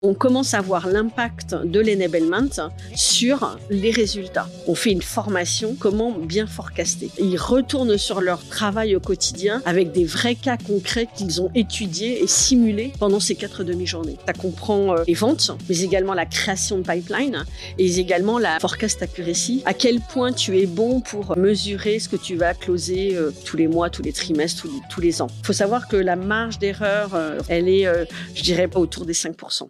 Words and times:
on 0.00 0.14
commence 0.14 0.54
à 0.54 0.60
voir 0.60 0.86
l'impact 0.86 1.56
de 1.56 1.80
l'enablement 1.80 2.48
sur 2.94 3.58
les 3.68 3.90
résultats. 3.90 4.48
On 4.68 4.76
fait 4.76 4.92
une 4.92 5.02
formation, 5.02 5.74
comment 5.76 6.12
bien 6.12 6.46
forecaster. 6.46 7.10
Ils 7.18 7.36
retournent 7.36 7.98
sur 7.98 8.20
leur 8.20 8.46
travail 8.46 8.94
au 8.94 9.00
quotidien 9.00 9.60
avec 9.66 9.90
des 9.90 10.04
vrais 10.04 10.36
cas 10.36 10.56
concrets 10.56 11.08
qu'ils 11.12 11.42
ont 11.42 11.50
étudiés 11.56 12.22
et 12.22 12.28
simulés 12.28 12.92
pendant 13.00 13.18
ces 13.18 13.34
quatre 13.34 13.64
demi-journées. 13.64 14.18
Ça 14.24 14.34
comprend 14.34 14.96
euh, 14.96 15.02
les 15.08 15.14
ventes, 15.14 15.50
mais 15.68 15.80
également 15.80 16.14
la 16.14 16.26
création 16.26 16.78
de 16.78 16.84
pipeline 16.84 17.44
et 17.78 17.98
également 17.98 18.38
la 18.38 18.60
forecast 18.60 19.02
accuracy. 19.02 19.62
À 19.66 19.74
quel 19.74 20.00
point 20.00 20.32
tu 20.32 20.58
es 20.60 20.66
bon 20.66 21.00
pour 21.00 21.36
mesurer 21.36 21.98
ce 21.98 22.08
que 22.08 22.16
tu 22.16 22.36
vas 22.36 22.54
closer 22.54 23.16
euh, 23.16 23.32
tous 23.44 23.56
les 23.56 23.66
mois, 23.66 23.90
tous 23.90 24.02
les 24.02 24.12
trimestres, 24.12 24.62
tous 24.62 24.68
les, 24.68 24.80
tous 24.88 25.00
les 25.00 25.22
ans. 25.22 25.28
Il 25.40 25.46
faut 25.46 25.52
savoir 25.52 25.88
que 25.88 25.96
la 25.96 26.14
marge 26.14 26.60
d'erreur, 26.60 27.16
euh, 27.16 27.40
elle 27.48 27.68
est, 27.68 27.86
je 28.34 28.42
dirais, 28.42 28.68
autour 28.76 29.04
des 29.04 29.12
5%. 29.12 29.68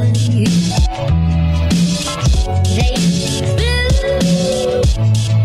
They 0.00 0.16
blew 3.56 5.39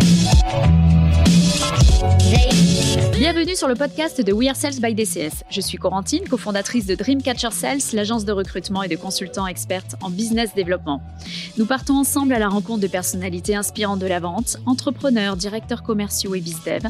Sur 3.55 3.69
le 3.69 3.75
podcast 3.75 4.19
de 4.19 4.33
We 4.33 4.49
Are 4.49 4.55
Sales 4.57 4.81
by 4.81 4.93
DCS. 4.93 5.45
Je 5.49 5.61
suis 5.61 5.77
Corentine, 5.77 6.27
cofondatrice 6.27 6.87
de 6.87 6.95
Dreamcatcher 6.95 7.51
Sales, 7.51 7.79
l'agence 7.93 8.25
de 8.25 8.33
recrutement 8.33 8.83
et 8.83 8.89
de 8.89 8.97
consultants 8.97 9.47
expertes 9.47 9.95
en 10.01 10.09
business 10.09 10.53
développement. 10.53 11.01
Nous 11.57 11.65
partons 11.65 11.93
ensemble 11.93 12.33
à 12.33 12.39
la 12.39 12.49
rencontre 12.49 12.81
de 12.81 12.87
personnalités 12.87 13.55
inspirantes 13.55 13.99
de 13.99 14.07
la 14.07 14.19
vente, 14.19 14.57
entrepreneurs, 14.65 15.37
directeurs 15.37 15.83
commerciaux 15.83 16.35
et 16.35 16.41
bizdev. 16.41 16.83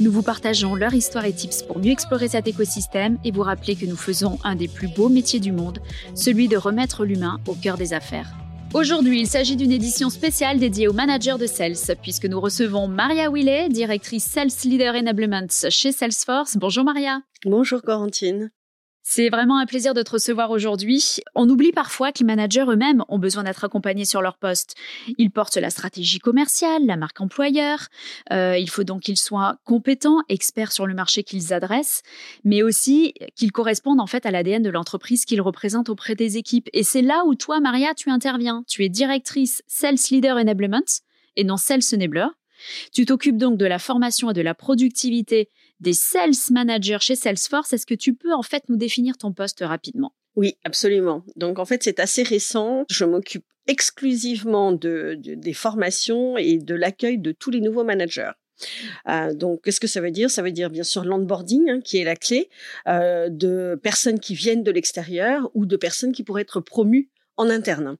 Nous 0.00 0.10
vous 0.10 0.22
partageons 0.22 0.74
leur 0.74 0.94
histoire 0.94 1.26
et 1.26 1.34
tips 1.34 1.64
pour 1.64 1.78
mieux 1.78 1.90
explorer 1.92 2.28
cet 2.28 2.48
écosystème 2.48 3.18
et 3.22 3.30
vous 3.30 3.42
rappeler 3.42 3.76
que 3.76 3.84
nous 3.84 3.96
faisons 3.96 4.38
un 4.42 4.54
des 4.54 4.68
plus 4.68 4.88
beaux 4.88 5.10
métiers 5.10 5.40
du 5.40 5.52
monde, 5.52 5.80
celui 6.14 6.48
de 6.48 6.56
remettre 6.56 7.04
l'humain 7.04 7.40
au 7.46 7.52
cœur 7.52 7.76
des 7.76 7.92
affaires. 7.92 8.32
Aujourd'hui, 8.72 9.20
il 9.20 9.26
s'agit 9.26 9.56
d'une 9.56 9.72
édition 9.72 10.10
spéciale 10.10 10.60
dédiée 10.60 10.86
aux 10.86 10.92
managers 10.92 11.36
de 11.40 11.46
sales, 11.46 11.74
puisque 12.00 12.26
nous 12.26 12.40
recevons 12.40 12.86
Maria 12.86 13.28
Willet, 13.28 13.68
directrice 13.68 14.24
Sales 14.24 14.50
Leader 14.64 14.94
Enablement 14.94 15.46
chez 15.70 15.90
Salesforce. 15.90 16.56
Bonjour 16.56 16.84
Maria. 16.84 17.20
Bonjour 17.44 17.82
Corentine. 17.82 18.52
C'est 19.12 19.28
vraiment 19.28 19.58
un 19.58 19.66
plaisir 19.66 19.92
de 19.92 20.02
te 20.02 20.12
recevoir 20.12 20.52
aujourd'hui. 20.52 21.16
On 21.34 21.48
oublie 21.48 21.72
parfois 21.72 22.12
que 22.12 22.20
les 22.20 22.24
managers 22.24 22.64
eux-mêmes 22.68 23.02
ont 23.08 23.18
besoin 23.18 23.42
d'être 23.42 23.64
accompagnés 23.64 24.04
sur 24.04 24.22
leur 24.22 24.38
poste. 24.38 24.76
Ils 25.18 25.32
portent 25.32 25.56
la 25.56 25.70
stratégie 25.70 26.20
commerciale, 26.20 26.86
la 26.86 26.96
marque 26.96 27.20
employeur. 27.20 27.88
Euh, 28.32 28.56
il 28.56 28.70
faut 28.70 28.84
donc 28.84 29.02
qu'ils 29.02 29.18
soient 29.18 29.56
compétents, 29.64 30.20
experts 30.28 30.70
sur 30.70 30.86
le 30.86 30.94
marché 30.94 31.24
qu'ils 31.24 31.52
adressent, 31.52 32.04
mais 32.44 32.62
aussi 32.62 33.14
qu'ils 33.34 33.50
correspondent 33.50 34.00
en 34.00 34.06
fait 34.06 34.26
à 34.26 34.30
l'ADN 34.30 34.62
de 34.62 34.70
l'entreprise 34.70 35.24
qu'ils 35.24 35.40
représentent 35.40 35.88
auprès 35.88 36.14
des 36.14 36.36
équipes. 36.36 36.68
Et 36.72 36.84
c'est 36.84 37.02
là 37.02 37.24
où 37.26 37.34
toi, 37.34 37.58
Maria, 37.58 37.94
tu 37.94 38.10
interviens. 38.10 38.62
Tu 38.68 38.84
es 38.84 38.88
directrice 38.88 39.64
Sales 39.66 39.98
Leader 40.12 40.36
Enablement 40.36 41.02
et 41.34 41.42
non 41.42 41.56
Sales 41.56 41.82
Enabler. 41.92 42.28
Tu 42.92 43.06
t'occupes 43.06 43.38
donc 43.38 43.58
de 43.58 43.66
la 43.66 43.80
formation 43.80 44.30
et 44.30 44.34
de 44.34 44.40
la 44.40 44.54
productivité 44.54 45.48
des 45.80 45.92
sales 45.92 46.30
managers 46.50 46.98
chez 47.00 47.16
Salesforce. 47.16 47.72
Est-ce 47.72 47.86
que 47.86 47.94
tu 47.94 48.14
peux 48.14 48.32
en 48.32 48.42
fait 48.42 48.68
nous 48.68 48.76
définir 48.76 49.16
ton 49.16 49.32
poste 49.32 49.60
rapidement? 49.60 50.12
Oui, 50.36 50.56
absolument. 50.64 51.24
Donc 51.36 51.58
en 51.58 51.64
fait, 51.64 51.82
c'est 51.82 52.00
assez 52.00 52.22
récent. 52.22 52.84
Je 52.88 53.04
m'occupe 53.04 53.44
exclusivement 53.66 54.72
de, 54.72 55.16
des 55.18 55.52
formations 55.52 56.36
et 56.38 56.58
de 56.58 56.74
l'accueil 56.74 57.18
de 57.18 57.32
tous 57.32 57.50
les 57.50 57.60
nouveaux 57.60 57.84
managers. 57.84 58.32
Euh, 59.08 59.32
donc, 59.32 59.62
qu'est-ce 59.62 59.80
que 59.80 59.86
ça 59.86 60.00
veut 60.00 60.10
dire? 60.10 60.30
Ça 60.30 60.42
veut 60.42 60.52
dire 60.52 60.70
bien 60.70 60.82
sûr 60.82 61.04
l'onboarding, 61.04 61.70
hein, 61.70 61.80
qui 61.80 61.98
est 61.98 62.04
la 62.04 62.16
clé, 62.16 62.50
euh, 62.88 63.28
de 63.30 63.78
personnes 63.82 64.20
qui 64.20 64.34
viennent 64.34 64.62
de 64.62 64.70
l'extérieur 64.70 65.50
ou 65.54 65.66
de 65.66 65.76
personnes 65.76 66.12
qui 66.12 66.24
pourraient 66.24 66.42
être 66.42 66.60
promues 66.60 67.08
en 67.40 67.48
interne. 67.48 67.96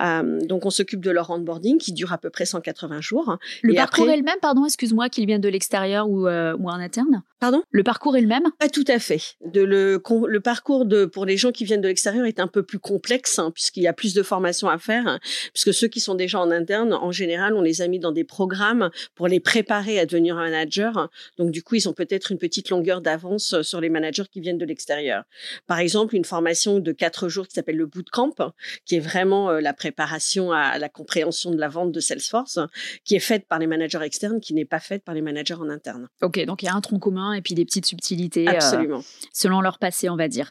Euh, 0.00 0.40
donc 0.46 0.64
on 0.64 0.70
s'occupe 0.70 1.00
de 1.00 1.10
leur 1.10 1.28
onboarding 1.28 1.76
qui 1.78 1.92
dure 1.92 2.12
à 2.12 2.18
peu 2.18 2.30
près 2.30 2.46
180 2.46 3.02
jours. 3.02 3.36
Le 3.62 3.74
parcours 3.74 4.08
est 4.08 4.16
le 4.16 4.22
même, 4.22 4.38
pardon, 4.40 4.64
excuse-moi, 4.64 5.10
qu'ils 5.10 5.26
viennent 5.26 5.42
de 5.42 5.48
l'extérieur 5.48 6.08
ou, 6.08 6.26
euh, 6.26 6.56
ou 6.58 6.70
en 6.70 6.80
interne? 6.80 7.22
Pardon? 7.38 7.62
Le 7.70 7.82
parcours 7.82 8.16
est 8.16 8.22
le 8.22 8.26
même? 8.26 8.44
Pas 8.58 8.70
tout 8.70 8.84
à 8.88 8.98
fait. 8.98 9.20
De 9.44 9.60
le, 9.60 10.02
le 10.26 10.40
parcours 10.40 10.86
de, 10.86 11.04
pour 11.04 11.26
les 11.26 11.36
gens 11.36 11.52
qui 11.52 11.64
viennent 11.64 11.82
de 11.82 11.88
l'extérieur 11.88 12.24
est 12.24 12.40
un 12.40 12.46
peu 12.46 12.62
plus 12.62 12.78
complexe 12.78 13.38
hein, 13.38 13.50
puisqu'il 13.52 13.82
y 13.82 13.86
a 13.86 13.92
plus 13.92 14.14
de 14.14 14.22
formations 14.22 14.68
à 14.68 14.78
faire. 14.78 15.06
Hein, 15.06 15.20
puisque 15.52 15.74
ceux 15.74 15.88
qui 15.88 16.00
sont 16.00 16.14
déjà 16.14 16.40
en 16.40 16.50
interne, 16.50 16.94
en 16.94 17.12
général, 17.12 17.54
on 17.54 17.62
les 17.62 17.82
a 17.82 17.88
mis 17.88 17.98
dans 17.98 18.12
des 18.12 18.24
programmes 18.24 18.90
pour 19.14 19.28
les 19.28 19.40
préparer 19.40 19.98
à 19.98 20.06
devenir 20.06 20.38
un 20.38 20.44
manager. 20.44 21.10
Donc 21.36 21.50
du 21.50 21.62
coup, 21.62 21.74
ils 21.74 21.88
ont 21.88 21.92
peut-être 21.92 22.32
une 22.32 22.38
petite 22.38 22.70
longueur 22.70 23.02
d'avance 23.02 23.60
sur 23.60 23.80
les 23.82 23.90
managers 23.90 24.24
qui 24.32 24.40
viennent 24.40 24.58
de 24.58 24.64
l'extérieur. 24.64 25.24
Par 25.66 25.78
exemple, 25.78 26.16
une 26.16 26.24
formation 26.24 26.78
de 26.78 26.92
quatre 26.92 27.28
jours 27.28 27.46
qui 27.46 27.54
s'appelle 27.54 27.76
le 27.76 27.86
bootcamp, 27.86 28.34
qui 28.84 28.96
est 28.96 29.00
vraiment 29.00 29.50
euh, 29.50 29.60
la 29.60 29.72
préparation 29.72 30.52
à 30.52 30.78
la 30.78 30.88
compréhension 30.88 31.50
de 31.50 31.58
la 31.58 31.68
vente 31.68 31.92
de 31.92 32.00
Salesforce, 32.00 32.58
qui 33.04 33.14
est 33.14 33.20
faite 33.20 33.46
par 33.48 33.58
les 33.58 33.66
managers 33.66 34.02
externes, 34.02 34.40
qui 34.40 34.54
n'est 34.54 34.64
pas 34.64 34.80
faite 34.80 35.04
par 35.04 35.14
les 35.14 35.22
managers 35.22 35.54
en 35.54 35.68
interne. 35.68 36.08
Ok, 36.22 36.44
donc 36.44 36.62
il 36.62 36.66
y 36.66 36.68
a 36.68 36.74
un 36.74 36.80
tronc 36.80 36.98
commun 36.98 37.32
et 37.32 37.42
puis 37.42 37.54
des 37.54 37.64
petites 37.64 37.86
subtilités 37.86 38.48
euh, 38.48 39.00
selon 39.32 39.60
leur 39.60 39.78
passé, 39.78 40.08
on 40.08 40.16
va 40.16 40.28
dire. 40.28 40.50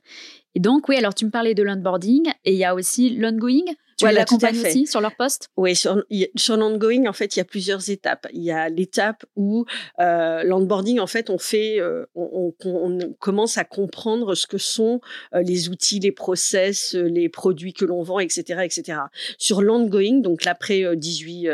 Et 0.56 0.60
donc, 0.60 0.90
oui, 0.90 0.98
alors 0.98 1.14
tu 1.14 1.26
me 1.26 1.32
parlais 1.32 1.54
de 1.54 1.64
l'onboarding 1.64 2.32
et 2.46 2.54
il 2.54 2.58
y 2.58 2.66
a 2.66 2.74
aussi 2.74 3.12
l'ongoing. 3.12 3.66
Tu 3.98 4.06
voilà, 4.06 4.20
l'accompagnes 4.20 4.60
aussi 4.60 4.86
sur 4.86 5.02
leur 5.02 5.16
poste? 5.16 5.50
Oui, 5.58 5.76
sur, 5.76 6.04
sur 6.36 6.56
l'ongoing, 6.56 7.08
en 7.08 7.14
fait, 7.14 7.36
il 7.36 7.40
y 7.40 7.42
a 7.42 7.46
plusieurs 7.46 7.90
étapes. 7.90 8.28
Il 8.32 8.44
y 8.44 8.52
a 8.52 8.70
l'étape 8.70 9.26
où 9.36 9.66
euh, 10.00 10.44
l'onboarding, 10.44 11.00
en 11.00 11.08
fait, 11.08 11.32
on 11.32 11.40
fait, 11.40 11.80
euh, 11.80 12.06
on, 12.14 12.54
on, 12.64 13.14
commence 13.18 13.58
à 13.58 13.64
comprendre 13.64 14.36
ce 14.36 14.46
que 14.46 14.60
sont 14.60 15.02
euh, 15.34 15.42
les 15.42 15.70
outils, 15.70 16.00
les 16.00 16.12
process, 16.12 16.94
euh, 16.94 17.10
les 17.10 17.28
produits 17.28 17.74
que 17.74 17.86
l'on 17.86 18.04
vend, 18.04 18.20
etc., 18.20 18.62
etc. 18.64 19.00
Sur 19.40 19.64
l'ongoing, 19.64 20.22
donc 20.22 20.46
l'après 20.46 20.96
18, 20.96 21.50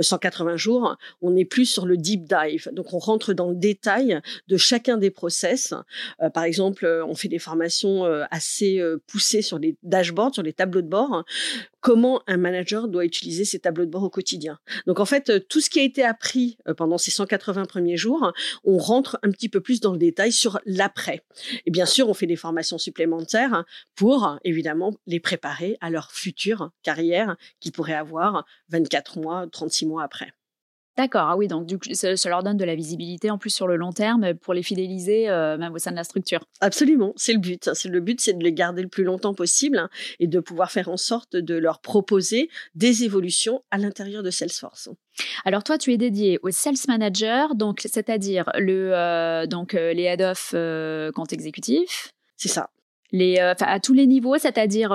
180 0.00 0.56
jours, 0.56 0.96
on 1.22 1.36
est 1.36 1.44
plus 1.44 1.66
sur 1.66 1.86
le 1.86 1.96
deep 1.96 2.24
dive. 2.24 2.68
Donc, 2.72 2.94
on 2.94 2.98
rentre 2.98 3.32
dans 3.32 3.50
le 3.50 3.54
détail 3.54 4.20
de 4.48 4.56
chacun 4.56 4.96
des 4.96 5.12
process. 5.12 5.72
par 6.34 6.42
exemple, 6.42 6.84
on 7.06 7.14
fait 7.14 7.28
des 7.28 7.38
formations 7.38 8.04
assez 8.32 8.82
poussées 9.06 9.42
sur 9.42 9.60
les 9.60 9.76
dashboards, 9.84 10.34
sur 10.34 10.42
les 10.42 10.52
tableaux 10.52 10.82
de 10.82 10.88
bord 10.88 11.24
comment 11.86 12.20
un 12.26 12.36
manager 12.36 12.88
doit 12.88 13.04
utiliser 13.04 13.44
ses 13.44 13.60
tableaux 13.60 13.84
de 13.84 13.90
bord 13.92 14.02
au 14.02 14.10
quotidien. 14.10 14.58
Donc 14.88 14.98
en 14.98 15.04
fait, 15.04 15.30
euh, 15.30 15.38
tout 15.38 15.60
ce 15.60 15.70
qui 15.70 15.78
a 15.78 15.84
été 15.84 16.02
appris 16.02 16.58
euh, 16.66 16.74
pendant 16.74 16.98
ces 16.98 17.12
180 17.12 17.66
premiers 17.66 17.96
jours, 17.96 18.32
on 18.64 18.76
rentre 18.76 19.20
un 19.22 19.30
petit 19.30 19.48
peu 19.48 19.60
plus 19.60 19.78
dans 19.78 19.92
le 19.92 19.98
détail 19.98 20.32
sur 20.32 20.58
l'après. 20.66 21.22
Et 21.64 21.70
bien 21.70 21.86
sûr, 21.86 22.08
on 22.08 22.14
fait 22.14 22.26
des 22.26 22.34
formations 22.34 22.76
supplémentaires 22.76 23.64
pour 23.94 24.36
évidemment 24.42 24.96
les 25.06 25.20
préparer 25.20 25.78
à 25.80 25.88
leur 25.88 26.10
future 26.10 26.72
carrière 26.82 27.36
qu'ils 27.60 27.70
pourraient 27.70 27.94
avoir 27.94 28.44
24 28.70 29.20
mois, 29.20 29.46
36 29.52 29.86
mois 29.86 30.02
après. 30.02 30.32
D'accord, 30.96 31.28
ah 31.28 31.36
oui, 31.36 31.46
donc 31.46 31.66
du 31.66 31.78
coup, 31.78 31.88
ça, 31.92 32.14
leur 32.30 32.42
donne 32.42 32.56
de 32.56 32.64
la 32.64 32.74
visibilité 32.74 33.30
en 33.30 33.36
plus 33.36 33.50
sur 33.50 33.66
le 33.66 33.76
long 33.76 33.92
terme 33.92 34.32
pour 34.34 34.54
les 34.54 34.62
fidéliser 34.62 35.28
euh, 35.28 35.58
même 35.58 35.74
au 35.74 35.78
sein 35.78 35.90
de 35.90 35.96
la 35.96 36.04
structure. 36.04 36.44
Absolument, 36.60 37.12
c'est 37.16 37.34
le 37.34 37.38
but. 37.38 37.68
C'est 37.74 37.88
le 37.88 38.00
but, 38.00 38.18
c'est 38.18 38.32
de 38.32 38.42
les 38.42 38.54
garder 38.54 38.80
le 38.80 38.88
plus 38.88 39.04
longtemps 39.04 39.34
possible 39.34 39.78
hein, 39.78 39.90
et 40.20 40.26
de 40.26 40.40
pouvoir 40.40 40.70
faire 40.70 40.88
en 40.88 40.96
sorte 40.96 41.36
de 41.36 41.54
leur 41.54 41.80
proposer 41.80 42.48
des 42.74 43.04
évolutions 43.04 43.62
à 43.70 43.76
l'intérieur 43.76 44.22
de 44.22 44.30
Salesforce. 44.30 44.88
Alors 45.44 45.64
toi, 45.64 45.76
tu 45.76 45.92
es 45.92 45.98
dédié 45.98 46.38
au 46.42 46.50
sales 46.50 46.74
manager, 46.88 47.54
donc 47.54 47.82
c'est-à-dire 47.84 48.50
le 48.54 48.94
euh, 48.94 49.46
donc 49.46 49.74
euh, 49.74 49.92
les 49.92 50.04
head 50.04 50.22
of 50.22 50.54
compte 51.14 51.32
exécutif. 51.34 52.12
C'est 52.38 52.48
ça. 52.48 52.70
Les, 53.12 53.38
à 53.38 53.80
tous 53.80 53.92
les 53.92 54.06
niveaux, 54.06 54.36
c'est-à-dire 54.36 54.88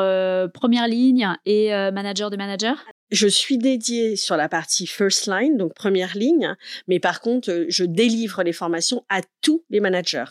première 0.54 0.88
ligne 0.88 1.30
et 1.46 1.70
manager 1.70 2.30
de 2.30 2.38
manager? 2.38 2.84
Je 3.12 3.28
suis 3.28 3.58
dédiée 3.58 4.16
sur 4.16 4.38
la 4.38 4.50
partie 4.50 4.88
first 4.88 5.28
line, 5.28 5.58
donc 5.58 5.74
première 5.74 6.16
ligne, 6.16 6.56
mais 6.88 7.00
par 7.00 7.22
contre, 7.22 7.52
euh, 7.52 7.66
je 7.70 7.84
délivre 7.84 8.44
les 8.44 8.54
formations 8.54 9.04
à 9.10 9.22
tous 9.42 9.64
les 9.70 9.80
managers. 9.80 10.26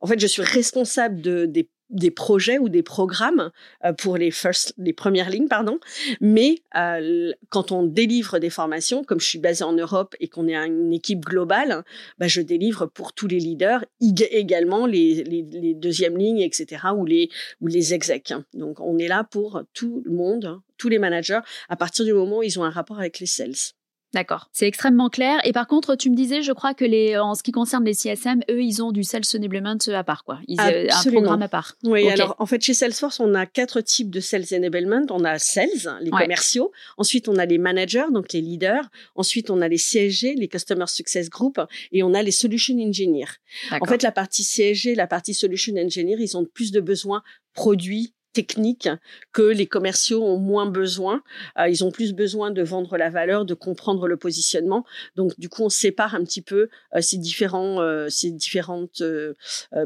En 0.00 0.06
fait, 0.06 0.18
je 0.18 0.26
suis 0.26 0.42
responsable 0.42 1.20
de, 1.20 1.46
des 1.46 1.68
des 1.94 2.10
projets 2.10 2.58
ou 2.58 2.68
des 2.68 2.82
programmes 2.82 3.50
euh, 3.84 3.92
pour 3.92 4.16
les 4.18 4.30
first, 4.30 4.74
les 4.76 4.92
premières 4.92 5.30
lignes, 5.30 5.48
pardon. 5.48 5.78
Mais 6.20 6.56
euh, 6.76 7.32
quand 7.48 7.72
on 7.72 7.84
délivre 7.84 8.38
des 8.38 8.50
formations, 8.50 9.04
comme 9.04 9.20
je 9.20 9.26
suis 9.26 9.38
basée 9.38 9.64
en 9.64 9.72
Europe 9.72 10.14
et 10.20 10.28
qu'on 10.28 10.48
est 10.48 10.56
une 10.56 10.92
équipe 10.92 11.24
globale, 11.24 11.84
bah, 12.18 12.28
je 12.28 12.42
délivre 12.42 12.86
pour 12.86 13.12
tous 13.12 13.28
les 13.28 13.38
leaders, 13.38 13.84
également 14.30 14.86
les, 14.86 15.24
les, 15.24 15.74
deuxièmes 15.74 16.18
lignes, 16.18 16.40
etc. 16.40 16.82
ou 16.96 17.04
les 17.06 17.30
ou 17.60 17.68
les 17.68 17.94
execs. 17.94 18.34
Donc 18.52 18.80
on 18.80 18.98
est 18.98 19.08
là 19.08 19.24
pour 19.24 19.62
tout 19.72 20.02
le 20.04 20.12
monde, 20.12 20.60
tous 20.76 20.88
les 20.88 20.98
managers, 20.98 21.40
à 21.68 21.76
partir 21.76 22.04
du 22.04 22.12
moment 22.12 22.38
où 22.38 22.42
ils 22.42 22.58
ont 22.58 22.64
un 22.64 22.70
rapport 22.70 22.98
avec 22.98 23.20
les 23.20 23.26
sales. 23.26 23.74
D'accord, 24.14 24.48
c'est 24.52 24.68
extrêmement 24.68 25.10
clair. 25.10 25.40
Et 25.44 25.52
par 25.52 25.66
contre, 25.66 25.96
tu 25.96 26.08
me 26.08 26.14
disais, 26.14 26.42
je 26.42 26.52
crois 26.52 26.72
que 26.72 26.84
les, 26.84 27.18
en 27.18 27.34
ce 27.34 27.42
qui 27.42 27.50
concerne 27.50 27.84
les 27.84 27.94
CSM, 27.94 28.42
eux, 28.48 28.62
ils 28.62 28.80
ont 28.80 28.92
du 28.92 29.02
Sales 29.02 29.24
Enablement 29.34 29.76
à 29.88 30.04
part, 30.04 30.22
quoi. 30.22 30.38
Ils, 30.46 30.60
ont 30.60 30.64
un 30.64 31.10
programme 31.10 31.42
à 31.42 31.48
part. 31.48 31.74
Oui, 31.82 32.08
alors 32.08 32.36
en 32.38 32.46
fait, 32.46 32.62
chez 32.62 32.74
Salesforce, 32.74 33.18
on 33.18 33.34
a 33.34 33.44
quatre 33.44 33.80
types 33.80 34.10
de 34.10 34.20
Sales 34.20 34.46
Enablement. 34.52 35.06
On 35.10 35.24
a 35.24 35.40
Sales, 35.40 35.98
les 36.00 36.10
commerciaux. 36.10 36.70
Ensuite, 36.96 37.28
on 37.28 37.36
a 37.36 37.44
les 37.44 37.58
managers, 37.58 38.06
donc 38.12 38.32
les 38.32 38.40
leaders. 38.40 38.88
Ensuite, 39.16 39.50
on 39.50 39.60
a 39.60 39.66
les 39.66 39.78
CSG, 39.78 40.36
les 40.36 40.46
Customer 40.46 40.86
Success 40.86 41.28
Group. 41.28 41.60
Et 41.90 42.04
on 42.04 42.14
a 42.14 42.22
les 42.22 42.30
Solution 42.30 42.78
Engineers. 42.78 43.40
En 43.72 43.84
fait, 43.86 44.04
la 44.04 44.12
partie 44.12 44.44
CSG, 44.44 44.94
la 44.94 45.08
partie 45.08 45.34
Solution 45.34 45.74
Engineer, 45.76 46.16
ils 46.20 46.36
ont 46.36 46.44
plus 46.44 46.70
de 46.70 46.80
besoins 46.80 47.24
produits, 47.52 48.14
techniques 48.34 48.90
que 49.32 49.42
les 49.42 49.66
commerciaux 49.66 50.22
ont 50.22 50.38
moins 50.38 50.66
besoin. 50.66 51.22
Euh, 51.58 51.68
ils 51.68 51.82
ont 51.84 51.90
plus 51.90 52.12
besoin 52.12 52.50
de 52.50 52.62
vendre 52.62 52.98
la 52.98 53.08
valeur, 53.08 53.46
de 53.46 53.54
comprendre 53.54 54.06
le 54.06 54.18
positionnement. 54.18 54.84
Donc, 55.16 55.32
du 55.38 55.48
coup, 55.48 55.62
on 55.62 55.70
sépare 55.70 56.14
un 56.14 56.24
petit 56.24 56.42
peu 56.42 56.68
euh, 56.94 57.00
ces, 57.00 57.16
différents, 57.16 57.80
euh, 57.80 58.08
ces 58.10 58.30
différentes 58.30 59.02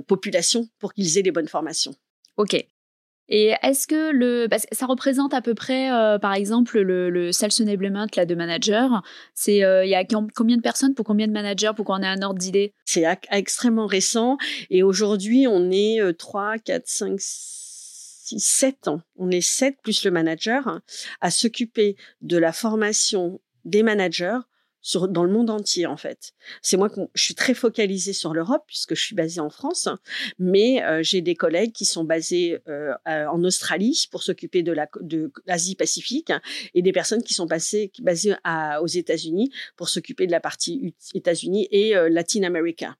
populations 0.07 0.69
pour 0.79 0.93
qu'ils 0.95 1.19
aient 1.19 1.23
les 1.23 1.31
bonnes 1.31 1.49
formations. 1.49 1.95
OK. 2.37 2.67
Et 3.31 3.53
est-ce 3.63 3.87
que 3.87 4.11
le, 4.11 4.49
ça 4.73 4.87
représente 4.87 5.35
à 5.35 5.43
peu 5.43 5.55
près, 5.55 5.91
par 6.19 6.33
exemple, 6.33 6.81
le, 6.81 7.11
le 7.11 7.31
sales 7.31 7.51
enablement 7.61 8.07
là, 8.17 8.25
de 8.25 8.35
manager, 8.35 9.03
c'est 9.35 9.57
il 9.59 9.89
y 9.89 9.95
a 9.95 10.03
combien 10.35 10.57
de 10.57 10.63
personnes 10.63 10.95
pour 10.95 11.05
combien 11.05 11.27
de 11.27 11.33
managers 11.33 11.73
pour 11.77 11.85
qu'on 11.85 12.01
ait 12.01 12.07
un 12.07 12.23
ordre 12.23 12.39
d'idée? 12.39 12.73
C'est 12.87 13.05
extrêmement 13.31 13.87
récent 13.87 14.39
et 14.71 14.83
aujourd'hui 14.83 15.47
on 15.47 15.71
est 15.71 16.01
3, 16.17 16.57
4, 16.57 16.83
5, 16.87 17.21
7 18.37 18.89
ans, 18.89 19.03
on 19.17 19.31
est 19.31 19.41
7 19.41 19.77
plus 19.83 20.05
le 20.05 20.11
manager, 20.11 20.81
à 21.21 21.31
s'occuper 21.31 21.97
de 22.21 22.37
la 22.37 22.53
formation 22.53 23.41
des 23.65 23.83
managers 23.83 24.39
dans 25.09 25.25
le 25.25 25.31
monde 25.31 25.51
entier 25.51 25.87
en 25.87 25.97
fait. 25.97 26.33
C'est 26.63 26.77
moi 26.77 26.89
que 26.89 27.01
je 27.15 27.23
suis 27.23 27.35
très 27.35 27.55
focalisée 27.55 28.13
sur 28.13 28.33
l'Europe 28.33 28.63
puisque 28.67 28.95
je 28.95 29.03
suis 29.03 29.15
basée 29.15 29.41
en 29.41 29.51
France, 29.51 29.89
mais 30.39 30.83
euh, 30.85 31.03
j'ai 31.03 31.21
des 31.21 31.35
collègues 31.35 31.73
qui 31.73 31.85
sont 31.85 32.05
basés 32.05 32.59
euh, 32.69 32.95
en 33.07 33.43
Australie 33.45 34.07
pour 34.11 34.23
s'occuper 34.23 34.63
de 34.63 34.75
l'Asie 35.47 35.75
Pacifique 35.75 36.33
et 36.75 36.83
des 36.83 36.93
personnes 36.93 37.23
qui 37.23 37.35
sont 37.35 37.47
basées, 37.47 37.93
basées 38.01 38.35
aux 38.81 38.87
États-Unis 38.87 39.51
pour 39.77 39.89
s'occuper 39.89 40.27
de 40.27 40.33
la 40.33 40.41
partie 40.41 40.95
États-Unis 41.15 41.69
et 41.71 41.97
euh, 41.97 42.09
Latin 42.09 42.45
America. 42.45 42.97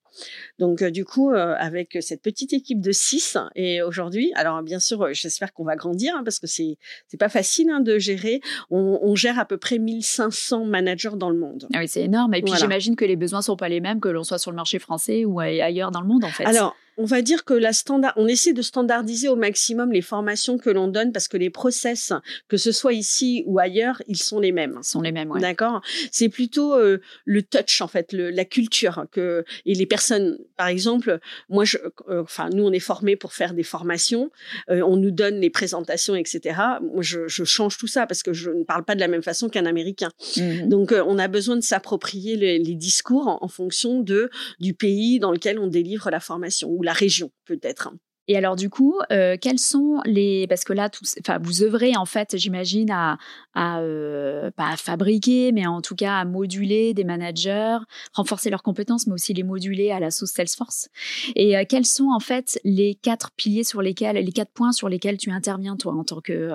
Donc 0.59 0.83
du 0.83 1.05
coup, 1.05 1.31
avec 1.31 1.99
cette 2.01 2.23
petite 2.23 2.53
équipe 2.53 2.81
de 2.81 2.93
six 2.93 3.37
et 3.55 3.83
aujourd'hui, 3.83 4.33
alors 4.35 4.63
bien 4.63 4.79
sûr, 4.81 5.13
j'espère 5.13 5.53
qu'on 5.53 5.65
va 5.65 5.77
grandir 5.77 6.15
hein, 6.17 6.23
parce 6.25 6.39
que 6.39 6.47
c'est 6.47 6.79
c'est 7.07 7.17
pas 7.17 7.29
facile 7.29 7.71
hein, 7.71 7.81
de 7.81 7.99
gérer. 7.99 8.41
On, 8.71 8.99
on, 9.03 9.15
gère 9.15 9.39
à 9.39 9.45
peu 9.45 9.57
près 9.57 9.79
1500 9.79 10.65
managers 10.65 11.17
dans 11.17 11.31
le 11.31 11.39
monde. 11.39 11.67
Ah 11.75 11.79
oui, 11.79 11.89
c'est 11.89 12.03
énorme. 12.03 12.35
Et 12.35 12.43
puis 12.43 12.55
j'imagine 12.57 12.97
que 12.97 13.05
les 13.05 13.17
besoins 13.17 13.43
sont 13.43 13.57
pas 13.57 13.69
les 13.69 13.81
mêmes 13.81 14.01
que 14.01 14.09
l'on 14.09 14.25
soit 14.25 14.39
sur 14.39 14.51
le 14.51 14.57
marché 14.57 14.79
français 14.79 15.25
ou 15.25 15.41
ailleurs 15.41 15.91
dans 15.91 16.01
le 16.01 16.07
monde 16.07 16.25
en 16.25 16.31
fait. 16.31 16.45
Alors 16.45 16.77
on 16.99 17.05
va 17.05 17.23
dire 17.23 17.45
que 17.45 17.55
la 17.55 17.73
standard, 17.73 18.13
on 18.17 18.27
essaie 18.27 18.53
de 18.53 18.61
standardiser 18.61 19.29
au 19.29 19.37
maximum 19.37 19.93
les 19.93 20.03
formations 20.03 20.59
que 20.59 20.69
l'on 20.69 20.89
donne 20.89 21.13
parce 21.13 21.29
que 21.29 21.37
les 21.37 21.49
process, 21.49 22.13
que 22.49 22.57
ce 22.57 22.73
soit 22.73 22.93
ici 22.93 23.45
ou 23.47 23.61
ailleurs, 23.61 24.03
ils 24.09 24.21
sont 24.21 24.41
les 24.41 24.51
mêmes. 24.51 24.79
Ils 24.83 24.87
sont 24.87 25.01
les 25.01 25.13
mêmes, 25.13 25.31
ouais. 25.31 25.41
D'accord? 25.41 25.81
C'est 26.11 26.29
plutôt 26.29 26.75
euh, 26.75 26.99
le 27.25 27.43
touch 27.43 27.81
en 27.83 27.89
fait, 27.89 28.13
le, 28.13 28.31
la 28.31 28.45
culture 28.45 29.07
que 29.13 29.45
et 29.65 29.75
les 29.75 29.87
personnes. 29.87 30.39
Par 30.57 30.67
exemple, 30.67 31.21
moi, 31.49 31.65
je, 31.65 31.79
euh, 32.09 32.23
enfin, 32.23 32.51
nous, 32.53 32.65
on 32.65 32.73
est 32.73 32.81
formés 32.81 33.15
pour 33.15 33.33
faire 33.33 33.55
des 33.55 33.63
formations. 33.63 34.33
Euh, 34.69 34.83
on 34.83 34.97
nous 34.97 35.13
donne 35.13 35.41
les 35.41 35.51
présentations, 35.51 36.17
etc. 36.17 36.61
Moi, 36.83 37.03
je, 37.03 37.29
je, 37.29 37.45
change 37.45 37.79
tout 37.79 37.87
ça 37.87 38.07
parce 38.07 38.25
que 38.25 38.33
je 38.33 38.51
ne 38.51 38.65
parle 38.65 38.85
pas 38.85 38.97
de 38.97 39.01
la 39.01 39.09
même 39.09 39.23
façon 39.23 39.49
qu'un 39.49 39.67
Américain. 39.67 40.11
Mmh 40.37 40.69
Donc, 40.69 40.93
on 40.93 41.19
a 41.19 41.29
besoin 41.29 41.55
de 41.55 41.63
s'approprier 41.63 42.37
les, 42.37 42.59
les, 42.59 42.75
discours 42.75 43.29
en, 43.29 43.39
en, 43.41 43.49
fonction 43.49 44.01
de 44.01 44.31
du 44.59 44.75
pays 44.75 45.21
dans 45.21 45.31
lequel 45.31 45.59
on 45.59 45.69
délivre 45.69 46.11
la 46.11 46.21
formation 46.21 46.69
ou 46.69 46.83
la 46.89 46.95
région 46.95 47.31
peut-être. 47.45 47.93
Et 48.31 48.37
alors 48.37 48.57
du 48.57 48.69
coup, 48.69 48.99
euh, 49.11 49.37
quels 49.41 49.59
sont 49.59 50.01
les 50.05 50.47
parce 50.49 50.65
que 50.65 50.75
là, 50.75 50.91
enfin, 51.21 51.39
vous 51.41 51.63
œuvrez 51.63 51.97
en 51.97 52.05
fait, 52.05 52.37
j'imagine 52.37 52.91
à, 52.91 53.17
à 53.55 53.81
euh, 53.81 54.51
pas 54.51 54.69
à 54.69 54.77
fabriquer, 54.77 55.51
mais 55.53 55.67
en 55.67 55.81
tout 55.81 55.95
cas 55.95 56.17
à 56.17 56.25
moduler 56.27 56.93
des 56.93 57.05
managers, 57.05 57.79
renforcer 58.13 58.51
leurs 58.51 58.63
compétences, 58.63 59.07
mais 59.07 59.15
aussi 59.15 59.33
les 59.33 59.45
moduler 59.45 59.91
à 59.93 59.99
la 59.99 60.11
sauce 60.11 60.33
Salesforce. 60.33 60.89
Et 61.37 61.57
euh, 61.57 61.65
quels 61.67 61.87
sont 61.87 62.11
en 62.15 62.21
fait 62.21 62.61
les 62.65 62.95
quatre 62.95 63.31
piliers 63.35 63.65
sur 63.65 63.81
lesquels, 63.81 64.17
les 64.17 64.33
quatre 64.33 64.53
points 64.53 64.73
sur 64.73 64.91
lesquels 64.91 65.17
tu 65.17 65.31
interviens 65.31 65.77
toi 65.77 65.95
en 65.95 66.05
tant 66.05 66.21
que 66.21 66.51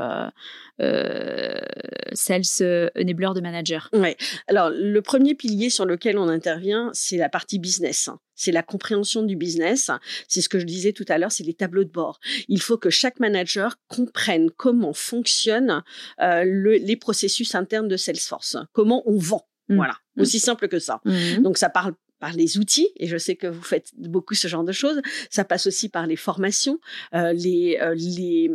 sales 2.14 2.90
enabler 2.96 3.30
de 3.36 3.42
manager? 3.42 3.90
Ouais. 3.94 4.16
Alors 4.48 4.70
le 4.70 5.02
premier 5.02 5.34
pilier 5.34 5.72
sur 5.72 5.86
lequel 5.86 6.20
on 6.20 6.28
intervient, 6.28 6.92
c'est 6.94 7.18
la 7.18 7.30
partie 7.30 7.58
business 7.58 8.10
c'est 8.36 8.52
la 8.52 8.64
compréhension 8.64 9.24
du 9.24 9.36
business. 9.36 9.92
C'est 10.28 10.42
ce 10.42 10.50
que 10.50 10.60
je 10.60 10.66
disais 10.66 10.94
tout 10.94 11.06
à 11.10 11.18
l'heure, 11.18 11.32
c'est 11.32 11.44
les 11.44 11.54
tableaux 11.54 11.84
de 11.84 11.90
bord. 11.90 12.20
Il 12.48 12.62
faut 12.62 12.78
que 12.78 12.90
chaque 12.90 13.20
manager 13.20 13.78
comprenne 13.88 14.50
comment 14.52 14.94
fonctionnent 14.94 15.84
euh, 16.22 16.44
les 16.44 16.96
processus 16.96 17.56
internes 17.56 17.88
de 17.88 17.98
Salesforce, 17.98 18.58
comment 18.72 19.04
on 19.06 19.18
vend. 19.18 19.48
Mmh. 19.70 19.76
Voilà, 19.76 19.98
mmh. 20.16 20.22
aussi 20.22 20.40
simple 20.40 20.68
que 20.68 20.80
ça. 20.80 21.02
Mmh. 21.06 21.42
Donc 21.42 21.58
ça 21.58 21.70
parle 21.70 21.94
par 22.20 22.34
les 22.34 22.58
outils, 22.58 22.90
et 22.98 23.08
je 23.08 23.18
sais 23.18 23.36
que 23.36 23.48
vous 23.48 23.62
faites 23.62 23.92
beaucoup 23.98 24.34
ce 24.34 24.48
genre 24.48 24.64
de 24.64 24.72
choses. 24.72 25.02
Ça 25.30 25.44
passe 25.44 25.68
aussi 25.68 25.90
par 25.90 26.08
les 26.08 26.16
formations, 26.16 26.80
euh, 27.14 27.34
les, 27.34 27.78
euh, 27.82 27.94
les, 27.96 28.50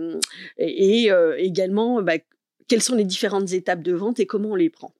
et, 0.57 1.11
également 1.37 2.03
bah, 2.03 2.15
quelles 2.67 2.83
sont 2.83 2.95
les 2.95 3.05
différentes 3.05 3.53
étapes 3.53 3.83
de 3.83 3.93
vente 3.93 4.21
et 4.21 4.27
comment 4.27 4.51
on 4.51 4.55
les 4.55 4.71
prend. 4.71 4.95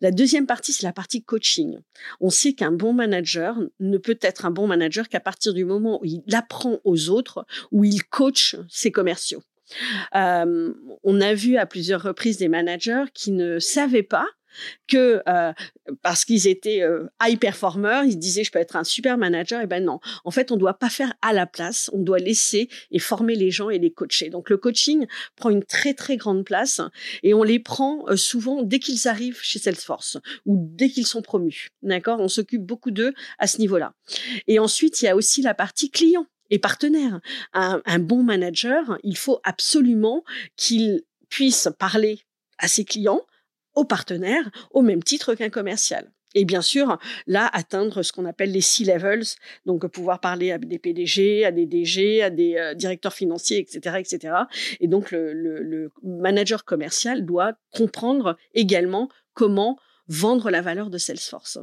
La 0.00 0.10
deuxième 0.10 0.46
partie, 0.46 0.72
c'est 0.72 0.84
la 0.86 0.92
partie 0.92 1.22
coaching. 1.22 1.78
On 2.20 2.30
sait 2.30 2.52
qu'un 2.52 2.72
bon 2.72 2.92
manager 2.92 3.56
ne 3.80 3.98
peut 3.98 4.18
être 4.22 4.46
un 4.46 4.50
bon 4.50 4.66
manager 4.66 5.08
qu'à 5.08 5.20
partir 5.20 5.54
du 5.54 5.64
moment 5.64 6.00
où 6.00 6.04
il 6.04 6.22
apprend 6.34 6.78
aux 6.84 7.10
autres, 7.10 7.46
où 7.72 7.84
il 7.84 8.04
coach 8.04 8.56
ses 8.68 8.90
commerciaux. 8.90 9.42
Euh, 10.14 10.72
on 11.04 11.20
a 11.20 11.34
vu 11.34 11.56
à 11.56 11.66
plusieurs 11.66 12.02
reprises 12.02 12.38
des 12.38 12.48
managers 12.48 13.04
qui 13.12 13.32
ne 13.32 13.58
savaient 13.58 14.02
pas 14.02 14.26
que 14.86 15.22
euh, 15.28 15.52
parce 16.02 16.24
qu'ils 16.24 16.46
étaient 16.46 16.82
euh, 16.82 17.06
high 17.22 17.38
performers, 17.38 18.04
ils 18.04 18.18
disaient 18.18 18.44
je 18.44 18.50
peux 18.50 18.58
être 18.58 18.76
un 18.76 18.84
super 18.84 19.18
manager. 19.18 19.60
Et 19.60 19.66
ben 19.66 19.84
non, 19.84 20.00
en 20.24 20.30
fait, 20.30 20.50
on 20.50 20.56
doit 20.56 20.78
pas 20.78 20.90
faire 20.90 21.12
à 21.22 21.32
la 21.32 21.46
place, 21.46 21.90
on 21.92 22.00
doit 22.00 22.18
laisser 22.18 22.68
et 22.90 22.98
former 22.98 23.34
les 23.34 23.50
gens 23.50 23.70
et 23.70 23.78
les 23.78 23.90
coacher. 23.90 24.30
Donc 24.30 24.50
le 24.50 24.56
coaching 24.56 25.06
prend 25.36 25.50
une 25.50 25.64
très 25.64 25.94
très 25.94 26.16
grande 26.16 26.44
place 26.44 26.80
et 27.22 27.34
on 27.34 27.42
les 27.42 27.58
prend 27.58 28.04
euh, 28.08 28.16
souvent 28.16 28.62
dès 28.62 28.78
qu'ils 28.78 29.08
arrivent 29.08 29.40
chez 29.42 29.58
Salesforce 29.58 30.18
ou 30.46 30.56
dès 30.58 30.88
qu'ils 30.88 31.06
sont 31.06 31.22
promus. 31.22 31.70
D'accord, 31.82 32.20
on 32.20 32.28
s'occupe 32.28 32.62
beaucoup 32.64 32.90
d'eux 32.90 33.14
à 33.38 33.46
ce 33.46 33.58
niveau-là. 33.58 33.94
Et 34.46 34.58
ensuite, 34.58 35.00
il 35.02 35.06
y 35.06 35.08
a 35.08 35.16
aussi 35.16 35.42
la 35.42 35.54
partie 35.54 35.90
client 35.90 36.26
et 36.50 36.58
partenaire. 36.58 37.20
Un 37.52 37.98
bon 37.98 38.22
manager, 38.22 38.98
il 39.02 39.18
faut 39.18 39.38
absolument 39.44 40.24
qu'il 40.56 41.02
puisse 41.28 41.68
parler 41.78 42.20
à 42.58 42.68
ses 42.68 42.84
clients, 42.84 43.22
aux 43.78 43.84
partenaires 43.84 44.50
au 44.72 44.82
même 44.82 45.04
titre 45.04 45.34
qu'un 45.34 45.50
commercial. 45.50 46.10
Et 46.34 46.44
bien 46.44 46.60
sûr, 46.60 46.98
là, 47.26 47.48
atteindre 47.52 48.02
ce 48.02 48.12
qu'on 48.12 48.26
appelle 48.26 48.50
les 48.50 48.60
C-levels, 48.60 49.24
donc 49.66 49.86
pouvoir 49.86 50.20
parler 50.20 50.50
à 50.52 50.58
des 50.58 50.78
PDG, 50.78 51.44
à 51.44 51.52
des 51.52 51.64
DG, 51.64 52.22
à 52.22 52.30
des 52.30 52.56
euh, 52.56 52.74
directeurs 52.74 53.14
financiers, 53.14 53.58
etc., 53.58 53.96
etc. 53.98 54.34
Et 54.80 54.88
donc, 54.88 55.10
le, 55.12 55.90
manager 56.02 56.64
commercial 56.64 57.24
doit 57.24 57.54
comprendre 57.72 58.36
également 58.52 59.08
comment 59.32 59.78
vendre 60.08 60.50
la 60.50 60.60
valeur 60.60 60.90
de 60.90 60.98
Salesforce. 60.98 61.58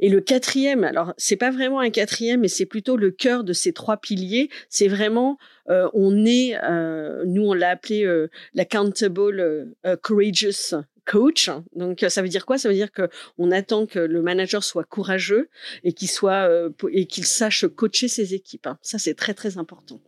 Et 0.00 0.08
le 0.08 0.20
quatrième, 0.20 0.82
alors 0.82 1.14
c'est 1.16 1.36
pas 1.36 1.50
vraiment 1.50 1.78
un 1.78 1.90
quatrième, 1.90 2.40
mais 2.40 2.48
c'est 2.48 2.66
plutôt 2.66 2.96
le 2.96 3.10
cœur 3.10 3.44
de 3.44 3.52
ces 3.52 3.72
trois 3.72 3.98
piliers. 3.98 4.48
C'est 4.68 4.88
vraiment, 4.88 5.36
euh, 5.68 5.88
on 5.92 6.24
est, 6.24 6.56
euh, 6.64 7.24
nous 7.26 7.46
on 7.46 7.52
l'a 7.52 7.70
appelé 7.70 8.06
l'accountable 8.54 9.74
courageous 10.02 10.74
coach. 11.06 11.50
Donc 11.74 12.04
ça 12.08 12.20
veut 12.20 12.28
dire 12.28 12.44
quoi? 12.44 12.58
Ça 12.58 12.68
veut 12.68 12.74
dire 12.74 12.92
que 12.92 13.08
on 13.38 13.50
attend 13.50 13.86
que 13.86 13.98
le 13.98 14.20
manager 14.20 14.62
soit 14.62 14.84
courageux 14.84 15.48
et 15.84 15.92
qu'il 15.92 16.10
soit 16.10 16.48
euh, 16.48 16.70
et 16.90 17.06
qu'il 17.06 17.24
sache 17.24 17.66
coacher 17.66 18.08
ses 18.08 18.34
équipes. 18.34 18.68
Ça 18.82 18.98
c'est 18.98 19.14
très 19.14 19.32
très 19.32 19.56
important. 19.56 20.00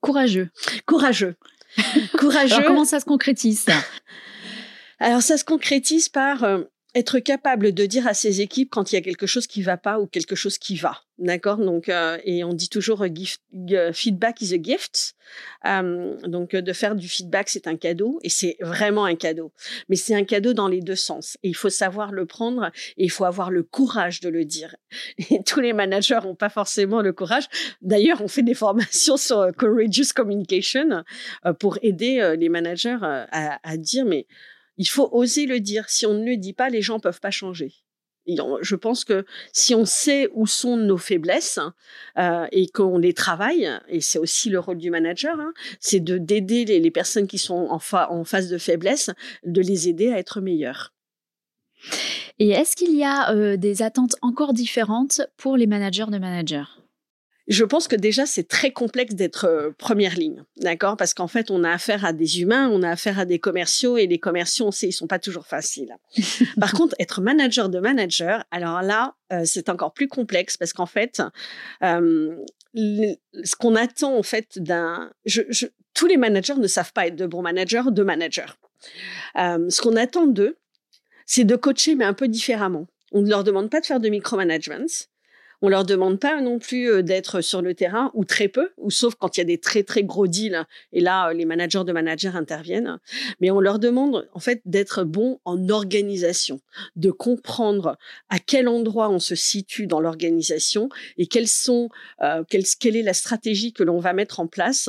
Courageux. 0.00 0.50
Courageux. 0.84 1.36
courageux. 2.18 2.54
Alors 2.54 2.66
comment 2.66 2.84
ça 2.84 3.00
se 3.00 3.04
concrétise 3.04 3.60
ça? 3.60 3.78
Alors 4.98 5.22
ça 5.22 5.38
se 5.38 5.44
concrétise 5.44 6.08
par 6.08 6.44
euh, 6.44 6.64
être 6.96 7.18
capable 7.18 7.72
de 7.72 7.84
dire 7.84 8.06
à 8.06 8.14
ses 8.14 8.40
équipes 8.40 8.70
quand 8.70 8.90
il 8.90 8.94
y 8.94 8.98
a 8.98 9.02
quelque 9.02 9.26
chose 9.26 9.46
qui 9.46 9.62
va 9.62 9.76
pas 9.76 10.00
ou 10.00 10.06
quelque 10.06 10.34
chose 10.34 10.56
qui 10.56 10.76
va. 10.76 11.02
D'accord? 11.18 11.58
Donc, 11.58 11.90
euh, 11.90 12.18
et 12.24 12.42
on 12.42 12.54
dit 12.54 12.70
toujours 12.70 13.02
euh, 13.02 13.08
gift, 13.12 13.42
euh, 13.70 13.92
feedback 13.92 14.40
is 14.40 14.54
a 14.54 14.62
gift. 14.62 15.14
donc, 16.26 16.56
de 16.56 16.72
faire 16.72 16.94
du 16.94 17.08
feedback, 17.08 17.50
c'est 17.50 17.66
un 17.66 17.76
cadeau 17.76 18.18
et 18.22 18.30
c'est 18.30 18.56
vraiment 18.60 19.04
un 19.04 19.14
cadeau. 19.14 19.52
Mais 19.90 19.96
c'est 19.96 20.14
un 20.14 20.24
cadeau 20.24 20.54
dans 20.54 20.68
les 20.68 20.80
deux 20.80 20.96
sens. 20.96 21.36
Et 21.42 21.48
il 21.48 21.56
faut 21.56 21.68
savoir 21.68 22.12
le 22.12 22.24
prendre 22.24 22.70
et 22.96 23.04
il 23.04 23.10
faut 23.10 23.24
avoir 23.24 23.50
le 23.50 23.62
courage 23.62 24.20
de 24.20 24.30
le 24.30 24.44
dire. 24.46 24.74
Et 25.30 25.42
tous 25.44 25.60
les 25.60 25.74
managers 25.74 26.20
n'ont 26.22 26.34
pas 26.34 26.48
forcément 26.48 27.02
le 27.02 27.12
courage. 27.12 27.44
D'ailleurs, 27.82 28.22
on 28.22 28.28
fait 28.28 28.42
des 28.42 28.54
formations 28.54 29.16
sur 29.18 29.50
courageous 29.56 30.12
communication 30.14 31.04
pour 31.58 31.78
aider 31.82 32.36
les 32.38 32.48
managers 32.48 32.98
à 33.02 33.76
dire, 33.76 34.04
mais 34.04 34.26
il 34.78 34.88
faut 34.88 35.08
oser 35.12 35.46
le 35.46 35.60
dire. 35.60 35.88
Si 35.88 36.06
on 36.06 36.14
ne 36.14 36.24
le 36.24 36.36
dit 36.36 36.52
pas, 36.52 36.68
les 36.68 36.82
gens 36.82 37.00
peuvent 37.00 37.20
pas 37.20 37.30
changer. 37.30 37.72
je 38.26 38.74
pense 38.74 39.04
que 39.04 39.24
si 39.52 39.74
on 39.74 39.84
sait 39.84 40.28
où 40.34 40.46
sont 40.46 40.76
nos 40.76 40.98
faiblesses 40.98 41.60
euh, 42.18 42.46
et 42.52 42.68
qu'on 42.68 42.98
les 42.98 43.14
travaille, 43.14 43.70
et 43.88 44.00
c'est 44.00 44.18
aussi 44.18 44.50
le 44.50 44.58
rôle 44.58 44.78
du 44.78 44.90
manager, 44.90 45.38
hein, 45.38 45.52
c'est 45.80 46.00
de 46.00 46.18
d'aider 46.18 46.64
les, 46.64 46.90
personnes 46.90 47.26
qui 47.26 47.38
sont 47.38 47.68
en, 47.70 47.80
en 47.92 48.24
phase 48.24 48.48
de 48.48 48.58
faiblesse, 48.58 49.10
de 49.44 49.60
les 49.60 49.88
aider 49.88 50.12
à 50.12 50.18
être 50.18 50.40
meilleures. 50.40 50.92
Et 52.38 52.50
est-ce 52.50 52.76
qu'il 52.76 52.94
y 52.94 53.04
a 53.04 53.32
euh, 53.32 53.56
des 53.56 53.82
attentes 53.82 54.16
encore 54.20 54.52
différentes 54.52 55.22
pour 55.36 55.56
les 55.56 55.66
managers 55.66 56.06
de 56.10 56.18
managers? 56.18 56.64
Je 57.48 57.64
pense 57.64 57.88
que 57.88 57.96
déjà 57.96 58.26
c'est 58.26 58.48
très 58.48 58.72
complexe 58.72 59.14
d'être 59.14 59.44
euh, 59.44 59.70
première 59.76 60.14
ligne, 60.14 60.42
d'accord? 60.56 60.96
Parce 60.96 61.14
qu'en 61.14 61.28
fait, 61.28 61.50
on 61.50 61.64
a 61.64 61.70
affaire 61.70 62.04
à 62.04 62.12
des 62.12 62.40
humains, 62.40 62.68
on 62.68 62.82
a 62.82 62.90
affaire 62.90 63.18
à 63.18 63.24
des 63.24 63.38
commerciaux 63.38 63.96
et 63.96 64.06
les 64.06 64.18
commerciaux, 64.18 64.66
on 64.66 64.70
sait, 64.70 64.88
ils 64.88 64.92
sont 64.92 65.06
pas 65.06 65.18
toujours 65.18 65.46
faciles. 65.46 65.96
Par 66.60 66.72
contre, 66.72 66.94
être 66.98 67.20
manager 67.20 67.68
de 67.68 67.78
manager, 67.78 68.44
alors 68.50 68.82
là, 68.82 69.14
euh, 69.32 69.42
c'est 69.44 69.68
encore 69.68 69.92
plus 69.92 70.08
complexe 70.08 70.56
parce 70.56 70.72
qu'en 70.72 70.86
fait, 70.86 71.22
euh, 71.82 72.36
ce 72.74 73.56
qu'on 73.56 73.74
attend 73.74 74.16
en 74.16 74.22
fait 74.22 74.58
d'un, 74.58 75.10
je, 75.24 75.42
je, 75.48 75.66
tous 75.94 76.06
les 76.06 76.18
managers 76.18 76.56
ne 76.56 76.66
savent 76.66 76.92
pas 76.92 77.06
être 77.06 77.16
de 77.16 77.26
bons 77.26 77.42
managers, 77.42 77.90
de 77.90 78.02
managers. 78.02 78.52
Euh, 79.38 79.68
ce 79.70 79.80
qu'on 79.80 79.96
attend 79.96 80.26
d'eux, 80.26 80.58
c'est 81.24 81.44
de 81.44 81.56
coacher 81.56 81.94
mais 81.94 82.04
un 82.04 82.14
peu 82.14 82.28
différemment. 82.28 82.86
On 83.12 83.22
ne 83.22 83.30
leur 83.30 83.44
demande 83.44 83.70
pas 83.70 83.80
de 83.80 83.86
faire 83.86 84.00
de 84.00 84.08
micromanagement. 84.08 84.86
On 85.62 85.68
leur 85.68 85.84
demande 85.84 86.20
pas 86.20 86.40
non 86.40 86.58
plus 86.58 86.90
euh, 86.90 87.02
d'être 87.02 87.40
sur 87.40 87.62
le 87.62 87.74
terrain 87.74 88.10
ou 88.14 88.24
très 88.24 88.48
peu, 88.48 88.70
ou 88.76 88.90
sauf 88.90 89.14
quand 89.14 89.36
il 89.36 89.40
y 89.40 89.42
a 89.42 89.44
des 89.44 89.58
très 89.58 89.82
très 89.82 90.04
gros 90.04 90.26
deals 90.26 90.64
et 90.92 91.00
là 91.00 91.28
euh, 91.28 91.32
les 91.32 91.44
managers 91.44 91.84
de 91.84 91.92
managers 91.92 92.32
interviennent. 92.34 92.98
Mais 93.40 93.50
on 93.50 93.60
leur 93.60 93.78
demande 93.78 94.28
en 94.34 94.40
fait 94.40 94.60
d'être 94.64 95.04
bons 95.04 95.40
en 95.44 95.68
organisation, 95.68 96.60
de 96.96 97.10
comprendre 97.10 97.96
à 98.28 98.38
quel 98.38 98.68
endroit 98.68 99.08
on 99.10 99.18
se 99.18 99.34
situe 99.34 99.86
dans 99.86 100.00
l'organisation 100.00 100.88
et 101.16 101.26
quelles 101.26 101.48
sont 101.48 101.88
euh, 102.22 102.44
quelle, 102.48 102.96
est 102.96 103.02
la 103.02 103.14
stratégie 103.14 103.72
que 103.72 103.82
l'on 103.82 103.98
va 103.98 104.12
mettre 104.12 104.40
en 104.40 104.46
place 104.46 104.88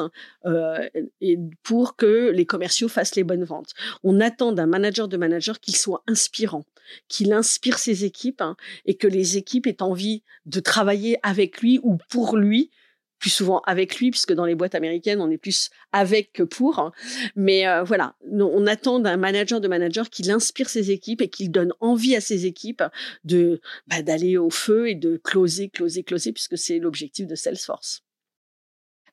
pour 1.63 1.95
que 1.97 2.29
les 2.29 2.45
commerciaux 2.45 2.87
fassent 2.87 3.15
les 3.15 3.23
bonnes 3.23 3.43
ventes. 3.43 3.73
On 4.03 4.21
attend 4.21 4.53
d'un 4.53 4.65
manager 4.65 5.07
de 5.07 5.17
manager 5.17 5.59
qu'il 5.59 5.75
soit 5.75 6.03
inspirant, 6.07 6.65
qu'il 7.07 7.33
inspire 7.33 7.79
ses 7.79 8.05
équipes 8.05 8.41
hein, 8.41 8.55
et 8.85 8.95
que 8.95 9.07
les 9.07 9.37
équipes 9.37 9.67
aient 9.67 9.81
envie 9.81 10.23
de 10.45 10.59
travailler 10.59 11.17
avec 11.23 11.61
lui 11.61 11.79
ou 11.83 11.97
pour 12.09 12.37
lui 12.37 12.71
plus 13.19 13.29
souvent 13.29 13.61
avec 13.65 13.97
lui, 13.97 14.11
puisque 14.11 14.33
dans 14.33 14.45
les 14.45 14.55
boîtes 14.55 14.75
américaines, 14.75 15.21
on 15.21 15.29
est 15.29 15.37
plus 15.37 15.69
avec 15.91 16.33
que 16.33 16.43
pour. 16.43 16.79
Hein. 16.79 16.91
Mais 17.35 17.67
euh, 17.67 17.83
voilà, 17.83 18.15
on 18.31 18.67
attend 18.67 18.99
d'un 18.99 19.17
manager 19.17 19.59
de 19.61 19.67
manager 19.67 20.09
qu'il 20.09 20.29
inspire 20.31 20.69
ses 20.69 20.91
équipes 20.91 21.21
et 21.21 21.29
qu'il 21.29 21.51
donne 21.51 21.73
envie 21.79 22.15
à 22.15 22.21
ses 22.21 22.45
équipes 22.45 22.83
de 23.23 23.59
bah, 23.87 24.01
d'aller 24.01 24.37
au 24.37 24.49
feu 24.49 24.89
et 24.89 24.95
de 24.95 25.17
closer, 25.17 25.69
closer, 25.69 26.03
closer, 26.03 26.31
puisque 26.31 26.57
c'est 26.57 26.79
l'objectif 26.79 27.27
de 27.27 27.35
Salesforce. 27.35 28.03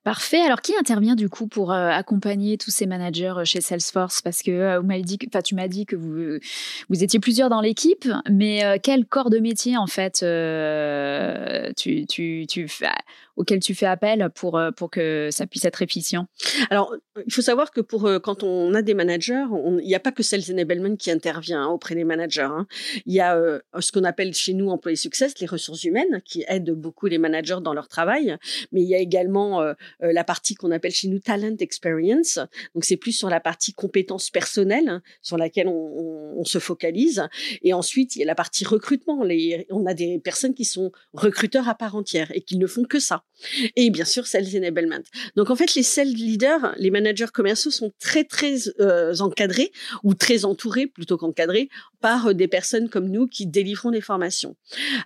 Parfait. 0.05 0.43
Alors, 0.43 0.61
qui 0.61 0.77
intervient 0.77 1.15
du 1.15 1.31
coup 1.31 1.47
pour 1.47 1.73
euh, 1.73 1.89
accompagner 1.89 2.59
tous 2.59 2.71
ces 2.71 2.85
managers 2.85 3.33
euh, 3.39 3.45
chez 3.47 3.63
Salesforce? 3.63 4.21
Parce 4.21 4.43
que 4.43 4.51
euh, 4.51 4.81
vous 4.81 5.03
dit, 5.03 5.19
enfin, 5.27 5.41
tu 5.41 5.55
m'as 5.55 5.67
dit 5.67 5.87
que 5.87 5.97
vous, 5.97 6.39
vous 6.91 7.03
étiez 7.03 7.19
plusieurs 7.19 7.49
dans 7.49 7.63
l'équipe, 7.63 8.07
mais 8.31 8.79
quel 8.83 9.07
corps 9.07 9.31
de 9.31 9.39
métier 9.39 9.79
en 9.79 9.87
fait 9.87 10.21
tu, 11.77 12.05
tu, 12.07 12.47
tu, 12.47 12.69
auquel 13.37 13.61
tu 13.61 13.75
fais 13.75 13.87
appel 13.87 14.31
pour, 14.35 14.59
euh, 14.59 14.71
pour 14.71 14.91
que 14.91 15.29
ça 15.31 15.47
puisse 15.47 15.65
être 15.65 15.83
efficient? 15.83 16.27
Alors, 16.71 16.95
il 17.27 17.33
faut 17.33 17.43
savoir 17.43 17.71
que 17.71 17.81
pour 17.81 18.07
euh, 18.07 18.19
quand 18.19 18.43
on 18.43 18.75
a 18.75 18.83
des 18.83 18.95
managers, 18.95 19.45
il 19.81 19.87
n'y 19.87 19.95
a 19.95 20.01
pas 20.01 20.13
que 20.13 20.23
Sales 20.23 20.51
Enablement 20.51 20.97
qui 20.97 21.11
intervient 21.11 21.67
auprès 21.67 21.95
des 21.95 22.05
managers. 22.05 22.43
Hein. 22.43 22.67
Il 23.07 23.15
y 23.15 23.21
a 23.21 23.37
euh, 23.37 23.61
ce 23.81 23.93
qu'on 23.93 24.05
appelle 24.05 24.35
chez 24.35 24.55
nous 24.55 24.69
employés 24.69 24.97
success, 24.97 25.39
les 25.41 25.47
ressources 25.47 25.85
humaines, 25.85 26.23
qui 26.25 26.45
aident 26.49 26.73
beaucoup 26.73 27.07
les 27.07 27.19
managers 27.19 27.59
dans 27.63 27.75
leur 27.75 27.89
travail. 27.89 28.37
Mais 28.73 28.83
il 28.83 28.89
y 28.89 28.95
a 28.95 28.99
également 28.99 29.63
la 30.01 30.25
partie 30.25 30.55
qu'on 30.55 30.71
appelle 30.71 30.93
chez 30.93 31.09
nous 31.09 31.19
talent 31.19 31.57
experience. 31.61 32.39
Donc, 32.75 32.85
c'est 32.85 32.97
plus 32.97 33.13
sur 33.13 33.29
la 33.29 33.41
partie 33.41 33.73
compétences 33.73 34.31
personnelles 34.31 34.89
hein, 34.89 35.03
sur 35.23 35.37
laquelle 35.37 35.69
on, 35.69 36.45
se 36.45 36.59
focalise. 36.59 37.27
Et 37.63 37.73
ensuite, 37.73 38.17
il 38.17 38.19
y 38.19 38.23
a 38.23 38.27
la 38.27 38.35
partie 38.35 38.65
recrutement. 38.67 39.25
On 39.71 39.87
a 39.87 39.95
des 39.95 40.19
personnes 40.19 40.53
qui 40.53 40.67
sont 40.67 40.93
recruteurs 41.15 41.69
à 41.69 41.75
part 41.75 41.97
entière 41.97 42.31
et 42.35 42.43
qui 42.43 42.59
ne 42.59 42.67
font 42.67 42.85
que 42.85 43.01
ça. 43.01 43.24
Et 43.77 43.91
bien 43.91 44.05
sûr, 44.05 44.27
sales 44.27 44.57
enablement. 44.57 45.03
Donc 45.37 45.51
en 45.51 45.57
fait, 45.57 45.75
les 45.75 45.83
sales 45.83 46.09
leaders, 46.09 46.75
les 46.79 46.91
managers 46.91 47.33
commerciaux 47.33 47.71
sont 47.71 47.93
très 48.01 48.25
très 48.25 48.55
euh, 48.81 49.15
encadrés 49.19 49.73
ou 50.03 50.15
très 50.15 50.45
entourés 50.45 50.87
plutôt 50.87 51.17
qu'encadrés 51.17 51.69
par 52.01 52.29
euh, 52.29 52.35
des 52.35 52.49
personnes 52.49 52.89
comme 52.89 53.09
nous 53.09 53.27
qui 53.27 53.47
délivrons 53.47 53.91
des 53.91 54.01
formations. 54.01 54.57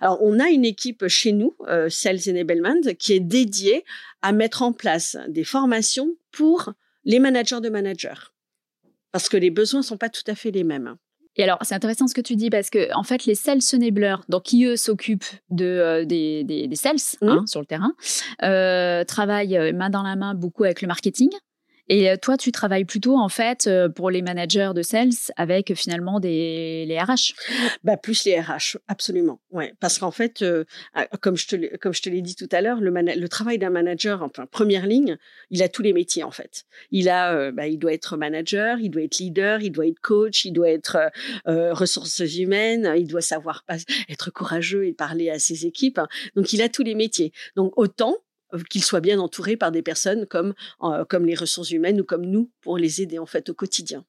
Alors 0.01 0.19
on 0.21 0.39
a 0.39 0.49
une 0.49 0.65
équipe 0.65 1.07
chez 1.07 1.31
nous, 1.31 1.55
euh, 1.67 1.89
sales 1.89 2.19
enablement, 2.27 2.81
qui 2.97 3.13
est 3.13 3.19
dédiée 3.19 3.83
à 4.21 4.31
mettre 4.31 4.61
en 4.61 4.73
place 4.73 5.17
des 5.27 5.43
formations 5.43 6.15
pour 6.31 6.73
les 7.05 7.19
managers 7.19 7.61
de 7.61 7.69
managers. 7.69 8.31
Parce 9.11 9.29
que 9.29 9.37
les 9.37 9.49
besoins 9.49 9.81
sont 9.81 9.97
pas 9.97 10.09
tout 10.09 10.23
à 10.27 10.35
fait 10.35 10.51
les 10.51 10.63
mêmes. 10.63 10.95
Et 11.39 11.43
alors, 11.43 11.57
c'est 11.61 11.73
intéressant 11.73 12.05
ce 12.07 12.13
que 12.13 12.19
tu 12.19 12.35
dis 12.35 12.49
parce 12.49 12.69
que, 12.69 12.93
en 12.93 13.03
fait, 13.03 13.25
les 13.25 13.33
sales 13.33 13.61
enablers, 13.73 14.17
donc 14.27 14.43
qui 14.43 14.65
eux 14.65 14.75
s'occupent 14.75 15.23
de, 15.49 15.63
euh, 15.63 16.03
des, 16.03 16.43
des, 16.43 16.67
des, 16.67 16.75
sales 16.75 16.97
hein, 17.21 17.45
sur 17.47 17.61
le 17.61 17.65
terrain, 17.65 17.93
euh, 18.43 19.05
travaillent 19.05 19.57
euh, 19.57 19.71
main 19.71 19.89
dans 19.89 20.03
la 20.03 20.17
main 20.17 20.35
beaucoup 20.35 20.65
avec 20.65 20.81
le 20.81 20.89
marketing. 20.89 21.29
Et 21.89 22.09
euh, 22.09 22.15
toi, 22.21 22.37
tu 22.37 22.51
travailles 22.51 22.85
plutôt 22.85 23.17
en 23.17 23.29
fait 23.29 23.65
euh, 23.65 23.89
pour 23.89 24.11
les 24.11 24.21
managers 24.21 24.71
de 24.75 24.83
sales 24.83 25.09
avec 25.35 25.73
finalement 25.73 26.19
des 26.19 26.85
les 26.87 26.99
RH. 26.99 27.33
Bah 27.83 27.97
plus 27.97 28.23
les 28.25 28.39
RH, 28.39 28.77
absolument. 28.87 29.41
Ouais, 29.51 29.73
parce 29.79 29.97
qu'en 29.97 30.11
fait, 30.11 30.43
euh, 30.43 30.65
ah, 30.93 31.07
comme 31.19 31.35
je 31.35 31.47
te 31.47 31.77
comme 31.77 31.93
je 31.93 32.03
te 32.03 32.09
l'ai 32.09 32.21
dit 32.21 32.35
tout 32.35 32.47
à 32.51 32.61
l'heure, 32.61 32.79
le, 32.79 33.27
travail 33.27 33.57
d'un 33.57 33.71
manager, 33.71 34.21
enfin 34.21 34.45
première 34.45 34.85
ligne, 34.85 35.17
il 35.49 35.63
a 35.63 35.69
tous 35.69 35.81
les 35.81 35.93
métiers 35.93 36.23
en 36.23 36.31
fait. 36.31 36.65
Il 36.91 37.09
a, 37.09 37.51
bah, 37.51 37.67
il 37.67 37.79
doit 37.79 37.93
être 37.93 38.17
manager, 38.17 38.79
il 38.79 38.89
doit 38.89 39.03
être 39.03 39.17
leader, 39.17 39.61
il 39.61 39.71
doit 39.71 39.87
être 39.87 39.99
coach, 39.99 40.45
il 40.45 40.51
doit 40.53 40.69
être 40.69 41.11
ressources 41.45 42.19
humaines, 42.19 42.93
il 42.97 43.07
doit 43.07 43.21
savoir 43.21 43.65
être 44.09 44.31
courageux 44.31 44.85
et 44.85 44.93
parler 44.93 45.29
à 45.29 45.39
ses 45.39 45.65
équipes. 45.65 45.99
Donc 46.35 46.53
il 46.53 46.61
a 46.61 46.69
tous 46.69 46.83
les 46.83 46.95
métiers. 46.95 47.31
Donc 47.55 47.73
autant 47.77 48.15
euh, 48.15 48.28
qu'ils 48.69 48.83
soient 48.83 49.01
bien 49.01 49.19
entourés 49.19 49.57
par 49.57 49.71
des 49.71 49.81
personnes 49.81 50.25
comme, 50.25 50.53
euh, 50.83 51.05
comme 51.05 51.25
les 51.25 51.35
ressources 51.35 51.71
humaines 51.71 52.01
ou 52.01 52.03
comme 52.03 52.25
nous 52.25 52.51
pour 52.61 52.77
les 52.77 53.01
aider 53.01 53.19
en 53.19 53.25
fait 53.25 53.49
au 53.49 53.53
quotidien. 53.53 54.05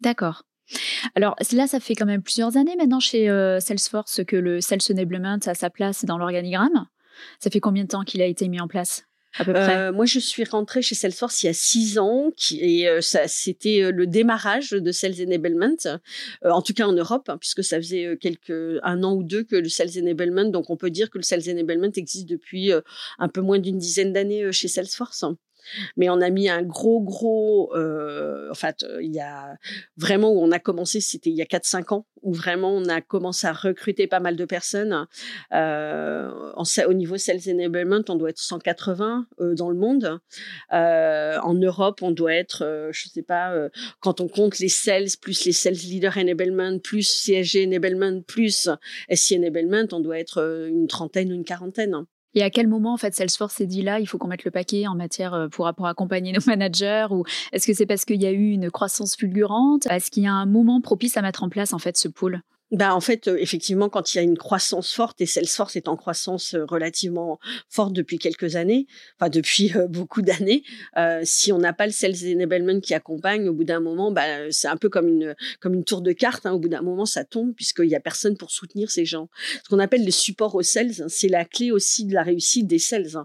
D'accord. 0.00 0.42
Alors 1.14 1.36
là, 1.52 1.66
ça 1.66 1.80
fait 1.80 1.94
quand 1.94 2.06
même 2.06 2.22
plusieurs 2.22 2.56
années 2.56 2.74
maintenant 2.76 3.00
chez 3.00 3.30
euh, 3.30 3.60
Salesforce 3.60 4.22
que 4.26 4.36
le 4.36 4.60
Sales 4.60 4.80
Enablement 4.90 5.38
a 5.46 5.54
sa 5.54 5.70
place 5.70 6.04
dans 6.04 6.18
l'organigramme. 6.18 6.86
Ça 7.38 7.50
fait 7.50 7.60
combien 7.60 7.84
de 7.84 7.88
temps 7.88 8.02
qu'il 8.02 8.20
a 8.20 8.26
été 8.26 8.48
mis 8.48 8.60
en 8.60 8.68
place? 8.68 9.04
Euh, 9.48 9.92
moi, 9.92 10.06
je 10.06 10.18
suis 10.18 10.44
rentrée 10.44 10.82
chez 10.82 10.94
Salesforce 10.94 11.42
il 11.42 11.46
y 11.46 11.48
a 11.48 11.52
six 11.52 11.98
ans, 11.98 12.32
et 12.52 12.88
euh, 12.88 13.00
ça, 13.00 13.28
c'était 13.28 13.82
euh, 13.82 13.90
le 13.90 14.06
démarrage 14.06 14.70
de 14.70 14.92
Sales 14.92 15.20
Enablement, 15.20 15.76
en 16.44 16.62
tout 16.62 16.74
cas 16.74 16.86
en 16.86 16.92
Europe, 16.92 17.28
hein, 17.28 17.38
puisque 17.38 17.64
ça 17.64 17.76
faisait 17.78 18.16
quelques 18.20 18.80
un 18.82 19.02
an 19.02 19.14
ou 19.14 19.22
deux 19.22 19.44
que 19.44 19.56
le 19.56 19.68
Sales 19.68 19.98
Enablement. 19.98 20.46
Donc, 20.46 20.70
on 20.70 20.76
peut 20.76 20.90
dire 20.90 21.10
que 21.10 21.18
le 21.18 21.24
Sales 21.24 21.50
Enablement 21.50 21.90
existe 21.96 22.28
depuis 22.28 22.70
un 23.18 23.28
peu 23.28 23.40
moins 23.40 23.58
d'une 23.58 23.78
dizaine 23.78 24.12
d'années 24.12 24.52
chez 24.52 24.68
Salesforce. 24.68 25.24
Mais 25.96 26.08
on 26.08 26.20
a 26.20 26.30
mis 26.30 26.48
un 26.48 26.62
gros, 26.62 27.00
gros. 27.00 27.74
Euh, 27.74 28.50
en 28.50 28.54
fait, 28.54 28.84
il 29.00 29.14
y 29.14 29.20
a 29.20 29.56
vraiment 29.96 30.30
où 30.30 30.40
on 30.40 30.52
a 30.52 30.58
commencé, 30.58 31.00
c'était 31.00 31.30
il 31.30 31.36
y 31.36 31.42
a 31.42 31.46
4-5 31.46 31.94
ans, 31.94 32.06
où 32.22 32.32
vraiment 32.32 32.72
on 32.72 32.86
a 32.86 33.00
commencé 33.00 33.46
à 33.46 33.52
recruter 33.52 34.06
pas 34.06 34.20
mal 34.20 34.36
de 34.36 34.44
personnes. 34.44 35.06
Euh, 35.52 36.52
au 36.86 36.92
niveau 36.92 37.16
Sales 37.16 37.40
Enablement, 37.48 38.02
on 38.08 38.16
doit 38.16 38.30
être 38.30 38.38
180 38.38 39.26
euh, 39.40 39.54
dans 39.54 39.70
le 39.70 39.76
monde. 39.76 40.20
Euh, 40.72 41.38
en 41.42 41.54
Europe, 41.54 42.00
on 42.02 42.10
doit 42.10 42.34
être, 42.34 42.64
euh, 42.64 42.90
je 42.92 43.08
sais 43.08 43.22
pas, 43.22 43.52
euh, 43.52 43.68
quand 44.00 44.20
on 44.20 44.28
compte 44.28 44.58
les 44.58 44.68
sales, 44.68 45.06
plus 45.20 45.44
les 45.44 45.52
sales 45.52 45.74
leader 45.74 46.16
enablement, 46.16 46.78
plus 46.78 47.08
CSG 47.08 47.66
enablement, 47.66 48.22
plus 48.22 48.68
SC 49.10 49.36
enablement, 49.36 49.86
on 49.92 50.00
doit 50.00 50.18
être 50.18 50.68
une 50.68 50.86
trentaine 50.86 51.32
ou 51.32 51.34
une 51.34 51.44
quarantaine. 51.44 52.06
Et 52.36 52.42
à 52.42 52.50
quel 52.50 52.68
moment, 52.68 52.92
en 52.92 52.96
fait, 52.98 53.14
Salesforce 53.14 53.54
s'est 53.54 53.66
dit 53.66 53.80
là, 53.80 53.98
il 53.98 54.06
faut 54.06 54.18
qu'on 54.18 54.28
mette 54.28 54.44
le 54.44 54.50
paquet 54.50 54.86
en 54.86 54.94
matière 54.94 55.32
euh, 55.32 55.48
pour, 55.48 55.72
pour 55.74 55.86
accompagner 55.86 56.32
nos 56.32 56.40
managers 56.46 57.06
Ou 57.10 57.24
est-ce 57.50 57.66
que 57.66 57.72
c'est 57.72 57.86
parce 57.86 58.04
qu'il 58.04 58.22
y 58.22 58.26
a 58.26 58.30
eu 58.30 58.50
une 58.50 58.70
croissance 58.70 59.16
fulgurante? 59.16 59.86
Est-ce 59.86 60.10
qu'il 60.10 60.22
y 60.22 60.26
a 60.26 60.32
un 60.32 60.46
moment 60.46 60.82
propice 60.82 61.16
à 61.16 61.22
mettre 61.22 61.42
en 61.42 61.48
place, 61.48 61.72
en 61.72 61.78
fait, 61.78 61.96
ce 61.96 62.08
pool 62.08 62.42
bah 62.72 62.96
en 62.96 63.00
fait, 63.00 63.28
euh, 63.28 63.36
effectivement, 63.38 63.88
quand 63.88 64.12
il 64.12 64.16
y 64.16 64.20
a 64.20 64.24
une 64.24 64.36
croissance 64.36 64.92
forte 64.92 65.20
et 65.20 65.26
Salesforce 65.26 65.76
est 65.76 65.86
en 65.86 65.96
croissance 65.96 66.54
euh, 66.54 66.64
relativement 66.64 67.38
forte 67.68 67.92
depuis 67.92 68.18
quelques 68.18 68.56
années, 68.56 68.88
enfin 69.16 69.30
depuis 69.30 69.72
euh, 69.76 69.86
beaucoup 69.86 70.20
d'années, 70.20 70.64
si 71.22 71.52
on 71.52 71.58
n'a 71.58 71.72
pas 71.72 71.86
le 71.86 71.92
sales 71.92 72.16
enablement 72.34 72.80
qui 72.80 72.92
accompagne, 72.92 73.48
au 73.48 73.52
bout 73.52 73.62
d'un 73.62 73.78
moment, 73.78 74.10
bah, 74.10 74.50
c'est 74.50 74.66
un 74.66 74.76
peu 74.76 74.88
comme 74.88 75.06
une 75.06 75.36
comme 75.60 75.74
une 75.74 75.84
tour 75.84 76.00
de 76.00 76.10
cartes. 76.10 76.44
Hein, 76.44 76.52
au 76.52 76.58
bout 76.58 76.68
d'un 76.68 76.82
moment, 76.82 77.06
ça 77.06 77.24
tombe 77.24 77.54
puisqu'il 77.54 77.88
y 77.88 77.94
a 77.94 78.00
personne 78.00 78.36
pour 78.36 78.50
soutenir 78.50 78.90
ces 78.90 79.04
gens. 79.04 79.28
Ce 79.62 79.68
qu'on 79.68 79.78
appelle 79.78 80.04
le 80.04 80.10
support 80.10 80.54
aux 80.56 80.62
sales, 80.62 81.00
hein, 81.00 81.06
c'est 81.08 81.28
la 81.28 81.44
clé 81.44 81.70
aussi 81.70 82.04
de 82.04 82.14
la 82.14 82.24
réussite 82.24 82.66
des 82.66 82.80
sales 82.80 83.16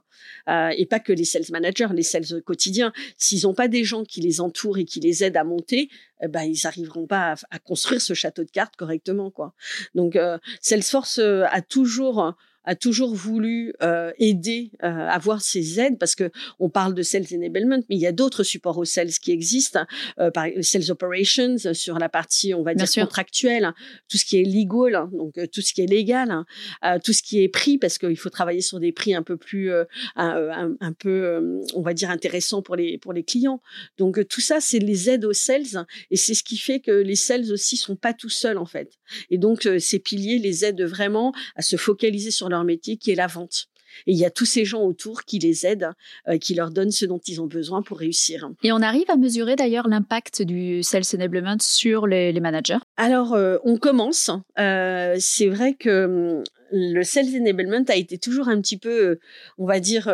hein, 0.45 0.69
et 0.77 0.86
pas 0.86 1.00
que 1.00 1.13
les 1.13 1.25
sales 1.25 1.45
managers, 1.51 1.88
les 1.93 2.03
sales 2.03 2.43
quotidiens. 2.45 2.93
S'ils 3.17 3.43
n'ont 3.43 3.55
pas 3.55 3.67
des 3.67 3.83
gens 3.83 4.03
qui 4.03 4.21
les 4.21 4.39
entourent 4.39 4.77
et 4.77 4.86
qui 4.86 5.00
les 5.00 5.24
aident 5.24 5.38
à 5.38 5.43
monter, 5.43 5.89
eh 6.22 6.28
ben, 6.28 6.44
ils 6.44 6.60
n'arriveront 6.63 7.08
pas 7.08 7.36
à, 7.50 7.60
construire 7.60 8.01
ce 8.01 8.13
château 8.13 8.44
de 8.44 8.51
cartes 8.51 8.75
correctement. 8.75 9.32
Quoi. 9.32 9.54
Donc, 9.96 10.16
euh, 10.16 10.38
Salesforce 10.62 11.20
euh, 11.20 11.46
a 11.50 11.62
toujours 11.62 12.36
a 12.63 12.75
toujours 12.75 13.15
voulu 13.15 13.74
euh, 13.82 14.12
aider 14.20 14.72
euh, 14.84 14.88
à 14.88 15.13
avoir 15.13 15.41
ces 15.41 15.80
aides 15.80 15.98
parce 15.98 16.15
que 16.15 16.32
on 16.60 16.70
parle 16.70 16.94
de 16.94 17.01
sales 17.01 17.25
enablement, 17.34 17.80
mais 17.89 17.96
il 17.96 18.00
y 18.01 18.08
a 18.08 18.12
d'autres 18.12 18.44
supports 18.44 18.77
aux 18.77 18.86
sales 18.86 19.10
qui 19.10 19.32
existent, 19.32 19.86
euh, 20.20 20.30
par 20.30 20.48
sales 20.62 20.91
operations 20.91 21.56
sur 21.74 21.98
la 21.98 22.10
partie 22.10 22.53
on 22.53 22.62
va 22.62 22.75
dire 22.75 22.88
contractuelle, 22.94 23.65
hein, 23.65 23.74
tout 24.10 24.18
ce 24.18 24.25
qui 24.25 24.38
est 24.38 24.44
legal, 24.44 24.96
hein, 24.96 25.10
donc 25.13 25.38
euh, 25.38 25.48
tout 25.48 25.62
ce 25.62 25.74
qui 25.74 25.82
est 25.82 25.88
légal, 25.88 26.32
hein, 26.32 27.00
tout 27.00 27.13
ce 27.13 27.24
qui 27.24 27.41
est 27.41 27.50
prix 27.50 27.77
parce 27.77 27.98
qu'il 27.98 28.18
faut 28.18 28.30
travailler 28.30 28.62
sur 28.62 28.80
des 28.80 28.91
prix 28.91 29.15
un 29.15 29.24
peu 29.24 29.38
plus 29.38 29.72
un, 30.15 30.75
un, 30.80 30.94
peu 30.94 31.60
on 31.74 31.82
va 31.82 31.94
dire 31.94 32.10
intéressants 32.10 32.62
pour 32.62 32.75
les 32.75 32.98
pour 32.98 33.13
les 33.13 33.24
clients. 33.24 33.62
Donc 33.98 34.27
tout 34.27 34.41
ça 34.41 34.60
c'est 34.60 34.80
les 34.80 35.10
aides 35.10 35.25
aux 35.25 35.34
sales 35.34 35.86
et 36.12 36.18
c'est 36.18 36.34
ce 36.34 36.44
qui 36.44 36.58
fait 36.58 36.80
que 36.80 36.91
les 36.91 37.15
sales 37.15 37.51
aussi 37.51 37.77
sont 37.77 37.96
pas 37.96 38.13
tout 38.13 38.30
seuls 38.30 38.58
en 38.58 38.65
fait. 38.65 39.00
Et 39.30 39.38
donc 39.38 39.68
ces 39.80 40.00
piliers 40.00 40.38
les 40.38 40.65
aident 40.65 40.84
vraiment 40.84 41.34
à 41.56 41.62
se 41.62 41.75
focaliser 41.75 42.32
sur 42.32 42.50
leur 42.51 42.63
métier 42.63 42.98
qui 42.98 43.12
est 43.12 43.15
la 43.15 43.27
vente. 43.27 43.67
Et 44.08 44.13
il 44.13 44.17
y 44.17 44.25
a 44.25 44.29
tous 44.29 44.46
ces 44.46 44.65
gens 44.65 44.84
autour 44.84 45.24
qui 45.24 45.39
les 45.39 45.65
aident, 45.65 45.91
euh, 46.27 46.38
qui 46.38 46.53
leur 46.53 46.72
donnent 46.72 46.91
ce 46.91 47.05
dont 47.05 47.20
ils 47.25 47.41
ont 47.41 47.48
besoin 47.48 47.81
pour 47.81 48.00
réussir. 48.00 48.50
Et 48.63 48.72
on 48.72 48.81
arrive 48.81 49.10
à 49.10 49.17
mesurer 49.17 49.55
d'ailleurs 49.55 49.88
l'impact 49.88 50.41
du 50.41 50.84
Sales 50.84 51.03
Enablement 51.13 51.58
sur 51.60 52.08
les, 52.08 52.39
managers 52.39 52.79
Alors, 52.98 53.34
euh, 53.34 53.58
on 53.63 53.77
commence. 53.77 54.31
Euh, 54.60 55.15
c'est 55.20 55.48
vrai 55.48 55.74
que 55.74 56.05
hum, 56.05 56.43
le 56.72 57.03
Sales 57.03 57.36
Enablement 57.39 57.84
a 57.89 57.96
été 57.96 58.17
toujours 58.17 58.48
un 58.48 58.62
petit 58.62 58.77
peu, 58.77 59.20
on 59.58 59.65
va 59.65 59.79
dire, 59.79 60.10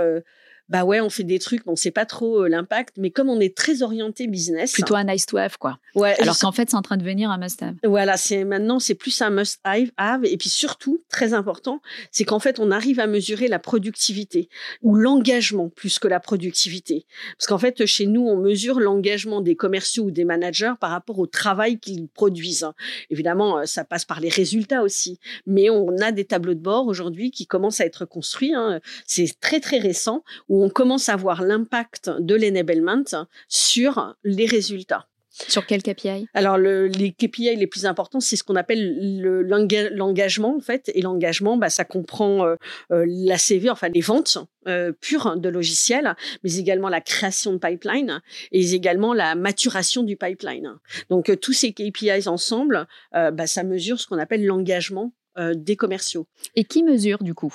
bah 0.69 0.83
ouais, 0.83 0.99
on 0.99 1.09
fait 1.09 1.23
des 1.23 1.39
trucs, 1.39 1.61
on 1.65 1.75
sait 1.75 1.91
pas 1.91 2.05
trop 2.05 2.43
euh, 2.43 2.49
l'impact, 2.49 2.95
mais 2.97 3.09
comme 3.09 3.29
on 3.29 3.39
est 3.39 3.55
très 3.55 3.81
orienté 3.81 4.27
business. 4.27 4.73
Plutôt 4.73 4.95
un 4.95 5.05
nice 5.05 5.25
to 5.25 5.37
have, 5.37 5.57
quoi. 5.57 5.79
Ouais. 5.95 6.19
Alors 6.21 6.37
qu'en 6.37 6.51
fait, 6.51 6.69
c'est 6.69 6.75
en 6.75 6.81
train 6.81 6.97
de 6.97 7.03
devenir 7.03 7.31
un 7.31 7.37
must 7.37 7.63
have. 7.63 7.75
Voilà, 7.83 8.17
c'est 8.17 8.43
maintenant, 8.43 8.79
c'est 8.79 8.95
plus 8.95 9.21
un 9.21 9.29
must 9.29 9.61
have. 9.63 10.25
Et 10.25 10.37
puis 10.37 10.49
surtout, 10.49 11.01
très 11.09 11.33
important, 11.33 11.81
c'est 12.11 12.25
qu'en 12.25 12.39
fait, 12.39 12.59
on 12.59 12.71
arrive 12.71 12.99
à 12.99 13.07
mesurer 13.07 13.47
la 13.47 13.59
productivité 13.59 14.49
ou 14.81 14.95
l'engagement 14.95 15.69
plus 15.69 15.99
que 15.99 16.07
la 16.07 16.19
productivité. 16.19 17.05
Parce 17.37 17.47
qu'en 17.47 17.57
fait, 17.57 17.85
chez 17.85 18.05
nous, 18.05 18.21
on 18.21 18.37
mesure 18.37 18.79
l'engagement 18.79 19.41
des 19.41 19.55
commerciaux 19.55 20.05
ou 20.05 20.11
des 20.11 20.25
managers 20.25 20.73
par 20.79 20.89
rapport 20.89 21.19
au 21.19 21.27
travail 21.27 21.79
qu'ils 21.79 22.07
produisent. 22.09 22.67
Évidemment, 23.09 23.59
euh, 23.59 23.65
ça 23.65 23.85
passe 23.85 24.05
par 24.05 24.19
les 24.19 24.29
résultats 24.29 24.81
aussi. 24.83 25.19
Mais 25.45 25.69
on 25.69 25.97
a 25.99 26.11
des 26.11 26.25
tableaux 26.25 26.55
de 26.55 26.59
bord 26.59 26.87
aujourd'hui 26.87 27.31
qui 27.31 27.47
commencent 27.47 27.79
à 27.79 27.85
être 27.85 28.05
construits. 28.05 28.53
Hein. 28.53 28.81
C'est 29.05 29.39
très, 29.39 29.59
très 29.59 29.79
récent 29.79 30.23
où 30.49 30.56
on 30.63 30.69
commence 30.69 31.09
à 31.09 31.15
voir 31.15 31.41
l'impact 31.41 32.09
de 32.19 32.35
l'enablement 32.35 33.03
sur 33.47 34.15
les 34.23 34.45
résultats. 34.45 35.07
Sur 35.47 35.67
quel 35.67 35.83
KPI 35.83 36.27
Alors, 36.33 36.57
les 36.57 37.11
KPI 37.11 37.55
les 37.55 37.67
plus 37.67 37.85
importants, 37.85 38.19
c'est 38.19 38.35
ce 38.35 38.43
qu'on 38.43 38.55
appelle 38.55 39.21
l'engagement, 39.21 40.55
en 40.55 40.59
fait. 40.59 40.91
Et 40.95 41.01
l'engagement, 41.01 41.57
bah, 41.57 41.69
ça 41.69 41.85
comprend 41.85 42.45
euh, 42.45 42.55
euh, 42.91 43.05
la 43.07 43.37
CV, 43.37 43.69
enfin 43.69 43.89
les 43.89 44.01
ventes 44.01 44.39
euh, 44.67 44.91
pures 44.99 45.37
de 45.37 45.49
logiciels, 45.49 46.15
mais 46.43 46.55
également 46.55 46.89
la 46.89 47.01
création 47.01 47.53
de 47.53 47.57
pipeline 47.57 48.21
et 48.51 48.73
également 48.73 49.13
la 49.13 49.35
maturation 49.35 50.01
du 50.01 50.17
pipeline. 50.17 50.73
Donc, 51.09 51.31
tous 51.39 51.53
ces 51.53 51.71
KPIs 51.71 52.27
ensemble, 52.27 52.87
bah, 53.13 53.47
ça 53.47 53.63
mesure 53.63 53.99
ce 53.99 54.07
qu'on 54.07 54.17
appelle 54.17 54.45
l'engagement 54.45 55.13
des 55.53 55.75
commerciaux. 55.75 56.25
Et 56.55 56.63
qui 56.63 56.83
mesure, 56.83 57.19
du 57.21 57.35
coup? 57.35 57.53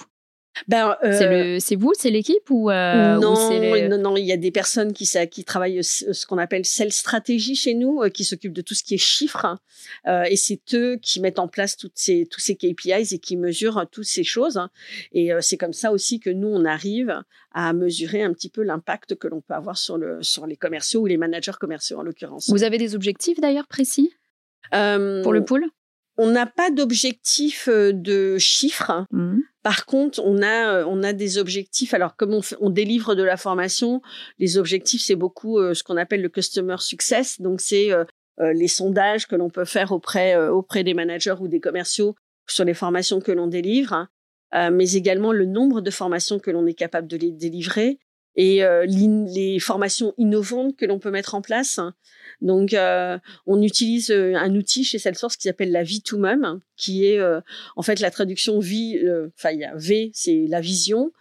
Ben, 0.69 0.97
euh, 1.03 1.59
c'est 1.61 1.77
vous, 1.77 1.93
c'est 1.97 2.11
l'équipe 2.11 2.51
ou 2.51 2.71
euh, 2.71 3.19
non, 3.19 3.99
non, 3.99 4.17
il 4.17 4.25
y 4.25 4.33
a 4.33 4.37
des 4.37 4.51
personnes 4.51 4.93
qui, 4.93 5.09
qui 5.31 5.45
travaillent 5.45 5.83
ce 5.83 6.27
qu'on 6.27 6.39
appelle 6.39 6.65
celle 6.65 6.93
stratégie 6.93 7.55
chez 7.55 7.75
nous, 7.75 8.03
euh, 8.03 8.09
qui 8.09 8.25
s'occupent 8.25 8.53
de 8.53 8.63
tout 8.63 8.75
ce 8.75 8.83
qui 8.83 8.95
est 8.95 8.99
chiffres, 8.99 9.59
et 10.07 10.37
c'est 10.37 10.61
eux 10.75 10.99
qui 11.01 11.21
mettent 11.21 11.39
en 11.39 11.49
place 11.49 11.77
toutes 11.77 11.97
ces, 11.97 12.27
tous 12.31 12.41
ces 12.41 12.57
KPIs 12.57 13.15
et 13.15 13.19
qui 13.19 13.37
mesurent 13.37 13.87
toutes 13.91 14.05
ces 14.05 14.25
choses. 14.25 14.61
Et 15.13 15.31
c'est 15.41 15.57
comme 15.57 15.73
ça 15.73 15.93
aussi 15.93 16.21
que 16.21 16.31
nous 16.31 16.49
on 16.49 16.65
arrive 16.65 17.23
à 17.53 17.73
mesurer 17.73 18.23
un 18.23 18.33
petit 18.33 18.49
peu 18.49 18.63
l'impact 18.63 19.17
que 19.17 19.29
l'on 19.29 19.41
peut 19.41 19.55
avoir 19.55 19.77
sur 19.77 19.99
le 19.99 20.23
sur 20.23 20.47
les 20.47 20.57
commerciaux 20.57 21.01
ou 21.01 21.07
les 21.07 21.17
managers 21.17 21.53
commerciaux 21.59 21.99
en 21.99 22.03
l'occurrence. 22.03 22.51
Vous 22.51 22.63
avez 22.63 22.79
des 22.79 22.95
objectifs 22.95 23.41
d'ailleurs 23.41 23.67
précis? 23.67 24.13
Pour 24.71 25.33
le 25.33 25.45
pool? 25.45 25.67
On 26.23 26.31
n'a 26.31 26.47
pas 26.47 26.71
d'objectif 26.71 27.69
de 27.69 28.39
chiffres. 28.39 29.07
Mmh. 29.11 29.41
Par 29.65 29.87
contre, 29.87 30.23
on 30.25 30.41
a 30.41 30.75
euh, 30.75 30.85
on 30.87 31.03
a 31.03 31.13
des 31.13 31.37
objectifs. 31.37 31.95
Alors 31.95 32.15
comme 32.15 32.41
on, 32.61 32.71
délivre 32.71 33.17
de 33.17 33.25
la 33.25 33.37
formation, 33.37 34.03
les 34.39 34.57
objectifs 34.57 35.03
c'est 35.03 35.17
beaucoup 35.17 35.59
euh, 35.59 35.75
ce 35.75 35.83
qu'on 35.83 35.97
appelle 35.97 36.23
le 36.23 36.29
customer 36.29 36.77
success. 36.79 37.41
Donc 37.41 37.61
c'est 37.61 37.93
euh, 37.93 38.05
les 38.55 38.69
sondages 38.69 39.27
que 39.27 39.35
l'on 39.35 39.51
peut 39.51 39.65
faire 39.65 39.91
auprès 39.91 40.37
auprès 40.49 40.85
des 40.85 40.95
managers 40.95 41.35
ou 41.41 41.49
des 41.49 41.61
commerciaux 41.61 42.15
sur 42.49 42.65
les 42.65 42.75
formations 42.75 43.21
que 43.21 43.33
l'on 43.33 43.47
délivre, 43.47 44.09
mais 44.53 44.93
également 44.95 45.33
le 45.33 45.45
nombre 45.45 45.81
de 45.81 45.91
formations 45.91 46.39
que 46.39 46.51
l'on 46.51 46.67
est 46.67 46.75
capable 46.75 47.07
de 47.07 47.17
les 47.17 47.31
délivrer 47.31 47.99
et 48.37 48.63
les 48.87 49.59
formations 49.61 50.15
innovantes 50.19 50.77
que 50.77 50.87
l'on 50.87 50.99
peut 50.99 51.11
mettre 51.11 51.35
en 51.35 51.43
place. 51.43 51.81
Donc, 52.43 52.75
euh, 52.75 53.19
on 53.47 53.63
utilise 53.63 54.11
euh, 54.11 54.35
un 54.35 54.55
outil 54.57 54.85
chez 54.85 54.99
Salesforce 54.99 55.37
qui 55.37 55.45
s'appelle 55.45 55.71
la 55.71 55.85
vie 55.85 56.03
to 56.03 56.19
mum, 56.19 56.61
qui 56.77 57.07
est 57.07 57.19
euh, 57.19 57.41
en 57.77 57.83
fait 57.83 58.01
la 58.01 58.11
traduction 58.11 58.59
vie. 58.59 59.01
Enfin, 59.37 59.53
il 59.53 59.61
y 59.61 59.65
a 59.65 59.75
V, 59.77 60.11
c'est 60.13 60.47
la 60.49 60.61
vision. 60.61 61.13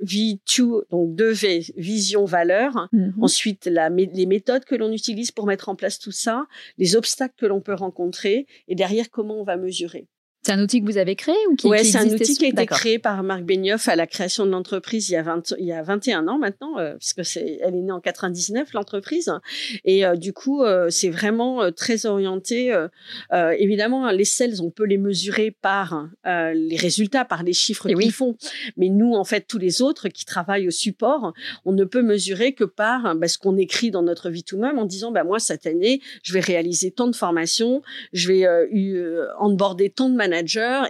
V 0.00 0.38
to, 0.44 0.84
donc 0.90 1.14
deux 1.14 1.32
V, 1.32 1.64
vision, 1.76 2.24
valeur. 2.24 2.88
Mhm. 2.92 3.14
Ensuite, 3.20 3.66
la, 3.66 3.88
les 3.88 4.26
méthodes 4.26 4.64
que 4.64 4.74
l'on 4.74 4.92
utilise 4.92 5.30
pour 5.30 5.46
mettre 5.46 5.68
en 5.68 5.76
place 5.76 5.98
tout 5.98 6.12
ça, 6.12 6.46
les 6.78 6.96
obstacles 6.96 7.34
que 7.36 7.46
l'on 7.46 7.60
peut 7.60 7.74
rencontrer, 7.74 8.46
et 8.68 8.74
derrière 8.74 9.10
comment 9.10 9.40
on 9.40 9.44
va 9.44 9.56
mesurer. 9.56 10.06
C'est 10.44 10.52
un 10.52 10.62
outil 10.62 10.82
que 10.82 10.86
vous 10.86 10.98
avez 10.98 11.16
créé 11.16 11.36
ou 11.50 11.56
qui, 11.56 11.66
ouais, 11.68 11.84
c'est 11.84 11.96
un 11.96 12.06
outil 12.06 12.36
qui 12.36 12.44
a 12.44 12.48
été 12.48 12.66
créé 12.66 12.98
par 12.98 13.22
Marc 13.22 13.44
Benioff 13.44 13.88
à 13.88 13.96
la 13.96 14.06
création 14.06 14.44
de 14.44 14.50
l'entreprise 14.50 15.08
il 15.08 15.12
y 15.12 15.16
a 15.16 15.22
20, 15.22 15.54
il 15.58 15.64
y 15.64 15.72
a 15.72 15.82
21 15.82 16.28
ans 16.28 16.38
maintenant, 16.38 16.78
euh, 16.78 16.96
puisque 16.98 17.24
c'est, 17.24 17.60
elle 17.62 17.74
est 17.74 17.80
née 17.80 17.92
en 17.92 18.00
99 18.00 18.74
l'entreprise, 18.74 19.32
et 19.86 20.04
euh, 20.04 20.16
du 20.16 20.34
coup 20.34 20.62
euh, 20.62 20.90
c'est 20.90 21.08
vraiment 21.08 21.62
euh, 21.62 21.70
très 21.70 22.04
orienté. 22.04 22.76
évidemment, 23.32 24.10
les 24.10 24.26
sales 24.26 24.60
on 24.60 24.70
peut 24.70 24.84
les 24.84 24.98
mesurer 24.98 25.50
par 25.50 26.08
les 26.26 26.76
résultats, 26.76 27.24
par 27.24 27.42
les 27.42 27.54
chiffres 27.54 27.88
qu'ils 27.88 28.12
font, 28.12 28.36
mais 28.76 28.90
nous 28.90 29.14
en 29.14 29.24
fait 29.24 29.46
tous 29.48 29.58
les 29.58 29.80
autres 29.80 30.08
qui 30.08 30.26
travaillent 30.26 30.68
au 30.68 30.72
support, 30.72 31.32
on 31.64 31.72
ne 31.72 31.84
peut 31.84 32.02
mesurer 32.02 32.52
que 32.52 32.64
par 32.64 33.14
bah, 33.16 33.28
ce 33.28 33.38
qu'on 33.38 33.56
écrit 33.56 33.90
dans 33.90 34.02
notre 34.02 34.28
vie 34.28 34.44
tout 34.44 34.58
même 34.58 34.78
en 34.78 34.84
disant 34.84 35.10
bah 35.10 35.24
moi 35.24 35.38
cette 35.38 35.66
année 35.66 36.00
je 36.22 36.34
vais 36.34 36.40
réaliser 36.40 36.90
tant 36.90 37.08
de 37.08 37.16
formations, 37.16 37.82
je 38.12 38.28
vais 38.28 38.46
euh, 38.46 39.26
onboarder 39.40 39.88
tant 39.88 40.10
de 40.10 40.14
managers 40.14 40.33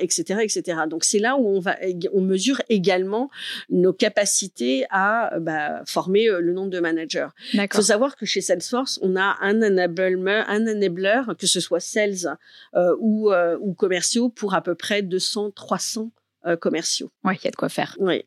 etc., 0.00 0.40
etc. 0.42 0.80
Donc 0.88 1.04
c'est 1.04 1.18
là 1.18 1.36
où 1.36 1.48
on 1.48 1.60
va, 1.60 1.76
on 2.12 2.20
mesure 2.20 2.60
également 2.68 3.30
nos 3.70 3.92
capacités 3.92 4.86
à 4.90 5.38
bah, 5.40 5.82
former 5.86 6.28
euh, 6.28 6.40
le 6.40 6.52
nombre 6.52 6.70
de 6.70 6.80
managers. 6.80 7.28
Il 7.52 7.66
faut 7.72 7.82
savoir 7.82 8.16
que 8.16 8.26
chez 8.26 8.40
Salesforce, 8.40 8.98
on 9.02 9.16
a 9.16 9.36
un 9.40 9.62
enabler, 9.62 10.16
un 10.46 10.66
enabler 10.66 11.22
que 11.38 11.46
ce 11.46 11.60
soit 11.60 11.80
sales 11.80 12.36
euh, 12.74 12.94
ou, 13.00 13.32
euh, 13.32 13.56
ou 13.60 13.74
commerciaux, 13.74 14.28
pour 14.28 14.54
à 14.54 14.62
peu 14.62 14.74
près 14.74 15.02
200, 15.02 15.52
300 15.52 16.10
commerciaux. 16.60 17.10
Oui, 17.24 17.34
il 17.40 17.44
y 17.44 17.48
a 17.48 17.50
de 17.50 17.56
quoi 17.56 17.70
faire. 17.70 17.96
Oui. 17.98 18.26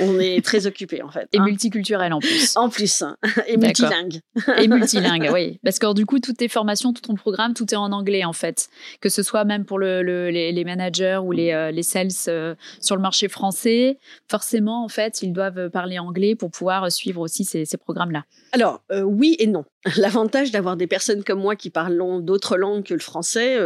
On 0.00 0.18
est 0.18 0.44
très 0.44 0.66
occupé 0.66 1.02
en 1.02 1.10
fait. 1.10 1.28
Et 1.32 1.38
hein. 1.38 1.44
multiculturel 1.44 2.12
en 2.12 2.18
plus. 2.18 2.56
En 2.56 2.68
plus. 2.68 3.02
Hein. 3.02 3.16
Et 3.46 3.56
multilingue. 3.56 4.20
Et 4.58 4.68
multilingue, 4.68 5.30
oui. 5.32 5.60
Parce 5.62 5.78
que 5.78 5.92
du 5.94 6.04
coup, 6.04 6.18
toutes 6.18 6.38
tes 6.38 6.48
formations, 6.48 6.92
tout 6.92 7.02
ton 7.02 7.14
programme, 7.14 7.54
tout 7.54 7.72
est 7.72 7.76
en 7.76 7.92
anglais 7.92 8.24
en 8.24 8.32
fait. 8.32 8.68
Que 9.00 9.08
ce 9.08 9.22
soit 9.22 9.44
même 9.44 9.64
pour 9.64 9.78
le, 9.78 10.02
les, 10.02 10.64
managers 10.64 11.20
ou 11.22 11.32
les, 11.32 11.52
euh, 11.52 11.70
les 11.70 11.82
sales 11.82 12.08
euh, 12.28 12.54
sur 12.80 12.96
le 12.96 13.02
marché 13.02 13.28
français, 13.28 13.98
forcément 14.28 14.84
en 14.84 14.88
fait, 14.88 15.22
ils 15.22 15.32
doivent 15.32 15.70
parler 15.70 15.98
anglais 15.98 16.34
pour 16.34 16.50
pouvoir 16.50 16.90
suivre 16.90 17.20
aussi 17.20 17.44
ces, 17.44 17.64
ces 17.64 17.76
programmes-là. 17.76 18.24
Alors, 18.52 18.82
euh, 18.90 19.02
oui 19.02 19.36
et 19.38 19.46
non. 19.46 19.64
L'avantage 19.96 20.50
d'avoir 20.50 20.76
des 20.76 20.86
personnes 20.86 21.22
comme 21.22 21.40
moi 21.40 21.54
qui 21.56 21.70
parlent 21.70 21.96
d'autres 22.22 22.56
langues 22.56 22.84
que 22.84 22.94
le 22.94 23.00
français, 23.00 23.58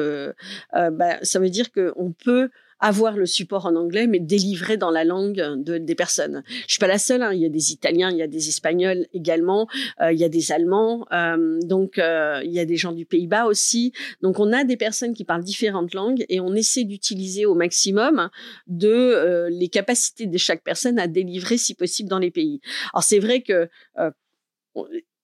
bah, 0.73 1.19
ça 1.23 1.39
veut 1.39 1.51
dire 1.51 1.73
qu'on 1.73 2.13
peut 2.13 2.51
avoir 2.83 3.17
le 3.17 3.27
support 3.27 3.65
en 3.67 3.77
anglais, 3.77 4.07
mais 4.07 4.19
délivré 4.19 4.77
dans 4.77 4.91
la 4.91 5.05
langue 5.05 5.37
de, 5.37 5.79
des 5.79 5.95
personnes. 5.95 6.43
Je 6.67 6.73
suis 6.73 6.79
pas 6.79 6.89
la 6.89 6.99
seule. 6.99 7.23
Hein. 7.23 7.33
Il 7.33 7.41
y 7.41 7.47
a 7.47 7.49
des 7.49 7.73
Italiens, 7.73 8.11
il 8.11 8.17
y 8.17 8.23
a 8.23 8.27
des 8.27 8.49
Espagnols 8.49 9.07
également, 9.15 9.69
euh, 10.01 10.13
il 10.13 10.19
y 10.19 10.25
a 10.25 10.29
des 10.29 10.53
Allemands, 10.53 11.07
euh, 11.13 11.61
donc 11.63 11.99
euh, 11.99 12.41
il 12.45 12.51
y 12.51 12.59
a 12.59 12.65
des 12.65 12.77
gens 12.77 12.93
du 12.93 13.07
Pays-Bas 13.07 13.47
aussi. 13.47 13.93
Donc 14.21 14.41
on 14.41 14.53
a 14.53 14.65
des 14.65 14.77
personnes 14.77 15.15
qui 15.15 15.25
parlent 15.25 15.45
différentes 15.45 15.95
langues 15.95 16.27
et 16.29 16.41
on 16.41 16.55
essaie 16.55 16.85
d'utiliser 16.85 17.47
au 17.47 17.55
maximum 17.55 18.29
de 18.67 19.47
les 19.49 19.69
capacités 19.69 20.27
de 20.27 20.39
chaque 20.39 20.65
personne 20.65 20.99
à 20.99 21.07
délivrer 21.07 21.59
si 21.59 21.75
possible 21.75 22.09
dans 22.09 22.19
les 22.19 22.33
pays. 22.33 22.61
Alors 22.93 23.05
c'est 23.05 23.21
vrai 23.21 23.43
que 23.43 23.69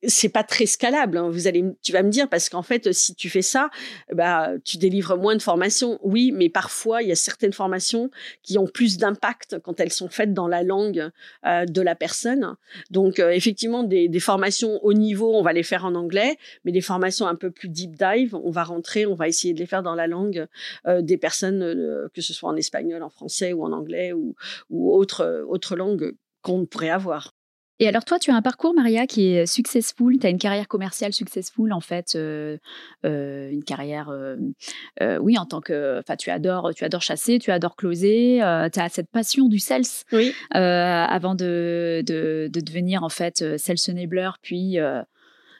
c'est 0.06 0.28
pas 0.28 0.44
très 0.44 0.66
scalable. 0.66 1.18
Hein. 1.18 1.28
Vous 1.30 1.46
allez, 1.46 1.64
tu 1.82 1.92
vas 1.92 2.02
me 2.02 2.11
dire 2.11 2.28
parce 2.28 2.48
qu'en 2.48 2.62
fait, 2.62 2.92
si 2.92 3.14
tu 3.14 3.28
fais 3.28 3.42
ça, 3.42 3.70
bah, 4.12 4.52
tu 4.64 4.78
délivres 4.78 5.16
moins 5.16 5.34
de 5.34 5.42
formations. 5.42 5.98
Oui, 6.02 6.32
mais 6.32 6.48
parfois, 6.48 7.02
il 7.02 7.08
y 7.08 7.12
a 7.12 7.16
certaines 7.16 7.52
formations 7.52 8.11
qui 8.42 8.58
ont 8.58 8.66
plus 8.66 8.96
d'impact 8.96 9.58
quand 9.61 9.80
elles 9.80 9.92
sont 9.92 10.08
faites 10.08 10.32
dans 10.32 10.46
la 10.46 10.62
langue 10.62 11.11
euh, 11.46 11.64
de 11.64 11.82
la 11.82 11.94
personne. 11.94 12.54
Donc, 12.90 13.18
euh, 13.18 13.30
effectivement, 13.30 13.82
des, 13.82 14.08
des, 14.08 14.20
formations 14.20 14.78
haut 14.84 14.92
niveau, 14.92 15.34
on 15.34 15.42
va 15.42 15.52
les 15.52 15.62
faire 15.62 15.84
en 15.84 15.94
anglais, 15.94 16.37
mais 16.64 16.72
des 16.72 16.80
formations 16.80 17.26
un 17.26 17.34
peu 17.34 17.50
plus 17.50 17.68
deep 17.68 17.96
dive, 17.96 18.34
on 18.34 18.50
va 18.50 18.64
rentrer, 18.64 19.06
on 19.06 19.14
va 19.14 19.28
essayer 19.28 19.54
de 19.54 19.58
les 19.58 19.66
faire 19.66 19.82
dans 19.82 19.94
la 19.94 20.06
langue 20.06 20.46
euh, 20.87 21.02
des 21.02 21.16
personnes, 21.16 22.08
que 22.14 22.20
ce 22.20 22.32
soit 22.32 22.50
en 22.50 22.56
espagnol, 22.56 23.02
en 23.02 23.11
français 23.11 23.52
ou 23.52 23.64
en 23.64 23.72
anglais 23.72 24.12
ou, 24.12 24.34
ou 24.70 24.94
autre 24.94 25.44
autre 25.48 25.76
langue 25.76 26.14
qu'on 26.42 26.66
pourrait 26.66 26.90
avoir. 26.90 27.38
Et 27.80 27.86
alors 27.86 28.04
toi, 28.04 28.18
tu 28.18 28.30
as 28.30 28.34
un 28.34 28.42
parcours, 28.42 28.74
Maria, 28.74 29.06
qui 29.06 29.34
est 29.34 29.46
successful? 29.46 30.18
Tu 30.18 30.26
as 30.26 30.30
une 30.30 30.38
carrière 30.38 30.66
commerciale 30.66 31.12
successful, 31.12 31.72
en 31.72 31.80
fait, 31.80 32.14
euh, 32.16 32.58
euh, 33.06 33.50
une 33.50 33.62
carrière, 33.62 34.10
euh, 34.10 35.18
oui, 35.20 35.38
en 35.38 35.46
tant 35.46 35.60
que, 35.60 36.00
enfin, 36.00 36.16
tu 36.16 36.30
adores, 36.30 36.74
tu 36.74 36.84
adores 36.84 37.02
chasser, 37.02 37.38
tu 37.38 37.52
adores 37.52 37.76
closer, 37.76 38.40
tu 38.72 38.80
as 38.80 38.88
cette 38.88 39.10
passion 39.10 39.48
du 39.48 39.58
sales. 39.58 39.84
Oui. 40.12 40.32
avant 40.50 41.34
de, 41.34 42.02
de, 42.04 42.48
de, 42.52 42.60
devenir 42.60 43.04
en 43.04 43.08
fait 43.08 43.58
sales 43.58 43.76
enabler, 43.88 44.30
puis 44.42 44.78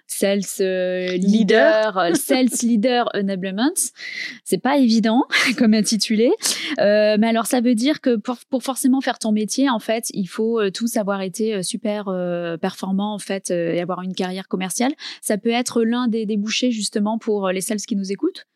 sales 0.09 0.41
euh, 0.61 1.17
leader, 1.17 1.97
euh, 1.99 2.15
sales 2.15 2.49
leader 2.63 3.09
enablement. 3.15 3.73
C'est 4.45 4.59
pas 4.59 4.79
évident 4.79 5.25
comme 5.59 5.75
intitulé, 5.75 6.33
euh, 6.81 7.17
mais 7.21 7.29
alors 7.29 7.47
ça 7.47 7.61
veut 7.61 7.75
dire 7.75 8.01
que 8.01 8.17
pour, 8.17 8.39
pour, 8.51 8.63
forcément 8.63 9.01
faire 9.01 9.19
ton 9.19 9.31
métier, 9.31 9.71
en 9.71 9.79
fait, 9.79 10.07
il 10.11 10.27
faut 10.27 10.61
euh, 10.61 10.71
tous 10.71 10.97
avoir 10.97 11.21
été 11.23 11.63
super 11.63 12.07
performant 12.61 13.15
en 13.15 13.19
fait 13.19 13.51
et 13.51 13.81
avoir 13.81 14.03
une 14.03 14.15
carrière 14.15 14.49
commerciale. 14.49 14.93
Ça 15.21 15.37
peut 15.37 15.51
être 15.51 15.83
l'un 15.83 16.09
des 16.09 16.25
débouchés 16.27 16.71
justement 16.71 17.19
pour 17.19 17.51
les 17.51 17.61
sales 17.61 17.79
qui 17.79 17.95
nous 17.95 18.11
écoutent? 18.11 18.47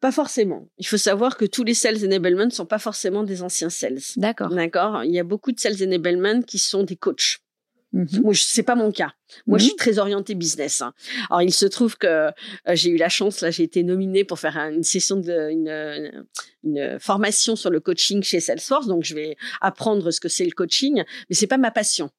Pas 0.00 0.12
forcément. 0.12 0.68
Il 0.78 0.86
faut 0.86 0.96
savoir 0.96 1.36
que 1.36 1.44
tous 1.44 1.64
les 1.64 1.74
sales 1.74 2.04
enablement 2.04 2.44
ne 2.44 2.50
sont 2.50 2.66
pas 2.66 2.78
forcément 2.78 3.24
des 3.24 3.42
anciens 3.42 3.70
sales. 3.70 3.98
D'accord. 4.16 4.50
D'accord? 4.50 5.04
Il 5.04 5.12
y 5.12 5.18
a 5.18 5.24
beaucoup 5.24 5.52
de 5.52 5.58
sales 5.58 5.82
enablement 5.82 6.42
qui 6.42 6.58
sont 6.58 6.82
des 6.82 6.96
coachs. 6.96 7.38
Mmh 7.96 8.20
Moi, 8.22 8.34
c'est 8.34 8.62
pas 8.62 8.74
mon 8.74 8.92
cas. 8.92 9.12
Moi, 9.46 9.58
je 9.58 9.64
suis 9.64 9.72
mmh 9.72 9.76
très 9.78 9.98
orientée 9.98 10.34
business. 10.34 10.82
Hein. 10.82 10.92
Alors, 11.30 11.40
il 11.40 11.52
se 11.52 11.64
trouve 11.64 11.96
que 11.96 12.06
euh, 12.06 12.30
j'ai 12.74 12.90
eu 12.90 12.98
la 12.98 13.08
chance, 13.08 13.40
là, 13.40 13.50
j'ai 13.50 13.62
été 13.62 13.82
nominée 13.82 14.22
pour 14.22 14.38
faire 14.38 14.56
une 14.58 14.82
session 14.82 15.16
de 15.16 15.50
une, 15.50 16.26
une, 16.62 16.98
formation 17.00 17.56
sur 17.56 17.70
le 17.70 17.80
coaching 17.80 18.22
chez 18.22 18.40
Salesforce. 18.40 18.86
Donc, 18.86 19.02
je 19.04 19.14
vais 19.14 19.36
apprendre 19.62 20.10
ce 20.10 20.20
que 20.20 20.28
c'est 20.28 20.44
le 20.44 20.50
coaching, 20.50 21.04
mais 21.30 21.34
c'est 21.34 21.46
pas 21.46 21.56
ma 21.56 21.70
passion. 21.70 22.10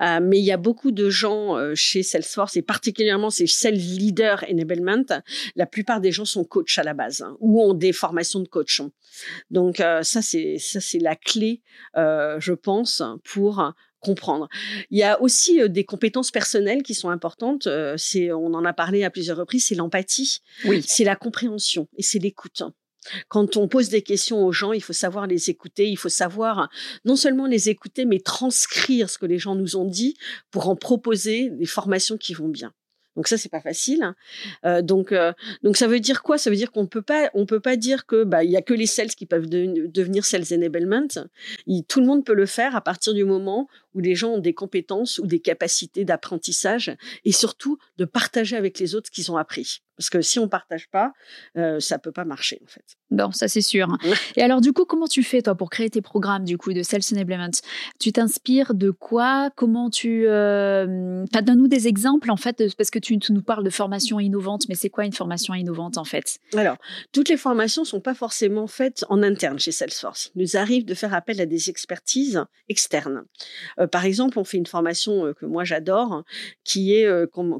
Euh, 0.00 0.20
mais 0.22 0.38
il 0.38 0.44
y 0.44 0.52
a 0.52 0.56
beaucoup 0.56 0.90
de 0.90 1.10
gens 1.10 1.56
euh, 1.56 1.74
chez 1.74 2.02
Salesforce 2.02 2.56
et 2.56 2.62
particulièrement 2.62 3.28
ces 3.28 3.46
Sales 3.46 3.74
Leader 3.74 4.42
Enablement. 4.50 5.04
La 5.54 5.66
plupart 5.66 6.00
des 6.00 6.12
gens 6.12 6.24
sont 6.24 6.44
coachs 6.44 6.78
à 6.78 6.82
la 6.82 6.94
base 6.94 7.20
hein, 7.20 7.36
ou 7.40 7.62
ont 7.62 7.74
des 7.74 7.92
formations 7.92 8.40
de 8.40 8.48
coach. 8.48 8.80
Donc 9.50 9.76
ça 9.76 10.22
c'est 10.22 10.56
ça 10.58 10.80
c'est 10.80 10.98
la 10.98 11.14
clé, 11.14 11.60
je 11.94 12.52
pense, 12.52 13.02
pour 13.24 13.74
comprendre. 14.00 14.48
Il 14.90 14.98
y 14.98 15.02
a 15.02 15.20
aussi 15.20 15.60
euh, 15.60 15.68
des 15.68 15.84
compétences 15.84 16.30
personnelles 16.30 16.82
qui 16.82 16.94
sont 16.94 17.10
importantes. 17.10 17.66
Euh, 17.66 17.94
c'est, 17.96 18.32
on 18.32 18.54
en 18.54 18.64
a 18.64 18.72
parlé 18.72 19.04
à 19.04 19.10
plusieurs 19.10 19.36
reprises, 19.36 19.66
c'est 19.66 19.74
l'empathie. 19.74 20.40
Oui. 20.64 20.82
C'est 20.86 21.04
la 21.04 21.16
compréhension 21.16 21.88
et 21.96 22.02
c'est 22.02 22.18
l'écoute. 22.18 22.62
Quand 23.28 23.56
on 23.56 23.66
pose 23.66 23.88
des 23.88 24.02
questions 24.02 24.44
aux 24.44 24.52
gens, 24.52 24.72
il 24.72 24.82
faut 24.82 24.92
savoir 24.92 25.26
les 25.26 25.48
écouter, 25.48 25.88
il 25.88 25.96
faut 25.96 26.10
savoir 26.10 26.68
non 27.04 27.16
seulement 27.16 27.46
les 27.46 27.68
écouter, 27.68 28.04
mais 28.04 28.20
transcrire 28.20 29.08
ce 29.08 29.18
que 29.18 29.26
les 29.26 29.38
gens 29.38 29.54
nous 29.54 29.76
ont 29.76 29.86
dit 29.86 30.16
pour 30.50 30.68
en 30.68 30.76
proposer 30.76 31.50
des 31.50 31.66
formations 31.66 32.18
qui 32.18 32.34
vont 32.34 32.48
bien. 32.48 32.72
Donc 33.16 33.28
ça 33.28 33.36
c'est 33.36 33.48
pas 33.48 33.60
facile. 33.60 34.02
Hein. 34.02 34.14
Euh, 34.64 34.82
donc 34.82 35.12
euh, 35.12 35.32
donc 35.62 35.76
ça 35.76 35.86
veut 35.86 36.00
dire 36.00 36.22
quoi? 36.22 36.38
Ça 36.38 36.50
veut 36.50 36.56
dire 36.56 36.70
qu'on 36.72 36.86
peut 36.86 37.02
pas 37.02 37.30
on 37.34 37.46
peut 37.46 37.60
pas 37.60 37.76
dire 37.76 38.06
que 38.06 38.24
bah 38.24 38.44
il 38.44 38.50
y 38.50 38.56
a 38.56 38.62
que 38.62 38.74
les 38.74 38.86
sales 38.86 39.10
qui 39.10 39.26
peuvent 39.26 39.48
devenir 39.48 40.24
sales 40.24 40.44
enablement. 40.52 41.08
tout 41.88 42.00
le 42.00 42.06
monde 42.06 42.24
peut 42.24 42.34
le 42.34 42.46
faire 42.46 42.76
à 42.76 42.80
partir 42.80 43.14
du 43.14 43.24
moment 43.24 43.68
où 43.94 44.00
les 44.00 44.14
gens 44.14 44.32
ont 44.32 44.38
des 44.38 44.54
compétences 44.54 45.18
ou 45.18 45.26
des 45.26 45.40
capacités 45.40 46.04
d'apprentissage 46.04 46.96
et 47.24 47.32
surtout 47.32 47.78
de 47.98 48.04
partager 48.04 48.56
avec 48.56 48.78
les 48.78 48.94
autres 48.94 49.08
ce 49.08 49.10
qu'ils 49.10 49.32
ont 49.32 49.36
appris. 49.36 49.82
Parce 50.00 50.08
que 50.08 50.22
si 50.22 50.38
on 50.38 50.48
partage 50.48 50.88
pas, 50.88 51.12
euh, 51.58 51.78
ça 51.78 51.98
peut 51.98 52.10
pas 52.10 52.24
marcher 52.24 52.58
en 52.64 52.66
fait. 52.68 52.96
Bon, 53.10 53.32
ça 53.32 53.48
c'est 53.48 53.60
sûr. 53.60 53.86
Et 54.34 54.40
alors 54.40 54.62
du 54.62 54.72
coup, 54.72 54.86
comment 54.86 55.06
tu 55.06 55.22
fais 55.22 55.42
toi 55.42 55.54
pour 55.54 55.68
créer 55.68 55.90
tes 55.90 56.00
programmes 56.00 56.44
du 56.44 56.56
coup 56.56 56.72
de 56.72 56.82
Sales 56.82 57.02
Enablement 57.12 57.50
Tu 57.98 58.10
t'inspires 58.10 58.72
de 58.72 58.92
quoi? 58.92 59.50
Comment 59.56 59.90
tu 59.90 60.26
euh... 60.26 61.26
donne-nous 61.30 61.68
des 61.68 61.86
exemples 61.86 62.30
en 62.30 62.38
fait 62.38 62.74
parce 62.78 62.88
que 62.88 62.98
tu, 62.98 63.18
nous 63.28 63.42
parles 63.42 63.62
de 63.62 63.68
formation 63.68 64.18
innovante, 64.20 64.70
mais 64.70 64.74
c'est 64.74 64.88
quoi 64.88 65.04
une 65.04 65.12
formation 65.12 65.52
innovante 65.52 65.98
en 65.98 66.04
fait? 66.04 66.38
Alors, 66.56 66.78
toutes 67.12 67.28
les 67.28 67.36
formations 67.36 67.84
sont 67.84 68.00
pas 68.00 68.14
forcément 68.14 68.66
faites 68.66 69.04
en 69.10 69.22
interne 69.22 69.58
chez 69.58 69.72
Salesforce. 69.72 70.30
Il 70.34 70.40
nous 70.40 70.56
arrive 70.56 70.86
de 70.86 70.94
faire 70.94 71.12
appel 71.12 71.42
à 71.42 71.46
des 71.46 71.68
expertises 71.68 72.42
externes. 72.70 73.24
Euh, 73.78 73.86
par 73.86 74.06
exemple, 74.06 74.38
on 74.38 74.44
fait 74.44 74.56
une 74.56 74.66
formation 74.66 75.26
euh, 75.26 75.34
que 75.34 75.44
moi 75.44 75.64
j'adore, 75.64 76.24
qui 76.64 76.94
est 76.94 77.06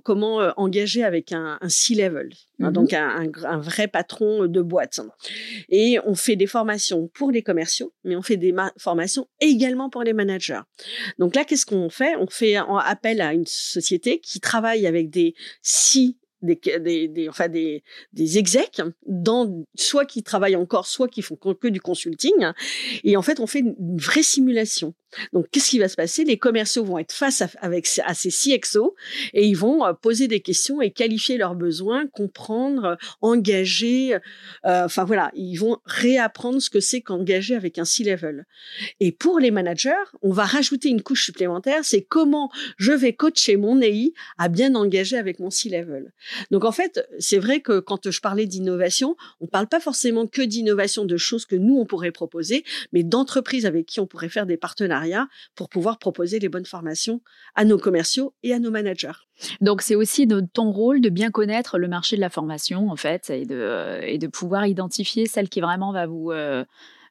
comment 0.03 0.37
engager 0.57 1.05
avec 1.05 1.33
un, 1.33 1.59
un 1.61 1.69
C-level 1.69 2.30
Hein, 2.61 2.71
mmh 2.71 2.73
donc 2.73 2.93
un, 2.93 3.59
vrai 3.59 3.89
patron 3.89 4.47
de 4.47 4.63
boîte. 4.63 5.01
Et 5.69 5.99
on 6.05 6.15
fait 6.15 6.37
des 6.37 6.47
formations 6.47 7.09
pour 7.09 7.31
les 7.31 7.43
commerciaux, 7.43 7.93
mais 8.05 8.17
on 8.17 8.23
fait 8.23 8.37
des 8.37 8.55
formations 8.79 9.29
également 9.41 9.91
pour 9.91 10.03
les 10.03 10.13
managers. 10.13 10.61
Donc 11.19 11.35
là, 11.35 11.45
qu'est-ce 11.45 11.67
qu'on 11.67 11.91
fait? 11.91 12.17
On 12.17 12.27
fait 12.27 12.57
appel 12.57 13.21
à 13.21 13.33
une 13.33 13.47
société 13.47 14.21
qui 14.21 14.41
travaille 14.41 14.87
avec 14.87 15.11
des 15.11 15.35
six 15.63 16.17
des, 16.43 16.61
des, 16.81 17.09
des, 17.09 17.29
enfin 17.29 17.49
des, 17.49 17.83
des 18.13 18.39
execs, 18.39 18.83
dans, 19.07 19.65
soit 19.75 20.05
qui 20.05 20.23
travaillent 20.23 20.57
encore, 20.57 20.87
soit 20.87 21.09
qui 21.09 21.23
font 21.23 21.37
que 21.37 21.69
du 21.69 21.81
consulting. 21.81 22.47
Et 23.05 23.17
en 23.17 23.23
fait, 23.23 23.41
on 23.41 23.47
fait 23.47 23.61
une 23.61 23.97
vraie 23.97 24.23
simulation. 24.23 24.95
Donc, 25.33 25.47
qu'est-ce 25.51 25.71
qui 25.71 25.79
va 25.79 25.89
se 25.89 25.97
passer? 25.97 26.25
Les 26.25 26.39
commerciaux 26.39 26.85
vont 26.85 26.99
être 26.99 27.13
face 27.13 27.43
à, 27.43 27.49
avec, 27.61 27.89
à 28.05 28.15
ces 28.15 28.31
CXO 28.31 28.95
et 29.33 29.47
ils 29.47 29.57
vont 29.57 29.85
euh, 29.85 29.93
poser 29.93 30.29
des 30.29 30.41
questions 30.41 30.81
et 30.81 30.91
qualifier 30.93 31.37
leurs 31.37 31.55
besoins, 31.55 32.07
comprendre, 32.07 32.97
engager. 33.21 34.15
Euh, 34.15 34.85
enfin 34.85 35.05
voilà, 35.05 35.31
ils 35.35 35.57
vont 35.57 35.79
réapprendre 35.85 36.61
ce 36.61 36.71
que 36.71 36.81
c'est 36.81 37.01
qu'engager 37.01 37.55
avec 37.55 37.79
un 37.79 37.85
C-level. 37.85 38.47
Et 39.01 39.13
pour 39.13 39.41
les 39.41 39.51
managers, 39.51 39.91
on 40.23 40.33
va 40.33 40.45
rajouter 40.45 40.89
une 40.89 41.03
couche 41.03 41.25
supplémentaire, 41.25 41.85
c'est 41.85 42.03
comment 42.03 42.51
je 42.77 42.93
vais 42.93 43.13
coacher 43.13 43.57
mon 43.57 43.81
AI 43.81 44.13
à 44.39 44.49
bien 44.49 44.75
engager 44.75 45.17
avec 45.17 45.41
mon 45.41 45.51
C-level. 45.51 46.13
Donc 46.51 46.65
en 46.65 46.73
fait, 46.73 47.07
c'est 47.19 47.39
vrai 47.39 47.61
que 47.61 47.81
quand 47.81 48.11
je 48.11 48.21
parlais 48.21 48.47
d'innovation, 48.47 49.17
on 49.41 49.47
parle 49.47 49.67
pas 49.67 49.81
forcément 49.81 50.27
que 50.27 50.43
d'innovation 50.43 51.05
de 51.05 51.17
choses 51.17 51.47
que 51.47 51.57
nous 51.57 51.77
on 51.79 51.87
pourrait 51.87 52.13
proposer, 52.13 52.65
mais 52.93 53.03
d'entreprises 53.03 53.67
avec 53.67 53.87
qui 53.87 54.01
on 54.01 54.07
pourrait 54.07 54.29
faire 54.29 54.47
des 54.47 54.57
partenariats 54.57 55.29
pour 55.55 55.69
pouvoir 55.69 55.99
proposer 55.99 56.39
les 56.39 56.49
bonnes 56.49 56.67
formations 56.67 57.21
à 57.55 57.65
nos 57.65 57.79
commerciaux 57.79 58.35
et 58.43 58.53
à 58.53 58.59
nos 58.59 58.71
managers. 58.71 59.13
Donc 59.61 59.83
c'est 59.83 59.95
aussi 59.95 60.29
ton 60.53 60.71
rôle 60.71 61.01
de 61.01 61.09
bien 61.09 61.31
connaître 61.31 61.79
le 61.79 61.89
marché 61.89 62.17
de 62.17 62.21
la 62.21 62.31
formation 62.31 62.91
en 62.91 62.97
fait 62.97 63.31
et 63.31 63.47
de, 63.47 64.17
de 64.17 64.27
pouvoir 64.27 64.67
identifier 64.67 65.27
celle 65.27 65.49
qui 65.49 65.61
vraiment 65.61 65.93
va 65.93 66.07
vous 66.07 66.31
euh, 66.31 66.65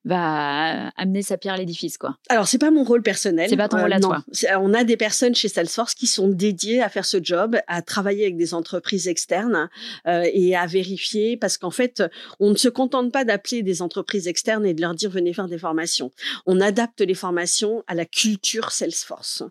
va 0.06 0.90
amener 0.96 1.22
sa 1.22 1.38
pierre 1.38 1.56
à 1.56 1.58
l'édifice, 1.58 1.98
quoi. 1.98 2.18
Alors, 2.30 2.48
c'est 2.48 2.58
pas 2.58 2.72
mon 2.72 2.84
rôle 2.84 3.02
personnel. 3.02 3.50
C'est 3.50 3.58
pas 3.58 3.68
ton 3.68 3.82
rôle 3.82 3.92
à 3.92 3.98
euh, 3.98 4.00
toi. 4.00 4.24
On 4.60 4.74
a 4.74 4.84
des 4.84 4.96
personnes 4.96 5.36
chez 5.36 5.50
Salesforce 5.50 5.94
qui 5.94 6.08
sont 6.08 6.30
dédiées 6.30 6.82
à 6.82 6.90
faire 6.90 7.06
ce 7.06 7.18
job, 7.22 7.58
à 7.68 7.82
travailler 7.82 8.24
avec 8.24 8.38
des 8.38 8.54
entreprises 8.54 9.08
externes 9.08 9.70
euh, 10.08 10.26
et 10.32 10.56
à 10.56 10.66
vérifier, 10.68 11.36
parce 11.36 11.58
qu'en 11.58 11.72
fait, 11.72 12.04
on 12.40 12.52
ne 12.52 12.56
se 12.56 12.70
contente 12.70 13.12
pas 13.12 13.26
d'appeler 13.26 13.62
des 13.62 13.82
entreprises 13.82 14.28
externes 14.28 14.66
et 14.66 14.74
de 14.74 14.82
leur 14.82 14.96
dire 14.96 15.10
venez 15.10 15.34
faire 15.34 15.48
des 15.48 15.58
formations. 15.58 16.12
On 16.46 16.62
adapte 16.62 17.02
les 17.02 17.14
formations 17.14 17.84
à 17.88 17.96
la 17.96 18.06
culture 18.06 18.72
Salesforce. 18.72 19.44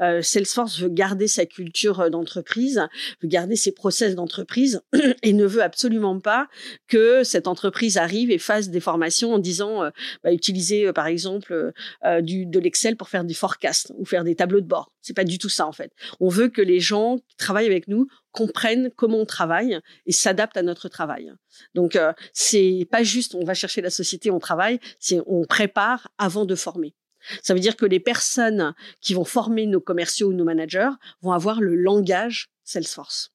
Euh, 0.00 0.22
Salesforce 0.22 0.78
veut 0.78 0.88
garder 0.88 1.26
sa 1.26 1.46
culture 1.46 2.10
d'entreprise, 2.10 2.86
veut 3.22 3.28
garder 3.28 3.56
ses 3.56 3.72
process 3.72 4.14
d'entreprise 4.14 4.80
et 5.22 5.32
ne 5.32 5.44
veut 5.44 5.62
absolument 5.62 6.20
pas 6.20 6.48
que 6.86 7.24
cette 7.24 7.48
entreprise 7.48 7.96
arrive 7.96 8.30
et 8.30 8.38
fasse 8.38 8.70
des 8.70 8.80
formations 8.80 9.34
en 9.34 9.38
disant 9.38 9.82
bah, 10.22 10.32
utiliser 10.32 10.86
euh, 10.86 10.92
par 10.92 11.06
exemple 11.06 11.52
euh, 11.52 11.72
euh, 12.04 12.20
du, 12.20 12.46
de 12.46 12.58
l'Excel 12.58 12.96
pour 12.96 13.08
faire 13.08 13.24
des 13.24 13.34
forecasts 13.34 13.92
ou 13.96 14.04
faire 14.04 14.24
des 14.24 14.34
tableaux 14.34 14.60
de 14.60 14.66
bord. 14.66 14.92
C'est 15.02 15.14
pas 15.14 15.24
du 15.24 15.38
tout 15.38 15.48
ça 15.48 15.66
en 15.66 15.72
fait. 15.72 15.92
On 16.20 16.28
veut 16.28 16.48
que 16.48 16.62
les 16.62 16.80
gens 16.80 17.18
qui 17.28 17.36
travaillent 17.36 17.66
avec 17.66 17.88
nous 17.88 18.08
comprennent 18.32 18.90
comment 18.96 19.18
on 19.18 19.26
travaille 19.26 19.78
et 20.04 20.12
s'adaptent 20.12 20.56
à 20.56 20.62
notre 20.62 20.88
travail. 20.88 21.32
Donc 21.74 21.98
c'est 22.32 22.86
pas 22.90 23.02
juste 23.02 23.34
on 23.34 23.44
va 23.44 23.54
chercher 23.54 23.80
la 23.80 23.90
société, 23.90 24.30
on 24.30 24.38
travaille, 24.38 24.78
c'est 25.00 25.20
on 25.26 25.44
prépare 25.44 26.08
avant 26.18 26.44
de 26.44 26.54
former. 26.54 26.94
Ça 27.42 27.54
veut 27.54 27.60
dire 27.60 27.76
que 27.76 27.86
les 27.86 28.00
personnes 28.00 28.74
qui 29.00 29.14
vont 29.14 29.24
former 29.24 29.66
nos 29.66 29.80
commerciaux 29.80 30.28
ou 30.28 30.32
nos 30.32 30.44
managers 30.44 30.90
vont 31.22 31.32
avoir 31.32 31.60
le 31.60 31.74
langage 31.74 32.50
Salesforce. 32.64 33.32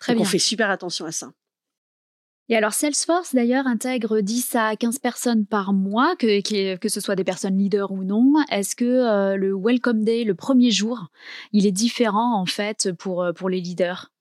Très 0.00 0.14
bien. 0.14 0.22
On 0.22 0.24
fait 0.24 0.38
super 0.38 0.70
attention 0.70 1.06
à 1.06 1.12
ça. 1.12 1.32
Et 2.52 2.56
alors 2.56 2.74
Salesforce 2.74 3.34
d'ailleurs 3.34 3.66
intègre 3.66 4.20
10 4.20 4.56
à 4.56 4.76
15 4.76 4.98
personnes 4.98 5.46
par 5.46 5.72
mois, 5.72 6.16
que, 6.16 6.86
ce 6.86 7.00
soit 7.00 7.16
des 7.16 7.24
personnes 7.24 7.56
leaders 7.56 7.92
ou 7.92 8.04
non. 8.04 8.34
Est-ce 8.50 8.76
que 8.76 8.84
euh, 8.84 9.36
le 9.36 9.54
Welcome 9.56 10.04
Day, 10.04 10.22
le 10.24 10.34
premier 10.34 10.70
jour, 10.70 11.06
il 11.52 11.66
est 11.66 11.72
différent 11.72 12.38
en 12.38 12.44
fait 12.44 12.92
pour, 12.92 13.26
pour 13.34 13.48
les 13.48 13.58
leaders? 13.58 14.12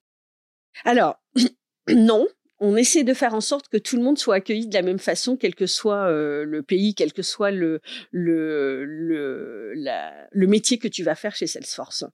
Alors, 0.86 1.18
non, 1.94 2.26
on 2.62 2.76
essaie 2.76 3.04
de 3.04 3.14
faire 3.16 3.34
en 3.34 3.42
sorte 3.42 3.68
que 3.70 3.78
tout 3.78 3.98
le 3.98 4.04
monde 4.04 4.20
soit 4.20 4.36
accueilli 4.36 4.68
de 4.68 4.74
la 4.76 4.84
même 4.84 5.00
façon, 5.00 5.36
quel 5.36 5.56
que 5.56 5.66
soit 5.66 6.08
euh, 6.08 6.46
le 6.46 6.62
pays, 6.62 6.94
quel 6.94 7.12
que 7.12 7.24
soit 7.24 7.50
le, 7.50 7.82
le, 8.12 8.86
le, 8.86 9.74
le, 10.32 10.48
métier 10.48 10.78
que 10.78 10.88
tu 10.88 11.02
vas 11.04 11.16
faire 11.16 11.36
chez 11.36 11.48
Salesforce. 11.48 12.06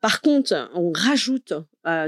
Par 0.00 0.20
contre, 0.20 0.68
on 0.74 0.90
rajoute 0.92 1.54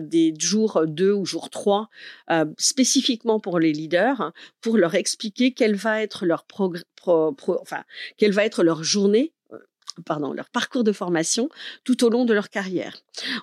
des 0.02 0.34
jours 0.38 0.82
2 0.86 1.12
ou 1.12 1.24
jours 1.24 1.50
3 1.50 1.88
euh, 2.30 2.44
spécifiquement 2.58 3.38
pour 3.40 3.60
les 3.60 3.72
leaders 3.72 4.32
pour 4.60 4.76
leur 4.76 4.94
expliquer 4.94 5.52
quel 5.52 5.74
va 5.74 6.02
être 6.02 6.26
leur 6.26 6.44
progr 6.44 6.82
enfin, 7.06 7.84
quelle 8.16 8.32
va 8.32 8.44
être 8.44 8.62
leur 8.62 8.82
journée 8.82 9.32
pardon, 10.02 10.32
leur 10.32 10.48
parcours 10.50 10.84
de 10.84 10.92
formation 10.92 11.48
tout 11.84 12.04
au 12.04 12.10
long 12.10 12.24
de 12.24 12.32
leur 12.32 12.50
carrière. 12.50 12.96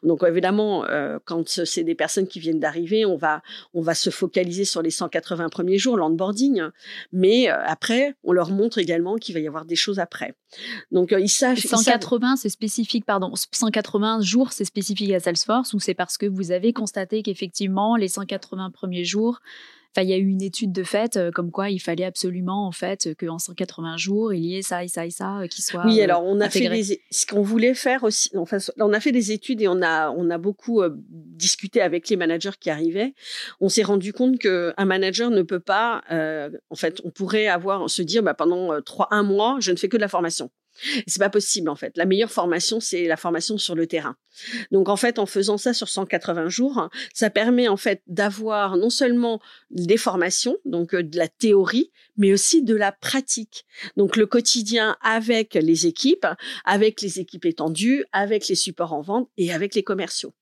Donc 0.03 0.23
évidemment, 0.23 0.85
euh, 0.85 1.19
quand 1.25 1.47
c'est 1.65 1.83
des 1.83 1.95
personnes 1.95 2.27
qui 2.27 2.39
viennent 2.39 2.59
d'arriver, 2.59 3.05
on 3.05 3.15
va, 3.15 3.41
on 3.73 3.81
va 3.81 3.93
se 3.93 4.09
focaliser 4.09 4.65
sur 4.65 4.81
les 4.81 4.91
180 4.91 5.49
premiers 5.49 5.77
jours, 5.77 5.97
l'onboarding, 5.97 6.63
mais 7.11 7.49
euh, 7.49 7.55
après, 7.65 8.15
on 8.23 8.31
leur 8.31 8.51
montre 8.51 8.77
également 8.77 9.15
qu'il 9.15 9.33
va 9.33 9.41
y 9.41 9.47
avoir 9.47 9.65
des 9.65 9.75
choses 9.75 9.99
après. 9.99 10.35
Donc 10.91 11.13
euh, 11.13 11.19
ils 11.19 11.29
savent... 11.29 11.57
180, 11.57 12.35
c'est 12.35 12.49
spécifique, 12.49 13.05
pardon, 13.05 13.33
180 13.35 14.21
jours, 14.21 14.51
c'est 14.51 14.65
spécifique 14.65 15.11
à 15.13 15.19
Salesforce 15.19 15.73
ou 15.73 15.79
c'est 15.79 15.93
parce 15.93 16.17
que 16.17 16.25
vous 16.25 16.51
avez 16.51 16.73
constaté 16.73 17.23
qu'effectivement, 17.23 17.95
les 17.95 18.07
180 18.07 18.71
premiers 18.71 19.05
jours, 19.05 19.39
il 19.97 20.09
y 20.09 20.13
a 20.13 20.17
eu 20.17 20.27
une 20.27 20.41
étude 20.41 20.71
de 20.71 20.83
fait 20.83 21.17
euh, 21.17 21.31
comme 21.31 21.51
quoi 21.51 21.69
il 21.69 21.79
fallait 21.79 22.05
absolument 22.05 22.65
en 22.65 22.71
fait 22.71 23.09
qu'en 23.19 23.39
180 23.39 23.97
jours 23.97 24.33
il 24.33 24.45
y 24.45 24.57
ait 24.57 24.61
ça 24.61 24.83
et 24.83 24.87
ça 24.87 25.05
et 25.05 25.09
ça 25.09 25.39
euh, 25.39 25.47
qui 25.47 25.61
soit. 25.61 25.85
Oui, 25.85 25.99
euh, 25.99 26.05
alors 26.05 26.23
on 26.23 26.39
a 26.39 26.49
fait 26.49 26.69
des, 26.69 27.01
ce 27.11 27.25
qu'on 27.25 27.41
voulait 27.41 27.73
faire 27.73 28.03
aussi. 28.03 28.29
Enfin, 28.37 28.57
on 28.79 28.93
a 28.93 28.99
fait 28.99 29.11
des 29.11 29.31
études 29.31 29.61
et 29.61 29.67
on 29.67 29.81
a 29.81 30.09
on 30.11 30.29
a 30.29 30.37
beaucoup 30.37 30.81
discuté 31.09 31.81
avec 31.81 32.07
les 32.09 32.15
managers 32.15 32.51
qui 32.59 32.69
arrivaient. 32.69 33.13
On 33.59 33.67
s'est 33.67 33.83
rendu 33.83 34.13
compte 34.13 34.39
que 34.39 34.73
un 34.77 34.85
manager 34.85 35.29
ne 35.29 35.41
peut 35.41 35.59
pas. 35.59 36.01
en 36.09 36.75
fait, 36.75 37.01
on 37.03 37.09
pourrait 37.09 37.47
avoir 37.47 37.89
se 37.89 38.01
dire 38.01 38.23
bah, 38.23 38.33
pendant 38.33 38.81
trois 38.81 39.07
un 39.11 39.23
mois 39.23 39.57
je 39.59 39.71
ne 39.71 39.77
fais 39.77 39.89
que 39.89 39.97
de 39.97 40.01
la 40.01 40.07
formation. 40.07 40.49
C'est 41.07 41.19
pas 41.19 41.29
possible 41.29 41.69
en 41.69 41.75
fait. 41.75 41.95
La 41.97 42.05
meilleure 42.05 42.31
formation, 42.31 42.79
c'est 42.79 43.05
la 43.05 43.17
formation 43.17 43.57
sur 43.57 43.75
le 43.75 43.87
terrain. 43.87 44.15
Donc 44.71 44.89
en 44.89 44.95
fait, 44.95 45.19
en 45.19 45.25
faisant 45.25 45.57
ça 45.57 45.73
sur 45.73 45.89
180 45.89 46.49
jours, 46.49 46.89
ça 47.13 47.29
permet 47.29 47.67
en 47.67 47.77
fait 47.77 48.01
d'avoir 48.07 48.77
non 48.77 48.89
seulement 48.89 49.41
des 49.69 49.97
formations, 49.97 50.57
donc 50.65 50.95
euh, 50.95 51.03
de 51.03 51.17
la 51.17 51.27
théorie, 51.27 51.91
mais 52.17 52.33
aussi 52.33 52.63
de 52.63 52.75
la 52.75 52.91
pratique. 52.91 53.65
Donc 53.97 54.15
le 54.15 54.25
quotidien 54.25 54.97
avec 55.01 55.55
les 55.55 55.87
équipes, 55.87 56.27
avec 56.65 57.01
les 57.01 57.19
équipes 57.19 57.45
étendues, 57.45 58.05
avec 58.11 58.47
les 58.47 58.55
supports 58.55 58.93
en 58.93 59.01
vente 59.01 59.29
et 59.37 59.53
avec 59.53 59.75
les 59.75 59.83
commerciaux. 59.83 60.33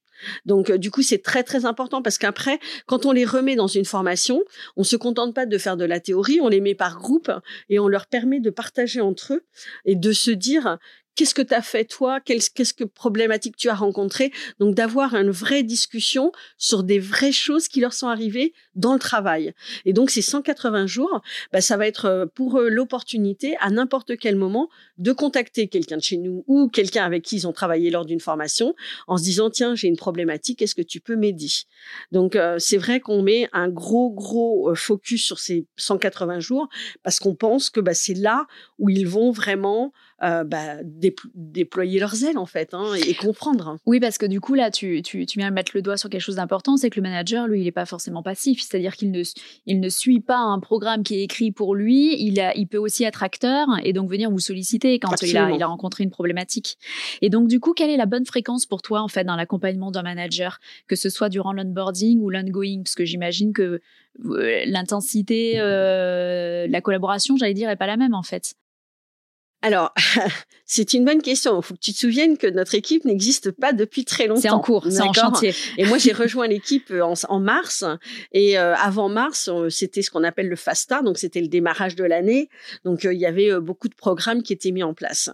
Donc, 0.46 0.70
euh, 0.70 0.78
du 0.78 0.92
coup, 0.92 1.02
c'est 1.02 1.22
très, 1.22 1.44
très 1.44 1.66
important 1.66 2.02
parce 2.02 2.18
qu'après, 2.18 2.60
quand 2.86 3.06
on 3.06 3.12
les 3.12 3.26
remet 3.26 3.56
dans 3.56 3.68
une 3.68 3.86
formation, 3.86 4.44
on 4.78 4.84
se 4.84 4.96
contente 4.96 5.34
pas 5.34 5.46
de 5.46 5.58
faire 5.58 5.78
de 5.78 5.86
la 5.86 6.00
théorie, 6.00 6.40
on 6.42 6.48
les 6.48 6.62
met 6.62 6.76
par 6.76 6.98
groupe 6.98 7.32
et 7.70 7.80
on 7.80 7.88
leur 7.88 8.08
permet 8.08 8.40
de 8.40 8.50
partager 8.50 9.02
entre 9.02 9.34
eux 9.34 9.44
et 9.86 9.96
de 9.96 10.12
se 10.12 10.32
dire 10.32 10.78
qu'est-ce 11.16 11.34
que 11.34 11.42
tu 11.42 11.54
as 11.54 11.62
fait 11.62 11.86
toi, 11.86 12.20
qu'est-ce 12.20 12.74
que 12.74 12.84
problématique 12.84 13.58
tu 13.58 13.70
as 13.70 13.76
rencontré? 13.76 14.32
Donc 14.60 14.76
d'avoir 14.76 15.16
une 15.16 15.32
vraie 15.32 15.64
discussion 15.64 16.32
sur 16.58 16.84
des 16.84 17.00
vraies 17.00 17.32
choses 17.32 17.68
qui 17.68 17.82
leur 17.82 17.94
sont 17.94 18.08
arrivées 18.08 18.54
dans 18.76 18.94
le 18.94 19.00
travail. 19.00 19.54
Et 19.86 19.94
donc 19.94 20.10
ces 20.10 20.22
180 20.22 20.88
jours, 20.88 21.22
bah, 21.52 21.62
ça 21.62 21.78
va 21.78 21.88
être 21.88 22.06
euh, 22.06 22.26
pour 22.26 22.60
eux 22.60 22.70
l'opportunité 22.70 23.58
à 23.60 23.70
n'importe 23.70 24.18
quel 24.18 24.36
moment 24.36 24.70
de 24.98 25.12
contacter 25.12 25.68
quelqu'un 25.68 25.98
de 25.98 26.04
chez 26.04 26.18
nous 26.18 26.44
ou 26.48 26.70
quelqu'un 26.70 27.06
avec 27.06 27.24
qui 27.24 27.38
ils 27.38 27.48
ont 27.48 27.54
travaillé 27.54 27.90
lors 27.90 28.06
d'une 28.06 28.20
formation 28.20 28.76
en 29.08 29.18
se 29.18 29.24
disant 29.24 29.50
tiens 29.50 29.76
j'ai 29.76 29.88
une 29.88 29.98
problématique, 29.98 30.62
est-ce 30.62 30.76
que 30.76 30.82
tu 30.82 31.00
peux 31.00 31.16
m'aider? 31.16 31.48
Donc 32.12 32.36
euh, 32.36 32.60
c'est 32.60 32.78
vrai 32.78 33.00
qu'on 33.00 33.22
met 33.22 33.50
un 33.54 33.70
gros 33.70 34.12
gros 34.12 34.70
euh, 34.70 34.76
focus 34.76 35.24
sur 35.24 35.40
ces 35.40 35.66
180 35.78 36.40
jours 36.40 36.70
parce 37.04 37.20
qu'on 37.20 37.36
pense 37.36 37.70
que 37.70 37.80
bah, 37.80 37.94
c'est 37.94 38.14
là 38.14 38.46
où 38.78 38.90
ils 38.90 39.08
vont 39.08 39.32
vraiment 39.32 39.92
euh, 40.24 40.44
bah, 40.44 40.78
déployer 41.34 42.00
leurs 42.00 42.24
ailes 42.24 42.38
en 42.38 42.46
fait 42.46 42.74
hein, 42.74 42.94
et, 42.96 43.14
comprendre. 43.14 43.78
Oui, 43.86 44.00
parce 44.00 44.18
que 44.18 44.26
du 44.26 44.42
coup 44.42 44.54
là, 44.54 44.70
tu, 44.70 45.02
tu, 45.02 45.26
tu, 45.26 45.40
viens 45.40 45.50
mettre 45.50 45.72
le 45.76 45.82
doigt 45.82 45.98
sur 45.98 46.10
quelque 46.10 46.22
chose 46.22 46.36
d'important, 46.36 46.76
c'est 46.76 46.90
que 46.90 47.00
le 47.00 47.04
manager, 47.04 47.48
lui, 47.48 47.62
il 47.62 47.64
n'est 47.64 47.72
pas 47.72 47.86
forcément 47.86 48.22
passif, 48.22 48.62
c'est-à-dire 48.62 48.96
qu'il 48.96 49.12
ne, 49.12 49.24
il 49.66 49.80
ne 49.80 49.90
suit 49.90 50.20
pas 50.20 50.38
un 50.38 50.60
programme 50.60 51.04
qui 51.04 51.16
est 51.16 51.24
écrit 51.24 51.52
pour 51.52 51.74
lui, 51.74 52.22
il, 52.22 52.40
a, 52.40 52.56
il 52.56 52.68
peut 52.68 52.78
aussi 52.78 53.04
être 53.04 53.24
acteur 53.24 53.68
et 53.84 53.94
donc 53.94 54.10
venir 54.10 54.30
vous 54.30 54.40
solliciter 54.40 55.00
quand 55.00 55.22
il 55.22 55.38
a, 55.38 55.52
il 55.52 55.64
a 55.64 55.68
rencontré 55.68 56.04
une 56.04 56.12
problématique. 56.12 56.78
Et 57.22 57.30
donc 57.30 57.48
du 57.48 57.60
coup, 57.60 57.74
quelle 57.74 57.90
est 57.90 57.98
la 57.98 58.06
bonne 58.06 58.26
fréquence 58.26 58.66
pour 58.66 58.82
toi 58.82 59.02
en 59.02 59.08
fait 59.08 59.24
dans 59.24 59.36
l'accompagnement 59.36 59.92
d'un 59.92 60.04
manager, 60.04 60.60
que 60.88 60.96
ce 60.96 61.10
soit 61.10 61.30
durant 61.30 61.54
l'onboarding 61.54 62.20
ou 62.20 62.30
l'ongoing, 62.30 62.84
parce 62.84 62.96
que 62.96 63.06
j'imagine 63.06 63.54
que 63.54 63.80
euh, 64.26 64.64
l'intensité, 64.66 65.54
euh, 65.60 66.68
la 66.68 66.82
collaboration, 66.82 67.38
j'allais 67.38 67.54
dire, 67.54 67.70
est 67.70 67.76
pas 67.76 67.88
la 67.88 67.98
même 67.98 68.14
en 68.14 68.24
fait. 68.24 68.56
Alors, 69.62 69.94
c'est 70.66 70.94
une 70.94 71.04
bonne 71.04 71.22
question. 71.22 71.60
Il 71.60 71.64
faut 71.64 71.74
que 71.74 71.80
tu 71.80 71.92
te 71.92 71.98
souviennes 71.98 72.38
que 72.38 72.48
notre 72.48 72.76
équipe 72.76 73.04
n'existe 73.04 73.52
pas 73.52 73.74
depuis 73.74 74.06
très 74.06 74.28
longtemps. 74.28 74.42
C'est 74.42 74.50
en 74.50 74.60
cours, 74.60 74.88
c'est 74.90 75.02
en 75.02 75.12
chantier. 75.12 75.54
Et 75.78 75.86
moi, 75.86 75.98
j'ai 75.98 76.14
rejoint 76.14 76.48
l'équipe 76.48 76.92
euh, 76.92 77.14
en, 77.28 77.40
mars. 77.40 77.84
Et 78.32 78.58
euh, 78.58 78.76
avant 78.76 79.10
mars, 79.10 79.50
c'était 79.70 80.02
ce 80.02 80.12
qu'on 80.12 80.24
appelle 80.24 80.48
le 80.48 80.56
FASTA, 80.56 81.02
donc 81.02 81.18
c'était 81.18 81.42
le 81.42 81.48
démarrage 81.48 81.96
de 81.96 82.04
l'année. 82.06 82.50
Donc, 82.86 83.06
euh, 83.06 83.14
il 83.14 83.20
y 83.20 83.26
avait 83.26 83.60
beaucoup 83.60 83.90
de 83.90 83.96
programmes 83.96 84.44
qui 84.44 84.54
étaient 84.54 84.72
mis 84.72 84.84
en 84.84 84.94
place. 84.94 85.30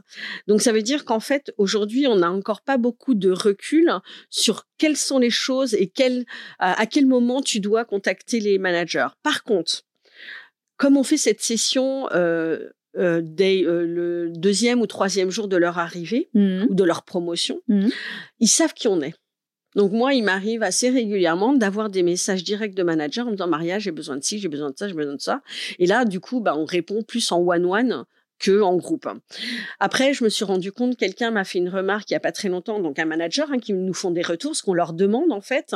Donc, 0.47 0.61
ça 0.61 0.71
veut 0.71 0.81
dire 0.81 1.05
qu'en 1.05 1.19
fait, 1.19 1.53
aujourd'hui, 1.57 2.07
on 2.07 2.15
n'a 2.15 2.31
encore 2.31 2.61
pas 2.61 2.77
beaucoup 2.77 3.13
de 3.13 3.29
recul 3.29 3.91
sur 4.29 4.67
quelles 4.77 4.97
sont 4.97 5.19
les 5.19 5.29
choses 5.29 5.73
et 5.75 5.87
quel, 5.87 6.25
à 6.59 6.85
quel 6.85 7.05
moment 7.05 7.41
tu 7.41 7.59
dois 7.59 7.85
contacter 7.85 8.39
les 8.39 8.57
managers. 8.57 9.07
Par 9.23 9.43
contre, 9.43 9.83
comme 10.77 10.97
on 10.97 11.03
fait 11.03 11.17
cette 11.17 11.41
session 11.41 12.09
euh, 12.13 12.69
dès 13.21 13.63
euh, 13.63 13.85
le 13.85 14.29
deuxième 14.29 14.81
ou 14.81 14.87
troisième 14.87 15.29
jour 15.29 15.47
de 15.47 15.57
leur 15.57 15.79
arrivée 15.79 16.29
mmh. 16.33 16.65
ou 16.69 16.75
de 16.75 16.83
leur 16.83 17.03
promotion, 17.03 17.61
mmh. 17.67 17.87
ils 18.39 18.47
savent 18.47 18.73
qui 18.73 18.87
on 18.87 19.01
est. 19.01 19.13
Donc 19.75 19.91
moi, 19.91 20.13
il 20.13 20.23
m'arrive 20.23 20.63
assez 20.63 20.89
régulièrement 20.89 21.53
d'avoir 21.53 21.89
des 21.89 22.01
messages 22.01 22.43
directs 22.43 22.75
de 22.75 22.83
manager 22.83 23.27
en 23.27 23.31
me 23.31 23.35
disant 23.35 23.47
Maria, 23.47 23.77
j'ai 23.77 23.91
besoin 23.91 24.15
de 24.15 24.23
ci, 24.23 24.39
j'ai 24.39 24.47
besoin 24.47 24.69
de 24.69 24.75
ça, 24.77 24.87
j'ai 24.87 24.93
besoin 24.93 25.15
de 25.15 25.21
ça. 25.21 25.41
Et 25.79 25.85
là, 25.85 26.05
du 26.05 26.21
coup, 26.21 26.39
bah, 26.39 26.55
on 26.57 26.63
répond 26.63 27.03
plus 27.03 27.29
en 27.31 27.39
one-one 27.39 28.05
que 28.39 28.61
en 28.61 28.75
groupe. 28.75 29.07
Après, 29.79 30.13
je 30.13 30.23
me 30.23 30.29
suis 30.29 30.45
rendu 30.45 30.71
compte, 30.71 30.97
quelqu'un 30.97 31.31
m'a 31.31 31.43
fait 31.43 31.59
une 31.59 31.69
remarque 31.69 32.09
il 32.09 32.13
y 32.13 32.17
a 32.17 32.19
pas 32.19 32.31
très 32.31 32.49
longtemps, 32.49 32.79
donc 32.79 32.99
un 32.99 33.05
manager 33.05 33.49
hein, 33.51 33.59
qui 33.59 33.73
nous 33.73 33.93
font 33.93 34.11
des 34.11 34.21
retours, 34.21 34.55
ce 34.55 34.63
qu'on 34.63 34.73
leur 34.73 34.93
demande 34.93 35.31
en 35.31 35.41
fait, 35.41 35.73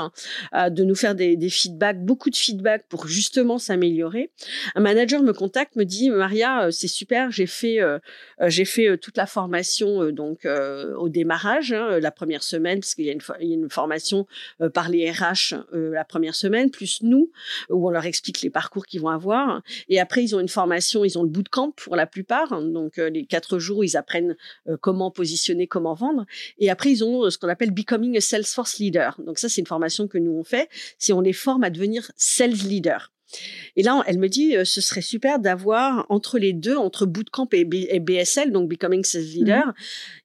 euh, 0.54 0.69
de 0.69 0.84
nous 0.84 0.95
faire 0.95 1.15
des, 1.15 1.38
feedbacks, 1.50 2.04
beaucoup 2.04 2.30
de 2.30 2.36
feedbacks 2.36 2.86
pour 2.88 3.08
justement 3.08 3.58
s'améliorer. 3.58 4.32
Un 4.76 4.82
manager 4.82 5.24
me 5.24 5.34
contacte, 5.34 5.76
me 5.76 5.86
dit 5.86 6.10
Maria, 6.10 6.65
euh, 6.65 6.72
c'est 6.72 6.88
super, 6.88 7.32
j'ai 7.32 7.48
fait 7.48 7.82
euh, 7.82 8.00
j'ai 8.48 8.65
fait 8.65 8.98
toute 8.98 9.17
la 9.17 9.26
formation 9.26 10.12
donc 10.12 10.45
au 10.45 11.10
démarrage, 11.10 11.74
hein, 11.74 12.00
la 12.00 12.12
première 12.12 12.43
semaine, 12.43 12.80
parce 12.80 12.95
qu'il 12.95 13.06
y, 13.06 13.08
y, 13.08 13.52
a 13.52 13.54
une 13.54 13.69
formation 13.69 14.28
par 14.74 14.89
les 14.89 15.12
RH 15.12 15.56
la 15.74 16.06
première 16.06 16.36
semaine, 16.36 16.72
plus 16.72 17.02
nous, 17.02 17.32
où 17.69 17.88
on 17.88 17.91
leur 17.91 18.06
explique 18.06 18.41
les 18.41 18.50
parcours 18.50 18.86
qu'ils 18.86 19.02
vont 19.02 19.10
avoir. 19.10 19.62
Et 19.88 20.00
après, 20.00 20.24
ils 20.24 20.36
ont 20.36 20.39
une 20.39 20.50
formation, 20.50 21.04
ils 21.04 21.17
ont 21.17 21.24
le 21.24 21.30
bootcamp 21.30 21.72
pour 21.72 21.95
la 21.95 22.08
plupart 22.08 22.49
donc 22.62 22.98
euh, 22.98 23.10
les 23.10 23.26
quatre 23.26 23.60
jours, 23.60 23.84
ils 23.84 23.98
apprennent 23.98 24.36
comment 24.82 25.12
positionner, 25.12 25.68
comment 25.68 25.94
vendre. 25.94 26.26
Et 26.58 26.70
après, 26.70 26.92
ils 26.92 27.04
ont 27.04 27.30
ce 27.30 27.38
qu'on 27.38 27.50
appelle 27.50 27.72
Becoming 27.72 28.18
a 28.18 28.22
Salesforce 28.22 28.80
Leader. 28.80 29.20
Donc 29.26 29.40
ça, 29.40 29.50
c'est 29.50 29.62
une 29.62 29.68
formation 29.68 30.08
que 30.08 30.18
nous 30.18 30.32
on 30.32 30.44
fait. 30.44 30.70
Si 30.98 31.14
on 31.14 31.22
les 31.22 31.34
forme 31.34 31.64
à 31.64 31.70
devenir 31.70 32.12
sales 32.16 32.52
leader. 32.52 33.12
Et 33.76 33.84
là, 33.84 34.04
elle 34.08 34.20
me 34.20 34.28
dit, 34.28 34.56
euh, 34.56 34.65
ce 34.65 34.82
serait 34.82 35.02
super 35.02 35.39
d'avoir 35.39 36.06
entre 36.10 36.39
les 36.39 36.54
deux, 36.54 36.76
entre 36.76 37.06
Bootcamp 37.06 37.48
et, 37.54 37.65
BSL, 37.65 38.52
donc 38.52 38.70
Becoming 38.70 39.04
Sales 39.04 39.24
Leader, 39.24 39.68
mhm. 39.68 39.74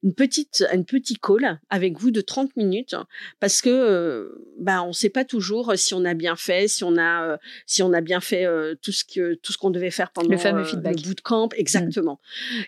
une 0.03 0.13
petite, 0.13 0.65
un 0.71 0.81
petit 0.83 1.15
call 1.15 1.59
avec 1.69 1.99
vous 1.99 2.11
de 2.11 2.21
30 2.21 2.55
minutes, 2.55 2.95
parce 3.39 3.61
que, 3.61 3.69
euh, 3.69 4.51
bah, 4.59 4.83
on 4.83 4.93
sait 4.93 5.09
pas 5.09 5.25
toujours 5.25 5.73
si 5.75 5.93
on 5.93 6.05
a 6.05 6.13
bien 6.13 6.35
fait, 6.35 6.67
si 6.67 6.83
on 6.83 6.97
a, 6.97 7.27
euh, 7.27 7.37
si 7.65 7.83
on 7.83 7.93
a 7.93 8.01
bien 8.01 8.19
fait 8.19 8.45
tout 8.81 8.91
ce 8.91 9.03
que, 9.03 9.35
tout 9.35 9.51
ce 9.51 9.57
qu'on 9.57 9.69
devait 9.69 9.91
faire 9.91 10.11
pendant 10.11 10.29
le 10.29 10.37
fameux 10.37 10.63
feedback. 10.63 10.95
le 10.97 11.01
bootcamp, 11.01 11.49
exactement. 11.55 12.19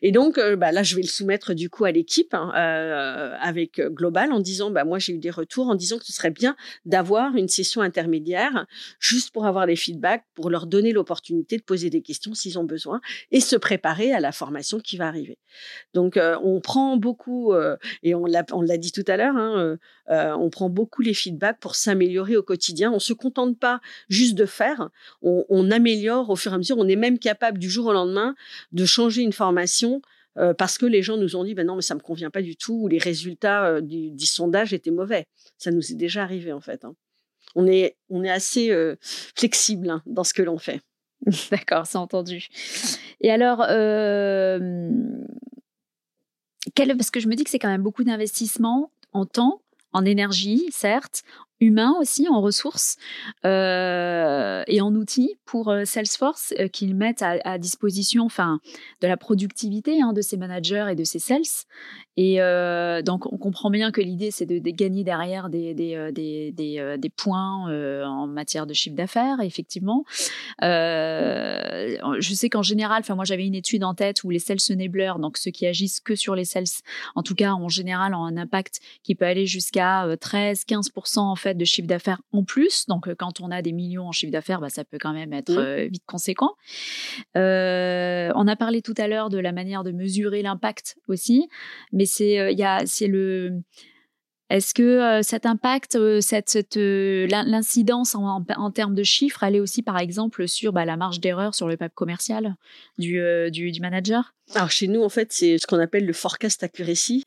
Et 0.02 0.12
donc, 0.12 0.40
bah, 0.58 0.72
là, 0.72 0.84
je 0.84 0.96
vais 0.96 1.02
le 1.02 1.08
soumettre 1.08 1.54
du 1.54 1.70
coup 1.70 1.86
à 1.86 1.92
l'équipe 1.92 2.34
hein, 2.34 2.50
avec 3.42 3.82
Global 3.82 4.32
en 4.32 4.40
disant, 4.40 4.72
bah, 4.72 4.84
moi, 4.84 5.00
j'ai 5.00 5.14
eu 5.14 5.20
des 5.20 5.30
retours 5.30 5.68
en 5.68 5.76
disant 5.76 5.98
que 5.98 6.06
ce 6.06 6.14
serait 6.14 6.32
bien 6.32 6.56
d'avoir 6.86 7.36
une 7.36 7.48
session 7.48 7.82
intermédiaire 7.82 8.66
juste 9.00 9.32
pour 9.32 9.46
avoir 9.46 9.66
les 9.66 9.76
feedbacks 9.76 10.27
pour 10.38 10.52
leur 10.52 10.68
donner 10.68 10.94
l'opportunité 10.94 11.58
de 11.58 11.64
poser 11.64 11.90
des 11.90 12.04
questions 12.04 12.36
s'ils 12.36 12.60
ont 12.60 12.64
besoin 12.64 13.02
et 13.32 13.40
se 13.40 13.56
préparer 13.56 14.14
à 14.14 14.20
la 14.20 14.32
formation 14.32 14.80
qui 14.80 14.96
va 14.96 15.08
arriver. 15.08 15.40
Donc, 15.96 16.20
on 16.44 16.62
prend 16.62 16.96
beaucoup, 16.96 17.56
et 18.04 18.14
on 18.14 18.26
l'a, 18.26 18.78
dit 18.78 18.92
tout 18.92 19.04
à 19.08 19.18
l'heure, 19.18 19.36
hein, 19.36 19.80
on 20.08 20.50
prend 20.52 20.70
beaucoup 20.70 21.02
les 21.02 21.16
feedbacks 21.16 21.60
pour 21.60 21.74
s'améliorer 21.74 22.38
au 22.38 22.44
quotidien. 22.44 22.92
On 22.92 23.00
se 23.00 23.14
contente 23.14 23.58
pas 23.58 23.82
juste 24.10 24.36
de 24.36 24.46
faire, 24.46 24.90
on, 25.24 25.72
améliore 25.72 26.30
au 26.30 26.36
fur 26.36 26.52
et 26.52 26.56
à 26.56 26.58
mesure. 26.60 26.78
On 26.78 26.88
est 26.88 26.96
même 26.96 27.18
capable 27.18 27.58
du 27.58 27.70
jour 27.70 27.88
au 27.88 27.94
lendemain 27.94 28.36
de 28.72 28.86
changer 28.86 29.24
une 29.24 29.34
formation 29.34 30.02
euh, 30.38 30.54
parce 30.54 30.78
que 30.78 30.86
les 30.86 31.02
gens 31.02 31.18
nous 31.18 31.36
ont 31.36 31.44
dit 31.44 31.56
ben 31.56 31.66
non 31.66 31.76
mais 31.76 31.82
ça 31.82 31.96
me 31.96 32.00
convient 32.00 32.30
pas 32.30 32.44
du 32.44 32.56
tout 32.56 32.84
ou 32.84 32.88
les 32.88 33.00
résultats 33.00 33.66
euh, 33.66 33.82
du, 33.82 34.12
du, 34.12 34.26
sondage 34.26 34.74
étaient 34.74 34.92
mauvais. 34.92 35.26
Ça 35.58 35.72
nous 35.72 35.92
est 35.92 35.96
déjà 35.96 36.24
arrivé 36.24 36.54
en 36.54 36.62
fait. 36.62 36.86
Hein. 36.86 36.96
On 37.56 37.68
est 37.68 37.96
on 38.10 38.24
est 38.24 38.30
assez 38.30 38.72
euh, 38.72 38.96
flexible 39.02 39.90
hein, 39.90 40.02
dans 40.06 40.24
ce 40.24 40.34
que 40.34 40.42
l'on 40.42 40.58
fait. 40.58 40.82
D'accord, 41.52 41.88
c'est 41.88 41.98
entendu. 41.98 42.48
Et 43.22 43.32
alors, 43.32 43.66
quel, 46.76 46.96
parce 46.96 47.10
que 47.10 47.20
je 47.20 47.28
me 47.28 47.36
dis 47.36 47.44
que 47.44 47.50
c'est 47.50 47.60
quand 47.60 47.70
même 47.70 47.82
beaucoup 47.82 48.04
d'investissement 48.04 48.92
en 49.14 49.26
temps, 49.26 49.62
en 49.94 50.06
énergie, 50.06 50.68
certes, 50.72 51.24
humain 51.60 51.96
aussi, 52.00 52.28
en 52.30 52.42
ressources 52.42 52.98
euh, 53.46 54.64
et 54.68 54.82
en 54.82 54.94
outils 54.94 55.36
pour 55.46 55.70
euh, 55.70 55.86
Salesforce 55.86 56.54
euh, 56.60 56.68
qu'ils 56.68 56.96
mettent 56.96 57.24
à, 57.24 57.58
disposition, 57.58 58.26
enfin, 58.26 58.60
de 59.02 59.08
la 59.08 59.18
productivité 59.18 60.02
hein, 60.02 60.14
de 60.14 60.22
ces 60.22 60.38
managers 60.38 60.88
et 60.92 60.96
de 60.96 61.04
ces 61.04 61.20
sales. 61.20 61.42
Et 62.20 62.38
donc, 63.04 63.32
on 63.32 63.38
comprend 63.38 63.70
bien 63.70 63.92
que 63.92 64.02
l'idée, 64.02 64.32
c'est 64.32 64.48
de, 64.48 64.58
gagner 64.72 65.04
derrière 65.04 65.50
des, 65.50 67.12
points 67.16 68.04
en 68.06 68.26
matière 68.26 68.66
de 68.66 68.74
chiffre 68.74 68.96
d'affaires, 68.96 69.40
effectivement. 69.42 70.04
je 70.60 72.34
sais 72.34 72.50
qu'en 72.50 72.64
général, 72.64 73.02
enfin, 73.02 73.14
moi, 73.14 73.24
j'avais 73.24 73.46
une 73.46 73.54
étude 73.54 73.84
en 73.84 73.94
tête 73.94 74.24
où 74.24 74.32
les 74.32 74.40
sales 74.40 74.58
enablers, 74.72 75.20
donc 75.20 75.38
ceux 75.38 75.52
qui 75.52 75.68
agissent 75.68 76.00
que 76.00 76.16
sur 76.16 76.34
les 76.34 76.46
sales, 76.46 76.66
en 77.14 77.22
tout 77.22 77.36
cas, 77.36 77.52
en 77.52 77.70
général, 77.70 78.16
ont 78.16 78.26
un 78.26 78.38
impact 78.38 78.80
qui 79.04 79.14
peut 79.14 79.26
aller 79.26 79.46
jusqu'à 79.46 80.08
13-15% 80.16 81.20
en 81.20 81.36
fait 81.36 81.47
de 81.56 81.66
chiffre 81.66 81.88
d'affaires 81.88 82.22
en 82.32 82.44
plus. 82.44 82.86
Donc, 82.88 83.08
euh, 83.08 83.16
quand 83.16 83.40
on 83.42 83.52
a 83.52 83.62
des 83.62 83.72
millions 83.72 84.08
en 84.08 84.12
chiffre 84.12 84.32
d'affaires, 84.32 84.60
bah, 84.60 84.70
ça 84.70 84.84
peut 84.84 84.98
quand 85.00 85.14
même 85.14 85.34
être 85.34 85.58
euh, 85.58 85.88
vite 85.92 86.04
conséquent. 86.06 86.52
Euh, 87.36 88.32
on 88.36 88.48
a 88.48 88.56
parlé 88.56 88.82
tout 88.82 88.96
à 88.98 89.08
l'heure 89.08 89.30
de 89.30 89.38
la 89.38 89.52
manière 89.52 89.84
de 89.84 89.92
mesurer 89.92 90.42
l'impact 90.42 90.98
aussi, 91.08 91.48
mais 91.92 92.06
c'est 92.06 92.52
il 92.52 92.60
y 92.60 92.88
c'est 92.88 93.08
le 93.08 93.62
est-ce 94.50 94.74
que 94.74 95.22
cet 95.24 95.46
impact, 95.46 95.98
cette, 96.22 96.78
l'incidence 96.78 98.16
en, 98.16 98.72
termes 98.72 98.96
de 98.96 99.04
chiffres, 99.04 99.44
elle 99.44 99.56
est 99.56 99.60
aussi 99.60 99.82
par 99.82 100.00
exemple 100.00 100.48
sur 100.48 100.74
bah, 100.74 100.86
la 100.86 100.98
marge 100.98 101.20
d'erreur 101.20 101.54
sur 101.54 101.68
le 101.68 101.78
pape 101.78 101.94
commercial 101.94 102.56
du, 102.98 103.22
du, 103.52 103.72
du, 103.72 103.82
manager? 103.82 104.34
Alors 104.56 104.72
chez 104.72 104.88
nous, 104.88 105.04
en 105.04 105.10
fait, 105.10 105.34
c'est 105.34 105.58
ce 105.58 105.68
qu'on 105.68 105.80
appelle 105.80 106.06
le 106.06 106.14
forecast 106.14 106.64
accuracy. 106.64 107.26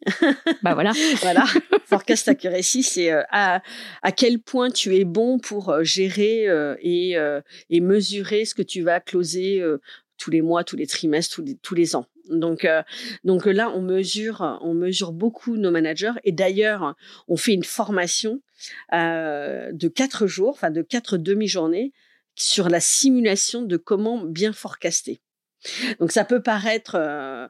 bah 0.63 0.75
voilà. 0.75 0.93
voilà. 1.21 1.45
Forecast 1.87 2.29
accuracy, 2.29 2.83
c'est 2.83 3.11
à, 3.31 3.63
à 4.03 4.13
quel 4.13 4.39
point 4.39 4.71
tu 4.71 4.97
es 4.97 5.05
bon 5.05 5.39
pour 5.39 5.85
gérer 5.85 6.47
et, 6.81 7.17
et 7.69 7.81
mesurer 7.81 8.45
ce 8.45 8.55
que 8.55 8.63
tu 8.63 8.83
vas 8.83 9.01
closer 9.01 9.63
tous 10.21 10.31
les 10.31 10.43
mois, 10.43 10.63
tous 10.65 10.77
les 10.77 10.87
trimestres, 10.87 11.35
tous 11.35 11.43
les, 11.43 11.57
tous 11.57 11.75
les 11.75 11.97
ans. 11.97 12.07
Donc, 12.31 12.65
euh, 12.65 12.83
donc 13.25 13.47
là, 13.47 13.71
on 13.71 13.83
mesure, 13.83 14.59
on 14.63 14.75
mesure 14.75 15.13
beaucoup 15.13 15.57
nos 15.57 15.71
managers. 15.71 16.13
Et 16.25 16.33
d'ailleurs, 16.33 16.95
on 17.29 17.37
fait 17.37 17.53
une 17.53 17.65
formation 17.65 18.41
euh, 18.93 19.71
de 19.73 19.89
quatre 19.89 20.27
jours, 20.27 20.51
enfin 20.51 20.71
de 20.71 20.83
quatre 20.83 21.17
demi-journées, 21.17 21.93
sur 22.35 22.69
la 22.69 22.81
simulation 22.81 23.63
de 23.63 23.77
comment 23.77 24.25
bien 24.25 24.53
forecaster. 24.53 25.21
Donc 25.99 26.11
ça 26.11 26.25
peut 26.25 26.43
paraître, 26.43 26.97
euh, 26.97 27.49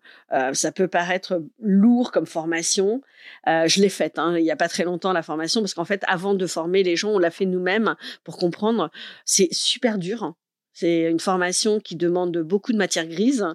ça 0.52 0.72
peut 0.72 0.88
paraître 0.88 1.44
lourd 1.60 2.10
comme 2.10 2.26
formation. 2.26 3.02
Je 3.46 3.80
l'ai 3.80 3.88
faite 3.88 4.18
hein, 4.18 4.36
il 4.36 4.42
n'y 4.42 4.50
a 4.50 4.56
pas 4.56 4.68
très 4.68 4.82
longtemps 4.82 5.12
la 5.12 5.22
formation 5.22 5.60
parce 5.60 5.74
qu'en 5.74 5.84
fait 5.84 6.02
avant 6.08 6.34
de 6.34 6.44
former 6.48 6.82
les 6.82 6.96
gens, 6.96 7.10
on 7.10 7.20
l'a 7.20 7.30
fait 7.30 7.46
nous-mêmes 7.46 7.94
pour 8.24 8.36
comprendre. 8.36 8.90
C'est 9.24 9.48
super 9.52 9.96
dur. 9.96 10.24
Hein. 10.24 10.34
C'est 10.72 11.10
une 11.10 11.20
formation 11.20 11.80
qui 11.80 11.96
demande 11.96 12.38
beaucoup 12.38 12.72
de 12.72 12.78
matière 12.78 13.06
grise 13.06 13.46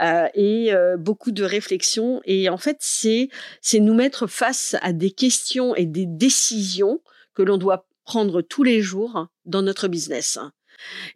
euh, 0.00 0.28
et 0.34 0.72
euh, 0.72 0.96
beaucoup 0.96 1.32
de 1.32 1.42
réflexion. 1.42 2.20
Et 2.24 2.48
en 2.48 2.58
fait, 2.58 2.76
c'est 2.80 3.28
c'est 3.60 3.80
nous 3.80 3.94
mettre 3.94 4.26
face 4.26 4.76
à 4.82 4.92
des 4.92 5.10
questions 5.10 5.74
et 5.74 5.86
des 5.86 6.06
décisions 6.06 7.00
que 7.34 7.42
l'on 7.42 7.56
doit 7.56 7.86
prendre 8.04 8.42
tous 8.42 8.62
les 8.62 8.80
jours 8.80 9.28
dans 9.44 9.62
notre 9.62 9.88
business. 9.88 10.38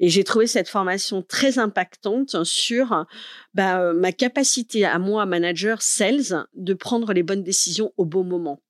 Et 0.01 0.09
j'ai 0.09 0.25
trouvé 0.25 0.47
cette 0.47 0.69
formation 0.69 1.23
très 1.23 1.59
impactante 1.59 2.45
sur 2.45 3.07
bah, 3.55 3.93
ma 3.93 4.13
capacité 4.13 4.85
à 4.85 4.99
moi, 4.99 5.25
manager 5.25 5.83
sales, 5.83 6.47
de 6.55 6.75
prendre 6.75 7.13
les 7.13 7.23
bonnes 7.23 7.45
décisions 7.45 7.93
au 7.97 8.05
bon 8.05 8.25
moment. 8.25 8.61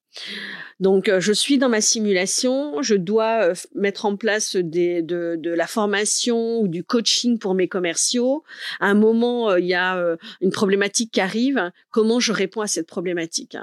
Donc, 0.81 1.09
euh, 1.09 1.21
je 1.21 1.33
suis 1.33 1.59
dans 1.59 1.69
ma 1.69 1.81
simulation, 1.81 2.83
je 2.83 2.95
dois 2.95 3.51
euh, 3.51 3.55
mettre 3.75 4.05
en 4.05 4.17
place 4.17 4.57
de, 4.57 5.01
de, 5.01 5.51
la 5.51 5.67
formation 5.67 6.61
ou 6.61 6.69
du 6.69 6.85
coaching 6.85 7.39
pour 7.39 7.55
mes 7.55 7.69
commerciaux. 7.69 8.43
À 8.81 8.87
un 8.87 8.95
moment, 8.95 9.51
euh, 9.51 9.61
il 9.61 9.67
y 9.67 9.75
a 9.75 10.17
une 10.41 10.51
problématique 10.51 11.13
qui 11.13 11.21
arrive. 11.21 11.71
Comment 11.91 12.21
je 12.21 12.33
réponds 12.33 12.63
à 12.63 12.67
cette 12.67 12.87
problématique 12.87 13.57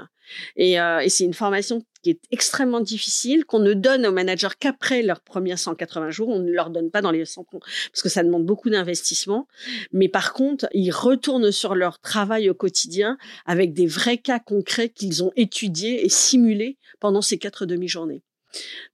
et, 0.56 0.74
et 0.74 1.08
c'est 1.08 1.24
une 1.24 1.34
formation 1.34 1.84
qui 2.02 2.10
est 2.10 2.20
extrêmement 2.30 2.80
difficile, 2.80 3.44
qu'on 3.44 3.58
ne 3.58 3.74
donne 3.74 4.06
aux 4.06 4.12
managers 4.12 4.48
qu'après 4.58 5.02
leurs 5.02 5.20
premiers 5.20 5.56
180 5.56 6.10
jours. 6.10 6.28
On 6.28 6.38
ne 6.38 6.50
leur 6.50 6.70
donne 6.70 6.90
pas 6.90 7.02
dans 7.02 7.10
les 7.10 7.24
100 7.24 7.44
parce 7.50 8.02
que 8.02 8.08
ça 8.08 8.22
demande 8.22 8.46
beaucoup 8.46 8.70
d'investissement. 8.70 9.46
Mais 9.92 10.08
par 10.08 10.32
contre, 10.32 10.68
ils 10.72 10.90
retournent 10.90 11.52
sur 11.52 11.74
leur 11.74 12.00
travail 12.00 12.48
au 12.48 12.54
quotidien 12.54 13.18
avec 13.46 13.72
des 13.72 13.86
vrais 13.86 14.18
cas 14.18 14.38
concrets 14.38 14.88
qu'ils 14.88 15.22
ont 15.22 15.32
étudiés 15.36 16.04
et 16.04 16.08
simulés 16.08 16.78
pendant 17.00 17.22
ces 17.22 17.38
quatre 17.38 17.66
demi-journées. 17.66 18.22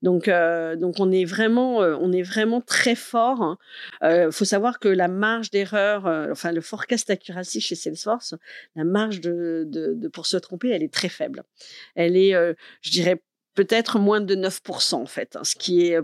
Donc, 0.02 0.28
euh, 0.28 0.76
donc 0.76 1.00
on 1.00 1.10
est 1.10 1.24
vraiment, 1.24 1.82
euh, 1.82 1.96
on 2.00 2.12
est 2.12 2.22
vraiment 2.22 2.60
très 2.60 2.94
fort. 2.94 3.38
Il 3.38 3.44
hein. 3.44 3.58
euh, 4.04 4.30
faut 4.30 4.44
savoir 4.44 4.78
que 4.78 4.88
la 4.88 5.08
marge 5.08 5.50
d'erreur, 5.50 6.06
enfin 6.30 6.52
le 6.52 6.60
forecast 6.60 7.10
accuracy 7.10 7.60
chez 7.60 7.74
Salesforce, 7.74 8.34
la 8.74 8.84
marge 8.84 9.20
de, 9.20 9.64
de, 9.66 10.08
pour 10.08 10.26
se 10.26 10.36
tromper, 10.36 10.70
elle 10.70 10.82
est 10.82 10.92
très 10.92 11.08
faible. 11.08 11.42
Elle 11.94 12.16
est, 12.16 12.32
je 12.80 12.90
dirais 12.90 13.22
peut-être 13.54 13.98
moins 13.98 14.20
de 14.20 14.34
9% 14.34 14.94
en 14.94 15.06
fait, 15.06 15.36
hein, 15.36 15.44
ce 15.44 15.56
qui 15.56 15.86
est 15.86 15.98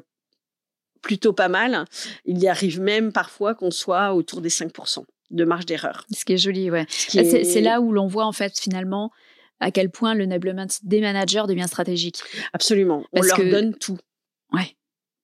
plutôt 1.02 1.32
pas 1.32 1.48
mal. 1.48 1.84
Il 2.24 2.38
y 2.38 2.48
arrive 2.48 2.80
même 2.80 3.12
parfois 3.12 3.54
qu'on 3.54 3.70
soit 3.70 4.14
autour 4.14 4.40
des 4.40 4.48
5% 4.48 5.04
de 5.30 5.44
marge 5.44 5.66
d'erreur. 5.66 6.06
Ce 6.12 6.24
qui 6.24 6.34
est 6.34 6.38
joli, 6.38 6.70
ouais. 6.70 6.86
C'est 6.88 7.60
là 7.60 7.80
où 7.80 7.92
l'on 7.92 8.06
voit 8.06 8.26
en 8.26 8.32
fait 8.32 8.58
finalement 8.58 9.10
à 9.62 9.70
quel 9.70 9.90
point 9.90 10.14
le 10.14 10.24
enablement 10.24 10.66
des 10.82 11.00
managers 11.00 11.44
devient 11.48 11.66
stratégique. 11.66 12.20
Absolument. 12.52 13.04
On 13.12 13.22
leur 13.22 13.38
donne 13.38 13.74
tout. 13.74 13.98
Ouais. 14.52 14.76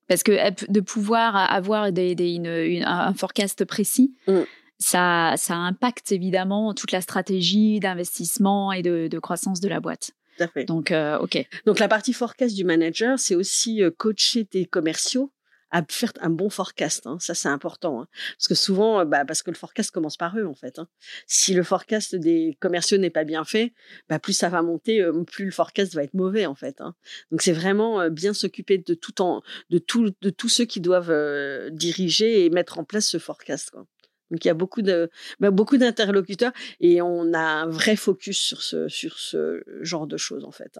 Parce 0.09 0.22
que 0.22 0.33
de 0.70 0.81
pouvoir 0.81 1.37
avoir 1.37 1.92
des, 1.92 2.12
une, 2.12 2.83
un 2.85 3.12
forecast 3.14 3.64
précis, 3.64 4.14
mm. 4.27 4.40
ça, 4.79 5.35
ça 5.37 5.55
impacte 5.55 6.12
évidemment 6.12 6.72
toute 6.72 6.92
la 6.92 7.03
stratégie 7.03 7.79
d'investissement 7.81 8.72
et 8.72 8.83
de, 8.83 9.18
croissance 9.18 9.61
de 9.61 9.68
la 9.68 9.81
boîte. 9.81 10.12
Tout 10.37 10.44
à 10.44 10.48
fait. 10.48 10.64
Donc, 10.64 10.92
euh, 10.92 11.18
OK. 11.18 11.44
Donc, 11.66 11.79
la 11.79 11.88
partie 11.88 12.12
forecast 12.12 12.55
du 12.55 12.64
manager, 12.64 13.18
c'est 13.18 13.35
aussi 13.35 13.83
euh, 13.83 13.90
coacher 13.90 14.44
tes 14.44 14.64
commerciaux 14.64 15.33
à 15.70 15.83
faire 15.88 16.12
un 16.20 16.31
bon 16.31 16.50
forecast. 16.50 17.07
Hein. 17.07 17.18
Ça, 17.20 17.35
c'est 17.35 17.48
important. 17.48 18.02
Hein. 18.02 18.09
Parce 18.37 18.48
que 18.48 18.54
souvent, 18.54 19.04
bah, 19.04 19.24
parce 19.24 19.42
que 19.42 19.50
le 19.50 19.57
forecast 19.57 19.90
commence 19.90 20.16
par 20.16 20.37
eux, 20.38 20.46
en 20.46 20.54
fait. 20.54 20.78
Hein. 20.78 20.88
Si 21.26 21.54
le 21.54 21.62
forecast 21.62 22.14
des 22.14 22.57
commerciaux 22.61 22.98
n'est 22.98 23.11
pas 23.11 23.24
bien 23.24 23.44
fait, 23.44 23.72
bah, 24.09 24.18
plus 24.18 24.33
ça 24.33 24.48
va 24.48 24.62
monter, 24.62 25.07
plus 25.26 25.46
le 25.46 25.50
forecast 25.50 25.94
va 25.94 26.02
être 26.02 26.14
mauvais, 26.14 26.46
en 26.46 26.54
fait. 26.54 26.81
Hein. 26.81 26.94
Donc, 27.31 27.42
c'est 27.42 27.52
vraiment 27.52 28.09
bien 28.11 28.35
s'occuper 28.35 28.78
de 28.78 28.94
tout 28.94 29.20
en, 29.20 29.42
de 29.70 29.78
tout, 29.78 30.12
de 30.20 30.31
tous 30.31 30.48
ceux 30.48 30.64
qui 30.64 30.81
doivent 30.81 31.70
diriger 31.70 32.44
et 32.44 32.50
mettre 32.50 32.78
en 32.78 32.85
place 32.85 33.07
ce 33.07 33.18
forecast. 33.18 33.70
Quoi. 33.70 33.87
Donc, 34.31 34.44
il 34.44 34.48
y 34.48 34.50
a 34.50 34.54
beaucoup 34.54 34.83
de, 34.83 35.11
bah, 35.40 35.50
beaucoup 35.50 35.76
d'interlocuteurs 35.78 36.52
et 36.81 37.00
on 37.02 37.33
a 37.33 37.40
un 37.40 37.66
vrai 37.66 37.96
focus 37.96 38.38
sur 38.38 38.62
ce, 38.62 38.88
sur 38.88 39.18
ce 39.18 39.62
genre 39.81 40.07
de 40.07 40.16
choses, 40.16 40.44
en 40.44 40.52
fait. 40.52 40.78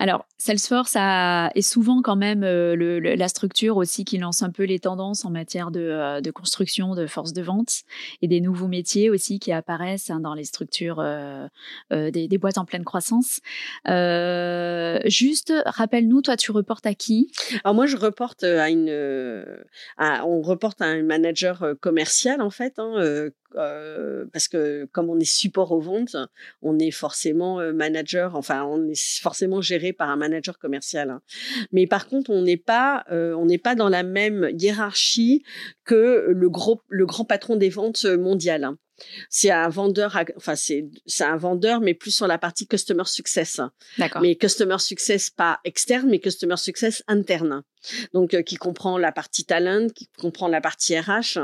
Alors, 0.00 0.26
Salesforce 0.38 0.96
a, 0.96 1.50
est 1.54 1.62
souvent 1.62 2.02
quand 2.02 2.16
même 2.16 2.42
euh, 2.42 2.74
le, 2.74 2.98
la 2.98 3.28
structure 3.28 3.76
aussi 3.76 4.04
qui 4.04 4.18
lance 4.18 4.42
un 4.42 4.50
peu 4.50 4.64
les 4.64 4.80
tendances 4.80 5.24
en 5.24 5.30
matière 5.30 5.70
de, 5.70 5.80
euh, 5.80 6.20
de, 6.20 6.30
construction 6.32 6.96
de 6.96 7.06
force 7.06 7.32
de 7.32 7.42
vente 7.42 7.82
et 8.20 8.26
des 8.26 8.40
nouveaux 8.40 8.66
métiers 8.66 9.08
aussi 9.08 9.38
qui 9.38 9.52
apparaissent 9.52 10.10
hein, 10.10 10.18
dans 10.18 10.34
les 10.34 10.44
structures 10.44 10.98
euh, 10.98 11.46
des, 11.90 12.26
des, 12.26 12.38
boîtes 12.38 12.58
en 12.58 12.64
pleine 12.64 12.84
croissance. 12.84 13.40
juste, 13.86 15.52
rappelle-nous, 15.64 16.22
toi, 16.22 16.36
tu 16.36 16.50
reportes 16.50 16.86
à 16.86 16.94
qui? 16.94 17.30
Alors 17.62 17.74
moi, 17.74 17.86
je 17.86 17.96
reporte 17.96 18.42
à 18.42 18.68
une, 18.70 18.90
à, 19.96 20.26
on 20.26 20.42
reporte 20.42 20.82
à 20.82 20.86
un 20.86 21.02
manager 21.02 21.64
commercial 21.80 22.42
en 22.42 22.50
fait. 22.50 22.78
Hein, 22.78 23.30
parce 23.54 24.48
que 24.48 24.86
comme 24.92 25.10
on 25.10 25.18
est 25.18 25.24
support 25.24 25.72
aux 25.72 25.80
ventes, 25.80 26.16
on 26.62 26.78
est 26.78 26.90
forcément 26.90 27.60
manager, 27.72 28.36
enfin 28.36 28.64
on 28.64 28.88
est 28.88 29.20
forcément 29.20 29.60
géré 29.60 29.92
par 29.92 30.08
un 30.08 30.16
manager 30.16 30.58
commercial. 30.58 31.10
Hein. 31.10 31.22
Mais 31.72 31.86
par 31.86 32.08
contre, 32.08 32.30
on 32.30 32.42
n'est 32.42 32.56
pas, 32.56 33.04
on 33.10 33.46
n'est 33.46 33.58
pas 33.58 33.74
dans 33.74 33.88
la 33.88 34.02
même 34.02 34.50
hiérarchie 34.58 35.44
que 35.84 36.26
le 36.28 36.50
gros, 36.50 36.80
le 36.88 37.06
grand 37.06 37.24
patron 37.24 37.56
des 37.56 37.70
ventes 37.70 38.04
mondiales. 38.04 38.64
Hein. 38.64 38.78
C'est 39.28 39.50
un 39.50 39.68
vendeur, 39.68 40.16
enfin 40.36 40.54
c'est 40.54 40.88
c'est 41.06 41.24
un 41.24 41.36
vendeur, 41.36 41.80
mais 41.80 41.94
plus 41.94 42.12
sur 42.12 42.26
la 42.26 42.38
partie 42.38 42.66
customer 42.66 43.04
success. 43.06 43.60
D'accord. 43.98 44.22
Mais 44.22 44.36
customer 44.36 44.78
success 44.78 45.30
pas 45.30 45.60
externe, 45.64 46.08
mais 46.08 46.20
customer 46.20 46.56
success 46.56 47.02
interne. 47.06 47.62
Donc 48.12 48.34
euh, 48.34 48.42
qui 48.42 48.56
comprend 48.56 48.98
la 48.98 49.12
partie 49.12 49.44
talent, 49.44 49.88
qui 49.94 50.08
comprend 50.18 50.48
la 50.48 50.60
partie 50.60 50.98
RH. 50.98 51.38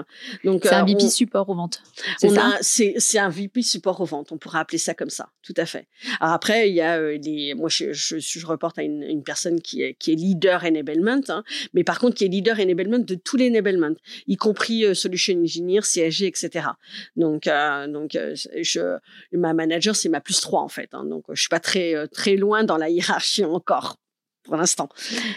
Donc 0.44 0.62
c'est 0.64 0.74
un 0.74 0.82
euh, 0.82 0.86
VP 0.86 1.08
support 1.08 1.48
aux 1.48 1.54
ventes. 1.54 1.82
C'est 2.18 2.30
ça? 2.30 2.56
C'est 2.60 2.94
c'est 2.98 3.18
un 3.18 3.28
VP 3.28 3.62
support 3.62 4.00
aux 4.00 4.06
ventes. 4.06 4.32
On 4.32 4.38
pourrait 4.38 4.58
appeler 4.58 4.78
ça 4.78 4.94
comme 4.94 5.10
ça. 5.10 5.28
Tout 5.42 5.54
à 5.56 5.66
fait. 5.66 5.86
Alors 6.20 6.34
après 6.34 6.68
il 6.68 6.74
y 6.74 6.80
a 6.80 6.98
euh, 6.98 7.18
les, 7.18 7.54
moi 7.54 7.68
je, 7.68 7.92
je, 7.92 8.18
je 8.18 8.46
reporte 8.46 8.78
à 8.78 8.82
une, 8.82 9.02
une, 9.02 9.22
personne 9.22 9.60
qui 9.60 9.82
est 9.82 9.94
qui 9.94 10.12
est 10.12 10.16
leader 10.16 10.64
enablement, 10.64 11.20
hein, 11.28 11.44
mais 11.74 11.84
par 11.84 11.98
contre 11.98 12.16
qui 12.16 12.24
est 12.24 12.28
leader 12.28 12.58
enablement 12.58 12.98
de 12.98 13.14
tous 13.14 13.36
les 13.36 13.48
enablement, 13.48 13.94
y 14.26 14.36
compris 14.36 14.94
solution 14.94 15.38
engineer, 15.38 15.80
CSG, 15.82 16.26
etc. 16.26 16.68
Donc 17.16 17.39
donc, 17.40 17.46
euh, 17.46 17.86
donc 17.86 18.14
euh, 18.14 18.34
je, 18.62 18.98
ma 19.32 19.52
manager, 19.52 19.96
c'est 19.96 20.08
ma 20.08 20.20
plus 20.20 20.40
3 20.40 20.60
en 20.60 20.68
fait. 20.68 20.90
Hein, 20.92 21.04
donc, 21.04 21.24
je 21.30 21.40
suis 21.40 21.48
pas 21.48 21.60
très, 21.60 21.94
euh, 21.94 22.06
très 22.06 22.36
loin 22.36 22.64
dans 22.64 22.76
la 22.76 22.88
hiérarchie 22.88 23.44
encore 23.44 23.96
pour 24.44 24.56
l'instant. 24.56 24.88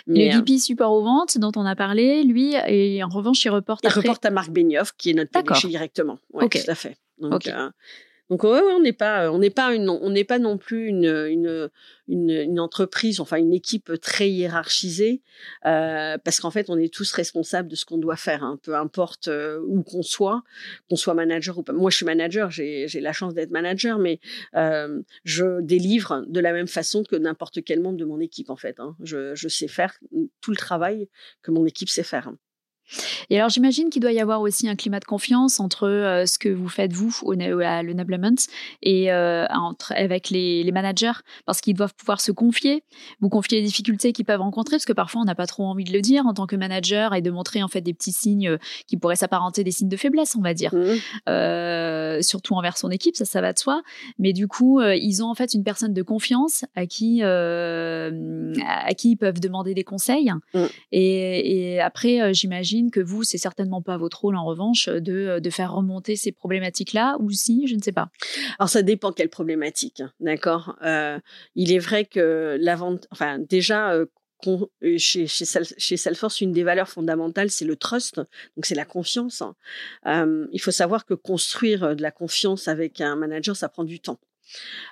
Mais, 0.07 0.31
le 0.31 0.39
VP 0.39 0.57
support 0.57 0.91
aux 0.91 1.03
ventes 1.03 1.37
dont 1.37 1.51
on 1.55 1.65
a 1.65 1.75
parlé, 1.75 2.23
lui, 2.23 2.55
et 2.67 3.03
en 3.03 3.09
revanche, 3.09 3.43
il 3.45 3.49
reporte. 3.49 3.83
Il 3.83 3.89
reporte 3.89 4.25
à 4.25 4.31
Marc 4.31 4.49
Benioff, 4.49 4.93
qui 4.97 5.11
est 5.11 5.13
notre 5.13 5.31
PDG 5.31 5.67
directement. 5.67 6.17
Oui, 6.33 6.49
tout 6.49 6.59
à 6.67 6.75
fait. 6.75 6.97
Donc, 7.19 7.49
donc 8.33 8.45
on 8.45 8.79
n'est 8.79 8.93
pas, 8.93 9.27
une, 9.75 9.89
on 9.89 10.09
n'est 10.09 10.23
pas 10.23 10.39
non 10.39 10.57
plus 10.57 10.87
une, 10.87 12.59
entreprise, 12.59 13.19
enfin 13.19 13.37
une 13.37 13.53
équipe 13.53 13.91
très 14.01 14.27
hiérarchisée, 14.27 15.21
euh, 15.67 16.17
parce 16.17 16.39
qu'en 16.39 16.49
fait 16.49 16.71
on 16.71 16.79
est 16.79 16.91
tous 16.91 17.11
responsables 17.11 17.69
de 17.69 17.75
ce 17.75 17.85
qu'on 17.85 17.99
doit 17.99 18.15
faire, 18.15 18.43
hein, 18.43 18.59
peu 18.63 18.75
importe 18.75 19.27
euh, 19.27 19.59
où 19.67 19.83
qu'on 19.83 20.01
soit, 20.01 20.41
qu'on 20.89 20.95
soit 20.95 21.13
manager 21.13 21.59
ou 21.59 21.61
pas. 21.61 21.73
Moi 21.73 21.91
je 21.91 21.97
suis 21.97 22.07
manager, 22.07 22.49
j'ai, 22.49 22.87
la 22.95 23.13
chance 23.13 23.35
d'être 23.35 23.51
manager, 23.51 23.99
mais 23.99 24.19
euh, 24.55 25.03
je 25.25 25.61
délivre 25.61 26.25
de 26.27 26.39
la 26.39 26.53
même 26.53 26.67
façon 26.67 27.03
que 27.03 27.15
n'importe 27.15 27.63
quel 27.63 27.81
membre 27.81 27.99
de 27.99 28.05
mon 28.05 28.19
équipe 28.19 28.49
en 28.49 28.57
fait. 28.57 28.79
Hein. 28.79 28.95
Je 29.03 29.47
sais 29.47 29.67
faire 29.67 29.93
tout 30.41 30.49
le 30.49 30.57
travail 30.57 31.07
que 31.43 31.51
mon 31.51 31.67
équipe 31.67 31.89
sait 31.89 32.01
faire. 32.01 32.31
Et 33.29 33.37
alors, 33.37 33.49
j'imagine 33.49 33.89
qu'il 33.89 34.01
doit 34.01 34.11
y 34.11 34.19
avoir 34.19 34.41
aussi 34.41 34.67
un 34.67 34.75
climat 34.75 34.99
de 34.99 35.05
confiance 35.05 35.59
entre 35.59 35.87
euh, 35.87 36.25
ce 36.25 36.39
que 36.39 36.49
vous 36.49 36.69
faites, 36.69 36.93
vous, 36.93 37.15
au, 37.23 37.33
à 37.59 37.83
l'enablement, 37.83 38.35
et 38.81 39.11
euh, 39.11 39.45
entre, 39.49 39.93
avec 39.95 40.29
les, 40.29 40.69
managers, 40.73 41.11
parce 41.45 41.61
qu'ils 41.61 41.75
doivent 41.75 41.93
pouvoir 41.93 42.19
se 42.19 42.31
confier, 42.31 42.83
vous 43.19 43.29
confier 43.29 43.59
les 43.59 43.67
difficultés 43.67 44.11
qu'ils 44.11 44.25
peuvent 44.25 44.41
rencontrer, 44.41 44.77
parce 44.77 44.85
que 44.85 44.93
parfois, 44.93 45.21
on 45.21 45.25
n'a 45.25 45.35
pas 45.35 45.45
trop 45.45 45.65
envie 45.65 45.83
de 45.83 45.93
le 45.93 46.01
dire 46.01 46.25
en 46.25 46.33
tant 46.33 46.47
que 46.47 46.55
manager 46.55 47.13
et 47.13 47.21
de 47.21 47.29
montrer 47.29 47.61
en 47.61 47.67
fait 47.67 47.81
des 47.81 47.93
petits 47.93 48.11
signes 48.11 48.49
euh, 48.49 48.57
qui 48.87 48.97
pourraient 48.97 49.15
s'apparenter 49.15 49.63
des 49.63 49.71
signes 49.71 49.89
de 49.89 49.97
faiblesse, 49.97 50.35
on 50.35 50.41
va 50.41 50.53
dire, 50.53 50.73
mmh. 50.73 52.21
surtout 52.21 52.55
envers 52.55 52.77
son 52.77 52.89
équipe, 52.89 53.15
ça, 53.15 53.25
ça 53.25 53.41
va 53.41 53.53
de 53.53 53.59
soi. 53.59 53.81
Mais 54.19 54.33
du 54.33 54.47
coup, 54.47 54.81
ils 54.81 55.23
ont 55.23 55.29
en 55.29 55.35
fait 55.35 55.53
une 55.53 55.63
personne 55.63 55.93
de 55.93 56.01
confiance 56.01 56.65
à 56.75 56.85
qui, 56.85 57.21
à 57.23 58.09
qui 58.97 59.11
ils 59.11 59.17
peuvent 59.17 59.39
demander 59.39 59.73
des 59.73 59.83
conseils. 59.83 60.31
Mmh. 60.53 60.65
Et, 60.91 61.73
et 61.73 61.81
après, 61.81 62.33
j'imagine 62.33 62.82
que 62.91 62.99
vous, 62.99 63.23
c'est 63.23 63.37
certainement 63.37 63.81
pas 63.81 63.97
votre 63.97 64.21
rôle 64.21 64.35
en 64.35 64.45
revanche 64.45 64.89
de, 64.89 65.39
de 65.39 65.49
faire 65.49 65.73
remonter 65.73 66.15
ces 66.15 66.31
problématiques-là, 66.31 67.17
ou 67.19 67.31
si, 67.31 67.67
je 67.67 67.75
ne 67.75 67.81
sais 67.81 67.91
pas. 67.91 68.09
Alors 68.59 68.69
ça 68.69 68.81
dépend 68.81 69.11
quelle 69.11 69.29
problématique, 69.29 70.01
hein, 70.01 70.11
d'accord. 70.19 70.77
Euh, 70.83 71.19
il 71.55 71.71
est 71.71 71.79
vrai 71.79 72.05
que 72.05 72.57
la 72.59 72.75
vente, 72.75 73.07
enfin 73.11 73.39
déjà. 73.39 73.93
Euh, 73.93 74.05
euh, 74.45 74.97
chez, 74.97 75.25
chez, 75.25 75.45
chez, 75.77 75.95
Salesforce, 75.95 76.41
une 76.41 76.51
des 76.51 76.63
valeurs 76.63 76.89
fondamentales, 76.89 77.49
c'est 77.49 77.63
le 77.63 77.77
trust, 77.77 78.17
donc 78.17 78.65
c'est 78.65 78.75
la 78.75 78.83
confiance. 78.83 79.41
Hein. 79.41 79.55
il 80.51 80.59
faut 80.59 80.69
savoir 80.69 81.05
que 81.05 81.13
construire 81.13 81.95
de 81.95 82.01
la 82.01 82.11
confiance 82.11 82.67
avec 82.67 82.99
un 82.99 83.15
manager, 83.15 83.55
ça 83.55 83.69
prend 83.69 83.85
du 83.85 84.01
temps. 84.01 84.19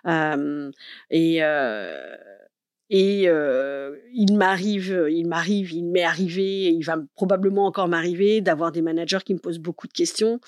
et 0.06 1.42
et 2.94 3.30
euh, 3.30 3.96
il 4.14 4.36
m'arrive, 4.36 5.08
il 5.10 5.26
m'arrive, 5.26 5.72
il 5.72 5.86
m'est 5.86 6.04
arrivé, 6.04 6.66
il 6.66 6.84
va 6.84 6.98
probablement 7.16 7.66
encore 7.66 7.88
m'arriver 7.88 8.42
d'avoir 8.42 8.74
des 8.74 8.82
managers 8.82 9.20
qui 9.26 9.34
me 9.34 9.40
posent 9.40 9.60
beaucoup 9.60 9.88
de 9.88 9.94
questions. 9.94 10.42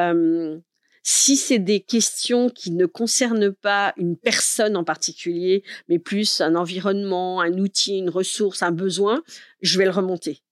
Euh, 0.00 0.58
si 1.04 1.36
c'est 1.36 1.60
des 1.60 1.78
questions 1.78 2.50
qui 2.50 2.72
ne 2.72 2.86
concernent 2.86 3.52
pas 3.52 3.94
une 3.96 4.16
personne 4.16 4.76
en 4.76 4.82
particulier, 4.82 5.62
mais 5.88 6.00
plus 6.00 6.40
un 6.40 6.56
environnement, 6.56 7.40
un 7.40 7.58
outil, 7.58 7.98
une 7.98 8.10
ressource, 8.10 8.64
un 8.64 8.72
besoin, 8.72 9.22
je 9.60 9.78
vais 9.78 9.84
le 9.84 9.92
remonter. 9.92 10.42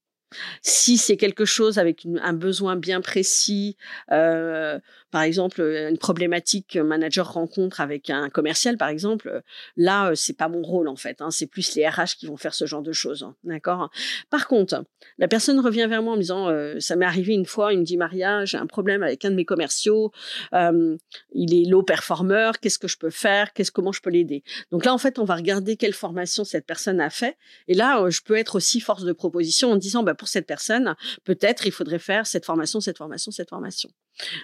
Si 0.63 0.97
c'est 0.97 1.17
quelque 1.17 1.45
chose 1.45 1.79
avec 1.79 2.07
un 2.23 2.33
besoin 2.33 2.77
bien 2.77 3.01
précis, 3.01 3.77
euh, 4.13 4.79
par 5.13 5.23
exemple 5.23 5.61
une 5.61 5.99
problématique 5.99 6.67
qu'un 6.69 6.85
manager 6.85 7.33
rencontre 7.35 7.81
avec 7.81 8.11
un 8.11 8.31
commercial, 8.31 8.77
par 8.77 8.89
exemple, 8.89 9.43
là 9.77 10.09
euh, 10.11 10.15
c'est 10.15 10.37
pas 10.37 10.49
mon 10.49 10.63
rôle 10.63 10.89
en 10.89 10.97
fait. 10.97 11.21
Hein, 11.21 11.31
c'est 11.31 11.47
plus 11.47 11.75
les 11.77 11.87
RH 11.87 12.17
qui 12.19 12.27
vont 12.27 12.37
faire 12.37 12.55
ce 12.55 12.65
genre 12.65 12.83
de 12.83 12.93
choses, 12.93 13.23
hein, 13.23 13.37
d'accord? 13.45 13.91
Par 14.31 14.49
contre, 14.49 14.85
la 15.19 15.29
personne 15.29 15.61
revient 15.61 15.87
vers 15.89 16.03
moi 16.03 16.15
en 16.15 16.17
me 16.17 16.23
disant, 16.23 16.49
euh, 16.49 16.81
ça 16.81 16.97
m'est 16.97 17.05
arrivé 17.05 17.35
une 17.35 17.47
fois, 17.47 17.73
il 17.73 17.79
me 17.79 17.85
dit 17.85 17.97
Maria, 17.97 18.45
j'ai 18.47 18.57
un 18.57 18.67
problème 18.67 19.03
avec 19.03 19.25
un 19.25 19.31
de 19.31 19.37
mes 19.37 19.45
commerciaux, 19.45 20.11
euh, 20.55 20.97
il 21.33 21.55
est 21.55 21.69
low 21.69 21.83
performer, 21.83 22.53
qu'est-ce 22.61 22.79
que 22.79 22.89
je 22.89 22.97
peux 22.97 23.11
faire, 23.11 23.53
qu'est-ce 23.53 23.71
comment 23.71 23.93
je 23.93 24.01
peux 24.01 24.11
l'aider? 24.11 24.43
Donc 24.71 24.87
là 24.87 24.95
en 24.95 24.99
fait, 24.99 25.19
on 25.19 25.25
va 25.25 25.37
regarder 25.37 25.77
quelle 25.77 25.93
formation 25.93 26.45
cette 26.45 26.67
personne 26.67 27.01
a 27.01 27.11
fait, 27.11 27.37
et 27.69 27.75
là 27.75 28.09
je 28.09 28.21
peux 28.25 28.37
être 28.37 28.57
aussi 28.57 28.81
force 28.81 29.05
de 29.05 29.13
proposition 29.13 29.73
en 29.73 29.77
disant, 29.77 30.03
bah 30.03 30.15
pour 30.15 30.29
cette 30.29 30.47
personne, 30.47 30.97
peut-être 31.25 31.67
il 31.67 31.73
faudrait 31.73 31.99
faire 31.99 32.27
cette 32.27 32.47
formation, 32.47 32.81
cette 32.81 32.97
formation, 32.97 33.31
cette 33.31 33.51
formation. 33.51 33.91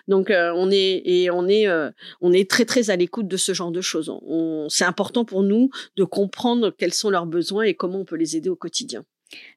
Donc 0.07 0.31
euh, 0.31 0.53
on 0.59 0.71
est 0.71 1.03
et 1.05 1.31
on 1.31 1.49
est 1.49 1.67
euh, 1.69 1.91
on 2.21 2.33
est 2.33 2.51
très 2.51 2.65
très 2.65 2.91
à 2.91 2.97
l'écoute 2.97 3.29
de 3.29 3.37
ce 3.37 3.53
genre 3.53 3.71
de 3.71 3.81
choses. 3.81 4.13
C'est 4.69 4.85
important 4.85 5.25
pour 5.25 5.43
nous 5.43 5.71
de 5.97 6.05
comprendre 6.05 6.71
quels 6.77 6.95
sont 6.95 7.11
leurs 7.11 7.27
besoins 7.27 7.65
et 7.65 7.75
comment 7.75 8.01
on 8.01 8.05
peut 8.05 8.17
les 8.17 8.37
aider 8.37 8.49
au 8.49 8.57
quotidien. 8.57 9.05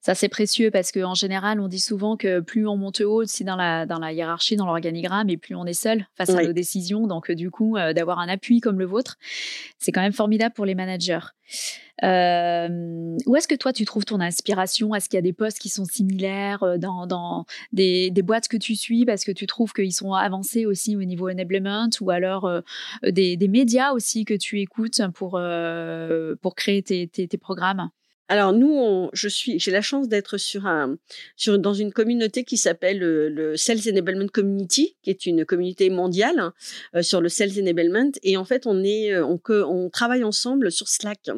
Ça, 0.02 0.16
c'est 0.16 0.30
précieux 0.30 0.72
parce 0.72 0.92
qu'en 0.92 1.14
général, 1.14 1.60
on 1.60 1.68
dit 1.68 1.80
souvent 1.80 2.18
que 2.18 2.40
plus 2.40 2.68
on 2.68 2.76
monte 2.76 3.02
haut, 3.02 3.22
aussi 3.22 3.44
dans 3.44 3.56
la, 3.56 3.86
dans 3.86 4.00
la 4.00 4.12
hiérarchie, 4.12 4.56
dans 4.56 4.66
l'organigramme, 4.66 5.30
et 5.30 5.38
plus 5.38 5.56
on 5.56 5.66
est 5.66 5.74
seul 5.74 6.08
face 6.18 6.30
à 6.30 6.44
nos 6.44 6.54
décisions. 6.54 7.08
Donc, 7.08 7.32
du 7.32 7.52
coup, 7.52 7.78
euh, 7.78 7.94
d'avoir 7.94 8.20
un 8.20 8.28
appui 8.28 8.60
comme 8.60 8.80
le 8.80 8.86
vôtre, 8.86 9.18
c'est 9.80 9.92
quand 9.92 10.02
même 10.02 10.14
formidable 10.14 10.54
pour 10.54 10.66
les 10.66 10.76
managers. 10.76 11.20
Euh, 12.04 13.18
où 13.28 13.36
est-ce 13.36 13.48
que 13.48 13.56
toi, 13.56 13.74
tu 13.74 13.86
trouves 13.86 14.06
ton 14.06 14.20
inspiration? 14.20 14.96
Est-ce 14.96 15.08
qu'il 15.08 15.18
y 15.18 15.20
a 15.20 15.24
des 15.24 15.34
postes 15.34 15.60
qui 15.60 15.70
sont 15.70 15.86
similaires 15.86 16.64
euh, 16.64 16.78
dans, 16.78 17.06
dans 17.06 17.46
des, 17.72 18.10
des, 18.10 18.22
boîtes 18.24 18.48
que 18.48 18.58
tu 18.58 18.76
suis 18.76 19.06
parce 19.06 19.24
que 19.24 19.32
tu 19.32 19.46
trouves 19.46 19.74
qu'ils 19.74 19.94
sont 19.94 20.14
avancés 20.14 20.66
aussi 20.66 20.96
au 20.96 21.04
niveau 21.04 21.30
enablement 21.30 21.90
ou 22.00 22.10
alors 22.10 22.46
euh, 22.46 22.62
des, 23.04 23.38
des, 23.38 23.48
médias 23.48 23.92
aussi 23.92 24.26
que 24.26 24.34
tu 24.34 24.60
écoutes 24.62 25.02
pour, 25.14 25.40
pour 26.42 26.56
créer 26.56 26.82
tes, 26.82 27.08
tes, 27.08 27.28
tes 27.28 27.38
programmes? 27.38 27.90
Alors 28.32 28.54
nous, 28.54 29.10
je 29.12 29.28
suis, 29.28 29.60
j'ai 29.60 29.72
la 29.72 29.82
chance 29.82 30.08
d'être 30.08 30.38
sur 30.38 30.66
un, 30.66 30.98
sur 31.36 31.60
dans 31.60 31.74
une 31.74 31.92
communauté 31.92 32.46
qui 32.46 32.56
s'appelle 32.56 32.98
le, 32.98 33.58
Sales 33.58 33.82
Enablement 33.90 34.30
Community, 34.30 34.96
qui 35.04 35.10
est 35.10 35.26
une 35.26 35.44
communauté 35.44 35.90
mondiale 35.90 36.40
hein, 36.40 36.54
euh, 36.96 37.02
sur 37.02 37.20
le 37.20 37.28
Sales 37.28 37.60
Enablement. 37.60 38.12
Et 38.24 38.38
en 38.38 38.46
fait, 38.46 38.68
on 38.68 38.86
est, 38.86 39.12
euh, 39.12 39.26
on, 39.26 39.38
on 39.50 39.90
travaille 39.90 40.24
ensemble 40.24 40.72
sur 40.72 40.88
Slack. 40.88 41.30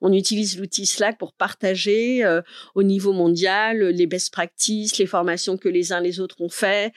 On 0.00 0.14
utilise 0.14 0.58
l'outil 0.58 0.86
Slack 0.86 1.18
pour 1.18 1.34
partager 1.34 2.24
euh, 2.24 2.40
au 2.74 2.84
niveau 2.84 3.12
mondial 3.12 3.90
les 3.90 4.06
best 4.06 4.32
practices, 4.32 4.96
les 4.96 5.04
formations 5.04 5.58
que 5.58 5.68
les 5.68 5.92
uns 5.92 6.00
les 6.00 6.20
autres 6.20 6.40
ont 6.40 6.48
fait, 6.48 6.94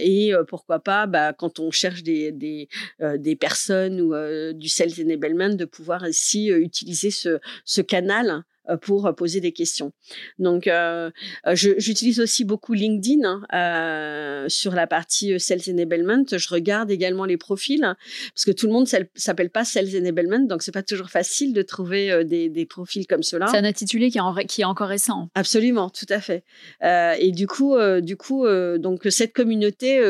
et 0.00 0.32
pourquoi 0.46 0.78
pas, 0.78 1.06
bah, 1.06 1.32
quand 1.32 1.58
on 1.58 1.72
cherche 1.72 2.04
des 2.04 2.30
des, 2.30 3.36
personnes 3.36 4.00
ou 4.00 4.14
du 4.54 4.68
Sales 4.68 4.92
Enablement, 5.00 5.54
de 5.54 5.64
pouvoir 5.64 6.04
aussi 6.04 6.46
utiliser 6.48 7.10
ce 7.10 7.80
canal 7.80 8.44
euh, 8.67 8.67
pour 8.76 9.14
poser 9.16 9.40
des 9.40 9.52
questions. 9.52 9.92
Donc, 10.38 10.66
euh, 10.66 11.10
euh, 11.46 11.54
j'utilise 11.54 12.20
aussi 12.20 12.44
beaucoup 12.44 12.74
LinkedIn 12.74 13.24
hein, 13.24 13.42
euh, 13.54 14.48
sur 14.48 14.74
la 14.74 14.86
partie 14.86 15.38
Sales 15.38 15.60
Enablement. 15.68 16.24
Je 16.30 16.48
regarde 16.48 16.90
également 16.90 17.24
les 17.24 17.36
profils 17.36 17.82
hein, 17.84 17.96
parce 18.34 18.44
que 18.44 18.52
tout 18.52 18.66
le 18.66 18.72
monde 18.72 18.88
s'appelle 19.14 19.50
pas 19.50 19.64
Sales 19.64 19.96
Enablement, 19.96 20.46
donc 20.46 20.62
c'est 20.62 20.72
pas 20.72 20.82
toujours 20.82 21.10
facile 21.10 21.52
de 21.52 21.62
trouver 21.62 22.24
des, 22.24 22.48
des, 22.48 22.66
profils 22.66 23.06
comme 23.06 23.22
cela. 23.22 23.46
C'est 23.48 23.58
un 23.58 23.64
intitulé 23.64 24.10
qui 24.10 24.18
est, 24.18 24.22
en, 24.22 24.34
qui 24.34 24.62
est 24.62 24.64
encore 24.64 24.88
récent. 24.88 25.28
Absolument, 25.34 25.90
tout 25.90 26.06
à 26.08 26.20
fait. 26.20 26.44
et 26.82 27.32
du 27.32 27.46
coup, 27.46 27.76
du 28.00 28.16
coup, 28.16 28.46
donc 28.78 29.06
cette 29.10 29.32
communauté 29.32 30.00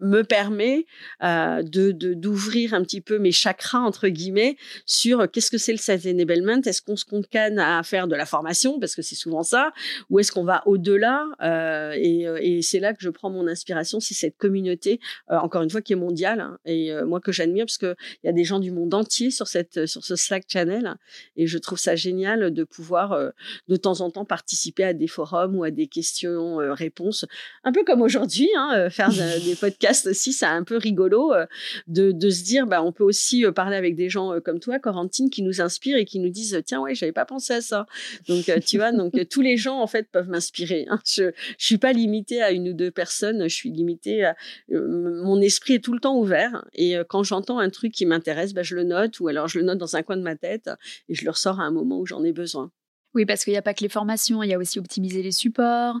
me 0.00 0.22
permet 0.22 0.86
euh, 1.22 1.62
de 1.62 1.92
d'ouvrir 1.92 2.74
un 2.74 2.82
petit 2.82 3.00
peu 3.00 3.18
mes 3.18 3.32
chakras 3.32 3.80
entre 3.80 4.08
guillemets 4.08 4.56
sur 4.84 5.30
qu'est-ce 5.30 5.50
que 5.50 5.58
c'est 5.58 5.72
le 5.72 5.78
sales 5.78 6.00
enablement 6.06 6.60
est-ce 6.64 6.82
qu'on 6.82 6.96
se 6.96 7.04
concane 7.04 7.58
à 7.58 7.82
faire 7.82 8.08
de 8.08 8.14
la 8.14 8.26
formation? 8.26 8.78
Parce 8.78 8.94
que 8.94 9.02
c'est 9.02 9.14
souvent 9.14 9.42
ça. 9.42 9.72
Ou 10.10 10.20
est-ce 10.20 10.32
qu'on 10.32 10.44
va 10.44 10.62
au-delà? 10.66 11.24
Euh, 11.42 11.92
et, 11.96 12.26
euh, 12.26 12.60
c'est 12.62 12.80
là 12.80 12.94
que 12.94 13.02
je 13.02 13.10
prends 13.10 13.30
mon 13.30 13.46
inspiration 13.46 14.00
c'est 14.00 14.14
cette 14.14 14.36
communauté 14.36 15.00
euh, 15.30 15.36
encore 15.36 15.62
une 15.62 15.70
fois 15.70 15.82
qui 15.82 15.92
est 15.92 15.96
mondiale 15.96 16.40
hein, 16.40 16.58
et 16.64 16.92
euh, 16.92 17.06
moi 17.06 17.20
que 17.20 17.32
j'admire 17.32 17.66
parce 17.66 17.78
que 17.78 17.94
il 18.22 18.26
y 18.26 18.30
a 18.30 18.32
des 18.32 18.44
gens 18.44 18.58
du 18.58 18.70
monde 18.70 18.94
entier 18.94 19.30
sur 19.30 19.46
cette 19.46 19.86
sur 19.86 20.04
ce 20.04 20.16
Slack 20.16 20.44
channel 20.48 20.94
et 21.36 21.46
je 21.46 21.58
trouve 21.58 21.78
ça 21.78 21.96
génial 21.96 22.50
de 22.52 22.64
pouvoir 22.64 23.32
de 23.68 23.76
temps 23.76 24.00
en 24.00 24.10
temps 24.10 24.24
participer 24.24 24.84
à 24.84 24.92
des 24.92 25.06
forums 25.06 25.56
ou 25.56 25.64
à 25.64 25.70
des 25.70 25.86
questions 25.86 26.56
réponses. 26.56 27.24
Un 27.64 27.72
peu 27.72 27.84
comme 27.84 28.02
aujourd'hui 28.02 28.48
hein, 28.56 28.88
faire 28.90 29.10
des 29.10 29.54
podcasts 29.54 29.85
aussi, 30.06 30.32
c'est 30.32 30.46
un 30.46 30.64
peu 30.64 30.76
rigolo 30.76 31.32
euh, 31.32 31.46
de, 31.86 32.12
de, 32.12 32.30
se 32.30 32.44
dire, 32.44 32.66
bah, 32.66 32.82
on 32.82 32.92
peut 32.92 33.04
aussi 33.04 33.44
euh, 33.44 33.52
parler 33.52 33.76
avec 33.76 33.96
des 33.96 34.08
gens 34.08 34.32
euh, 34.32 34.40
comme 34.40 34.60
toi, 34.60 34.78
Corentine, 34.78 35.30
qui 35.30 35.42
nous 35.42 35.60
inspirent 35.60 35.96
et 35.96 36.04
qui 36.04 36.18
nous 36.18 36.28
disent, 36.28 36.62
tiens, 36.66 36.80
ouais, 36.80 36.94
j'avais 36.94 37.12
pas 37.12 37.24
pensé 37.24 37.54
à 37.54 37.60
ça. 37.60 37.86
Donc, 38.28 38.50
tu 38.64 38.76
vois, 38.76 38.92
donc 38.92 39.14
tous 39.28 39.42
les 39.42 39.56
gens, 39.56 39.80
en 39.80 39.86
fait, 39.86 40.08
peuvent 40.10 40.28
m'inspirer. 40.28 40.86
Hein. 40.88 41.00
Je, 41.06 41.30
je 41.58 41.64
suis 41.64 41.78
pas 41.78 41.92
limitée 41.92 42.42
à 42.42 42.52
une 42.52 42.68
ou 42.68 42.72
deux 42.72 42.90
personnes, 42.90 43.48
je 43.48 43.54
suis 43.54 43.70
limitée 43.70 44.24
à, 44.24 44.36
mon 44.70 45.40
esprit 45.40 45.74
est 45.74 45.84
tout 45.84 45.92
le 45.92 46.00
temps 46.00 46.16
ouvert. 46.16 46.64
Et 46.74 46.96
quand 47.08 47.22
j'entends 47.22 47.58
un 47.58 47.70
truc 47.70 47.92
qui 47.92 48.06
m'intéresse, 48.06 48.52
bah, 48.54 48.62
je 48.62 48.74
le 48.74 48.84
note 48.84 49.20
ou 49.20 49.28
alors 49.28 49.48
je 49.48 49.58
le 49.58 49.64
note 49.64 49.78
dans 49.78 49.96
un 49.96 50.02
coin 50.02 50.16
de 50.16 50.22
ma 50.22 50.36
tête 50.36 50.70
et 51.08 51.14
je 51.14 51.24
le 51.24 51.30
ressors 51.30 51.60
à 51.60 51.64
un 51.64 51.70
moment 51.70 51.98
où 52.00 52.06
j'en 52.06 52.24
ai 52.24 52.32
besoin. 52.32 52.70
Oui, 53.16 53.24
parce 53.24 53.44
qu'il 53.44 53.54
n'y 53.54 53.58
a 53.58 53.62
pas 53.62 53.72
que 53.72 53.82
les 53.82 53.88
formations, 53.88 54.42
il 54.42 54.50
y 54.50 54.52
a 54.52 54.58
aussi 54.58 54.78
optimiser 54.78 55.22
les 55.22 55.32
supports, 55.32 55.98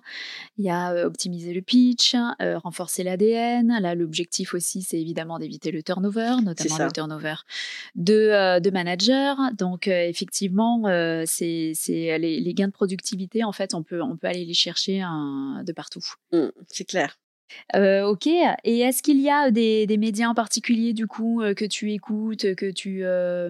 il 0.58 0.66
y 0.66 0.68
a 0.68 0.92
euh, 0.92 1.06
optimiser 1.06 1.54
le 1.54 1.62
pitch, 1.62 2.14
euh, 2.42 2.58
renforcer 2.58 3.04
l'ADN. 3.04 3.78
Là, 3.80 3.94
l'objectif 3.94 4.52
aussi, 4.52 4.82
c'est 4.82 5.00
évidemment 5.00 5.38
d'éviter 5.38 5.70
le 5.70 5.82
turnover, 5.82 6.36
notamment 6.44 6.76
le 6.76 6.92
turnover 6.92 7.36
de, 7.94 8.12
euh, 8.12 8.60
de 8.60 8.68
managers. 8.68 9.32
Donc, 9.56 9.88
effectivement, 9.88 10.82
c'est 11.24 11.72
les, 11.88 12.38
les, 12.38 12.54
gains 12.54 12.68
de 12.68 12.72
productivité, 12.72 13.44
en 13.44 13.52
fait, 13.52 13.72
on 13.72 13.82
peut, 13.82 14.02
on 14.02 14.18
peut 14.18 14.26
aller 14.26 14.44
les 14.44 14.52
chercher 14.52 15.00
hein, 15.00 15.62
de 15.66 15.72
partout. 15.72 16.04
Mmh, 16.32 16.48
c'est 16.68 16.84
clair. 16.84 17.18
ok. 17.74 18.26
Et 18.26 18.80
est-ce 18.80 19.02
qu'il 19.02 19.22
y 19.22 19.30
a 19.30 19.50
des, 19.50 19.86
des, 19.86 19.96
médias 19.96 20.28
en 20.28 20.34
particulier, 20.34 20.92
du 20.92 21.06
coup, 21.06 21.42
que 21.56 21.64
tu 21.64 21.94
écoutes, 21.94 22.54
que 22.56 22.70
tu 22.70 23.04
euh, 23.04 23.48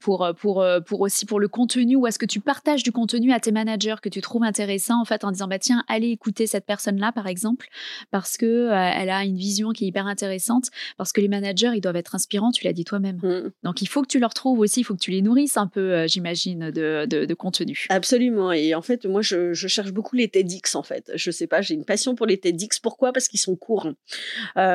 pour, 0.00 0.28
pour, 0.38 0.62
euh, 0.62 0.80
pour 0.80 1.00
aussi 1.00 1.26
pour 1.26 1.40
le 1.40 1.48
contenu 1.48 1.96
ou 1.96 2.06
est-ce 2.06 2.18
que 2.18 2.26
tu 2.26 2.40
partages 2.40 2.82
du 2.82 2.92
contenu 2.92 3.32
à 3.32 3.40
tes 3.40 3.52
managers 3.52 3.96
que 4.02 4.08
tu 4.08 4.20
trouves 4.20 4.44
intéressant 4.44 5.00
en 5.00 5.04
fait 5.04 5.24
en 5.24 5.30
disant 5.30 5.48
bah 5.48 5.58
tiens 5.58 5.84
allez 5.88 6.10
écouter 6.10 6.46
cette 6.46 6.66
personne 6.66 6.98
là 6.98 7.12
par 7.12 7.26
exemple 7.26 7.68
parce 8.10 8.36
que 8.36 8.46
euh, 8.46 8.90
elle 8.94 9.10
a 9.10 9.24
une 9.24 9.36
vision 9.36 9.70
qui 9.70 9.84
est 9.84 9.88
hyper 9.88 10.06
intéressante 10.06 10.66
parce 10.96 11.12
que 11.12 11.20
les 11.20 11.28
managers 11.28 11.70
ils 11.74 11.80
doivent 11.80 11.96
être 11.96 12.14
inspirants 12.14 12.50
tu 12.50 12.64
l'as 12.64 12.72
dit 12.72 12.84
toi-même. 12.84 13.20
Mmh. 13.22 13.50
donc 13.62 13.82
il 13.82 13.88
faut 13.88 14.02
que 14.02 14.08
tu 14.08 14.18
leur 14.18 14.34
trouves 14.34 14.58
aussi 14.58 14.80
il 14.80 14.84
faut 14.84 14.94
que 14.94 15.00
tu 15.00 15.10
les 15.10 15.22
nourrisses 15.22 15.56
un 15.56 15.66
peu 15.66 16.06
j'imagine 16.06 16.70
de, 16.70 17.06
de, 17.06 17.34
contenu. 17.34 17.86
Absolument. 17.88 18.52
Et 18.52 18.74
en 18.74 18.82
fait 18.82 19.06
moi 19.06 19.22
je, 19.22 19.52
je, 19.52 19.68
cherche 19.68 19.92
beaucoup 19.92 20.16
les 20.16 20.28
TEDx 20.28 20.74
en 20.74 20.82
fait. 20.82 21.10
Je 21.14 21.30
sais 21.30 21.46
pas 21.46 21.60
j'ai 21.60 21.74
une 21.74 21.84
passion 21.84 22.14
pour 22.14 22.26
les 22.26 22.38
TEDx. 22.38 22.80
Pourquoi? 22.80 23.12
Parce 23.12 23.28
qu'ils 23.28 23.40
sont 23.40 23.56
courts. 23.56 23.88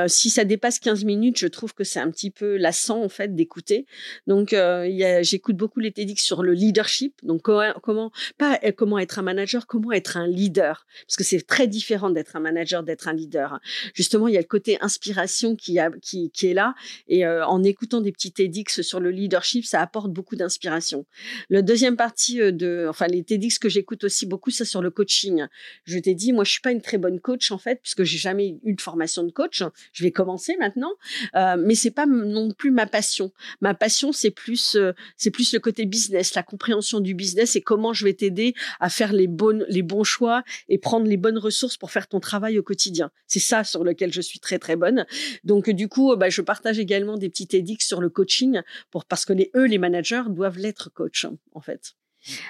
Si 0.08 0.30
ça 0.30 0.46
dépasse 0.46 0.80
15 0.80 1.04
minutes 1.06 1.38
je 1.38 1.48
trouve 1.48 1.74
que 1.74 1.84
c'est 1.84 2.00
un 2.00 2.10
petit 2.10 2.32
peu 2.32 2.58
lassant 2.58 3.04
en 3.04 3.10
fait 3.10 3.36
d'écouter. 3.36 3.86
Donc 4.28 4.54
euh, 4.64 5.24
j'écoute 5.24 5.56
beaucoup 5.56 5.80
les 5.80 5.92
TEDx 5.92 6.24
sur 6.24 6.44
le 6.44 6.54
leadership. 6.54 7.14
Donc 7.24 7.44
comment, 7.44 8.12
pas 8.38 8.60
euh, 8.64 8.72
comment 8.72 9.00
être 9.00 9.20
un 9.20 9.22
manager, 9.22 9.68
comment 9.68 9.92
être 9.92 10.18
un 10.18 10.28
leader, 10.28 10.86
parce 11.08 11.16
que 11.18 11.24
c'est 11.24 11.42
très 11.46 11.68
différent 11.68 12.10
d'être 12.10 12.36
un 12.36 12.40
manager, 12.40 12.84
d'être 12.84 13.08
un 13.08 13.14
leader. 13.14 13.60
Justement, 13.94 14.28
il 14.28 14.34
y 14.34 14.38
a 14.38 14.42
le 14.42 14.48
côté 14.48 14.78
inspiration 14.82 15.56
qui, 15.56 15.78
est 15.78 16.54
là, 16.54 16.76
et 17.08 17.26
euh, 17.26 17.46
en 17.46 17.64
écoutant 17.64 18.02
des 18.02 18.12
petits 18.12 18.32
TEDx 18.32 18.82
sur 18.82 19.00
le 19.00 19.12
leadership, 19.12 19.66
ça 19.66 19.82
apporte 19.82 20.12
beaucoup 20.12 20.36
d'inspiration. 20.36 21.06
Le 21.50 21.62
deuxième 21.62 21.98
partie 21.98 22.38
de, 22.38 22.88
enfin 22.90 23.08
les 23.08 23.24
TEDx 23.24 23.60
que 23.60 23.70
j'écoute 23.70 24.04
aussi 24.04 24.26
beaucoup, 24.26 24.50
c'est 24.50 24.66
sur 24.66 24.82
le 24.82 24.92
coaching. 24.92 25.46
Je 25.86 26.00
t'ai 26.00 26.16
dit, 26.16 26.34
moi 26.34 26.44
je 26.44 26.52
suis 26.52 26.62
pas 26.62 26.72
une 26.72 26.82
très 26.82 26.98
bonne 26.98 27.20
coach 27.20 27.52
en 27.52 27.58
fait, 27.58 27.80
puisque 27.82 28.04
j'ai 28.04 28.18
jamais 28.18 28.58
eu 28.64 28.74
de 28.74 28.82
formation 28.82 29.24
de 29.24 29.32
coach. 29.32 29.64
Je 29.92 30.04
vais 30.04 30.12
commencer 30.12 30.56
maintenant, 30.60 30.94
euh, 31.36 31.56
mais 31.58 31.76
c'est 31.76 31.92
pas 31.92 32.06
non 32.06 32.52
plus 32.52 32.72
ma 32.72 32.86
passion. 32.86 33.32
Ma 33.62 33.74
passion, 33.74 34.12
c'est 34.12 34.32
plus 34.32 34.53
c'est 34.56 35.32
plus 35.32 35.54
le 35.54 35.60
côté 35.60 35.86
business, 35.86 36.36
la 36.36 36.44
compréhension 36.44 37.00
du 37.00 37.14
business 37.14 37.56
et 37.56 37.62
comment 37.62 37.94
je 37.94 38.06
vais 38.06 38.14
t'aider 38.14 38.54
à 38.80 38.90
faire 38.90 39.14
les 39.14 39.30
les 39.68 39.82
bons 39.82 40.04
choix 40.04 40.44
et 40.68 40.78
prendre 40.78 41.08
les 41.08 41.18
bonnes 41.18 41.38
ressources 41.38 41.78
pour 41.78 41.92
faire 41.92 42.08
ton 42.08 42.20
travail 42.20 42.60
au 42.60 42.64
quotidien. 42.64 43.12
C'est 43.28 43.40
ça 43.40 43.64
sur 43.64 43.84
lequel 43.84 44.14
je 44.14 44.22
suis 44.22 44.40
très 44.40 44.60
très 44.60 44.76
bonne. 44.76 45.06
Donc 45.44 45.70
du 45.70 45.88
coup, 45.88 46.16
bah, 46.16 46.30
je 46.30 46.42
partage 46.42 46.80
également 46.80 47.18
des 47.18 47.30
petits 47.30 47.48
édicts 47.54 47.84
sur 47.84 48.02
le 48.02 48.10
coaching 48.10 48.62
pour 48.92 49.06
parce 49.06 49.26
que 49.26 49.34
les 49.34 49.52
eux, 49.56 49.66
les 49.66 49.78
managers 49.78 50.24
doivent 50.30 50.58
l'être 50.58 50.90
coach 50.90 51.26
en 51.54 51.62
fait. 51.62 51.96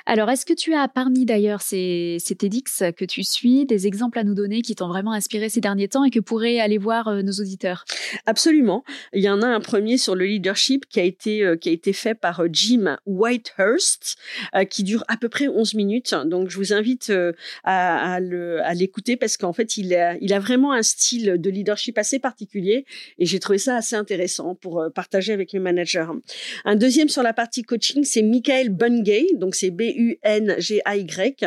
Alors, 0.05 0.29
est-ce 0.29 0.45
que 0.45 0.53
tu 0.53 0.73
as 0.73 0.87
parmi 0.87 1.25
d'ailleurs 1.25 1.61
ces, 1.61 2.17
TEDx 2.37 2.83
que 2.95 3.05
tu 3.05 3.23
suis 3.23 3.65
des 3.65 3.87
exemples 3.87 4.19
à 4.19 4.23
nous 4.23 4.33
donner 4.33 4.61
qui 4.61 4.75
t'ont 4.75 4.87
vraiment 4.87 5.13
inspiré 5.13 5.49
ces 5.49 5.61
derniers 5.61 5.87
temps 5.87 6.03
et 6.03 6.09
que 6.09 6.19
pourraient 6.19 6.59
aller 6.59 6.77
voir 6.77 7.07
euh, 7.07 7.21
nos 7.21 7.33
auditeurs? 7.33 7.85
Absolument. 8.25 8.83
Il 9.13 9.23
y 9.23 9.29
en 9.29 9.41
a 9.41 9.47
un 9.47 9.59
premier 9.59 9.97
sur 9.97 10.15
le 10.15 10.25
leadership 10.25 10.85
qui 10.87 10.99
a 10.99 11.03
été, 11.03 11.43
euh, 11.43 11.55
qui 11.55 11.69
a 11.69 11.71
été 11.71 11.93
fait 11.93 12.15
par 12.15 12.41
euh, 12.41 12.47
Jim 12.51 12.97
Whitehurst, 13.05 14.17
qui 14.69 14.83
dure 14.83 15.03
à 15.07 15.17
peu 15.17 15.29
près 15.29 15.47
11 15.47 15.73
minutes. 15.73 16.15
Donc, 16.25 16.49
je 16.49 16.57
vous 16.57 16.73
invite 16.73 17.11
à, 17.63 18.13
à 18.13 18.73
l'écouter 18.73 19.17
parce 19.17 19.37
qu'en 19.37 19.53
fait, 19.53 19.77
il 19.77 19.93
a, 19.95 20.15
il 20.21 20.33
a 20.33 20.39
vraiment 20.39 20.73
un 20.73 20.83
style 20.83 21.37
de 21.37 21.49
leadership 21.49 21.97
assez 21.97 22.19
particulier 22.19 22.85
et 23.17 23.25
j'ai 23.25 23.39
trouvé 23.39 23.57
ça 23.57 23.77
assez 23.77 23.95
intéressant 23.95 24.55
pour 24.55 24.85
partager 24.93 25.33
avec 25.33 25.53
mes 25.53 25.59
managers. 25.59 26.07
Un 26.65 26.75
deuxième 26.75 27.09
sur 27.09 27.23
la 27.23 27.33
partie 27.33 27.63
coaching, 27.63 28.03
c'est 28.03 28.21
Michael 28.21 28.69
Bungay. 28.69 29.27
Donc, 29.35 29.55
c'est 29.63 29.71
B-U-N-G-A-Y. 29.71 31.45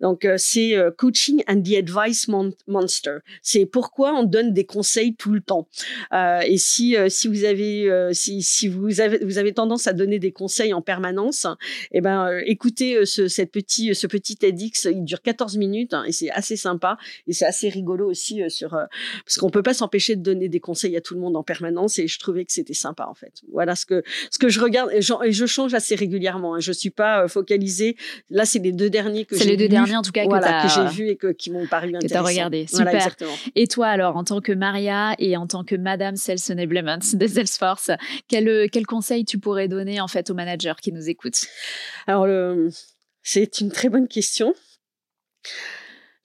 Donc, 0.00 0.24
euh, 0.24 0.34
c'est 0.36 0.76
euh, 0.76 0.90
Coaching 0.90 1.42
and 1.48 1.62
the 1.62 1.76
Advice 1.76 2.28
Monster. 2.66 3.18
C'est 3.42 3.64
pourquoi 3.64 4.12
on 4.12 4.24
donne 4.24 4.52
des 4.52 4.66
conseils 4.66 5.14
tout 5.14 5.32
le 5.32 5.40
temps. 5.40 5.66
Euh, 6.12 6.40
et 6.40 6.58
si, 6.58 6.96
si 7.08 7.28
vous 7.28 7.44
avez, 7.44 7.88
si, 8.12 8.42
si 8.42 8.68
vous 8.68 9.00
avez, 9.00 9.54
tendance 9.54 9.86
à 9.86 9.92
donner 9.92 10.18
des 10.18 10.32
conseils 10.32 10.74
en 10.74 10.82
permanence, 10.82 11.46
eh 11.92 12.00
ben, 12.00 12.28
écoutez 12.44 13.06
ce, 13.06 13.28
cette 13.28 13.52
petit, 13.52 13.94
ce 13.94 14.06
petit 14.06 14.36
TEDx. 14.36 14.88
Il 14.90 15.04
dure 15.04 15.22
14 15.22 15.56
minutes 15.56 15.94
hein, 15.94 16.04
et 16.04 16.12
c'est 16.12 16.30
assez 16.30 16.56
sympa 16.56 16.98
et 17.26 17.32
c'est 17.32 17.46
assez 17.46 17.68
rigolo 17.68 18.10
aussi 18.10 18.42
sur, 18.48 18.70
parce 18.70 19.36
qu'on 19.38 19.50
peut 19.50 19.62
pas 19.62 19.74
s'empêcher 19.74 20.16
de 20.16 20.22
donner 20.22 20.48
des 20.48 20.60
conseils 20.60 20.96
à 20.96 21.00
tout 21.00 21.14
le 21.14 21.20
monde 21.20 21.36
en 21.36 21.42
permanence 21.42 21.98
et 21.98 22.08
je 22.08 22.18
trouvais 22.18 22.44
que 22.44 22.52
c'était 22.52 22.74
sympa 22.74 23.06
en 23.08 23.14
fait. 23.14 23.42
Voilà 23.52 23.76
ce 23.76 23.86
que, 23.86 24.02
ce 24.30 24.38
que 24.38 24.48
je 24.48 24.60
regarde 24.60 24.90
et 24.92 25.02
je, 25.02 25.46
change 25.46 25.74
assez 25.74 25.94
régulièrement. 25.94 26.56
Hein. 26.56 26.60
Je 26.60 26.72
suis 26.72 26.90
pas 26.90 27.28
Là, 28.30 28.44
c'est 28.44 28.58
les 28.58 28.72
deux 28.72 28.90
derniers 28.90 29.24
que 29.24 29.36
j'ai 29.36 29.44
C'est 29.44 29.50
les 29.50 29.56
deux 29.56 29.68
derniers 29.68 29.96
en 29.96 30.02
tout 30.02 30.12
cas 30.12 30.26
que, 30.26 30.68
j'ai 30.68 30.86
vus 30.94 31.08
et 31.08 31.16
que, 31.16 31.32
qui 31.32 31.50
m'ont 31.50 31.66
paru 31.66 31.88
intéressants. 31.88 32.06
Que 32.06 32.12
tu 32.12 32.16
as 32.16 32.22
regardé. 32.22 32.66
Super. 32.66 33.16
et 33.54 33.66
toi 33.66 33.88
alors, 33.88 34.16
en 34.16 34.24
tant 34.24 34.40
que 34.40 34.52
Maria 34.52 35.14
et 35.18 35.36
en 35.36 35.46
tant 35.46 35.64
que 35.64 35.74
Madame 35.74 36.16
Sales 36.16 36.38
Enablement 36.50 36.98
de 37.12 37.26
Salesforce, 37.26 37.90
quel, 38.28 38.68
quel 38.70 38.86
conseil 38.86 39.24
tu 39.24 39.38
pourrais 39.38 39.68
donner 39.68 40.00
en 40.00 40.08
fait 40.08 40.30
aux 40.30 40.34
managers 40.34 40.74
qui 40.80 40.92
nous 40.92 41.08
écoutent? 41.08 41.46
Alors, 42.06 42.26
c'est 43.22 43.60
une 43.60 43.70
très 43.70 43.88
bonne 43.88 44.08
question. 44.08 44.54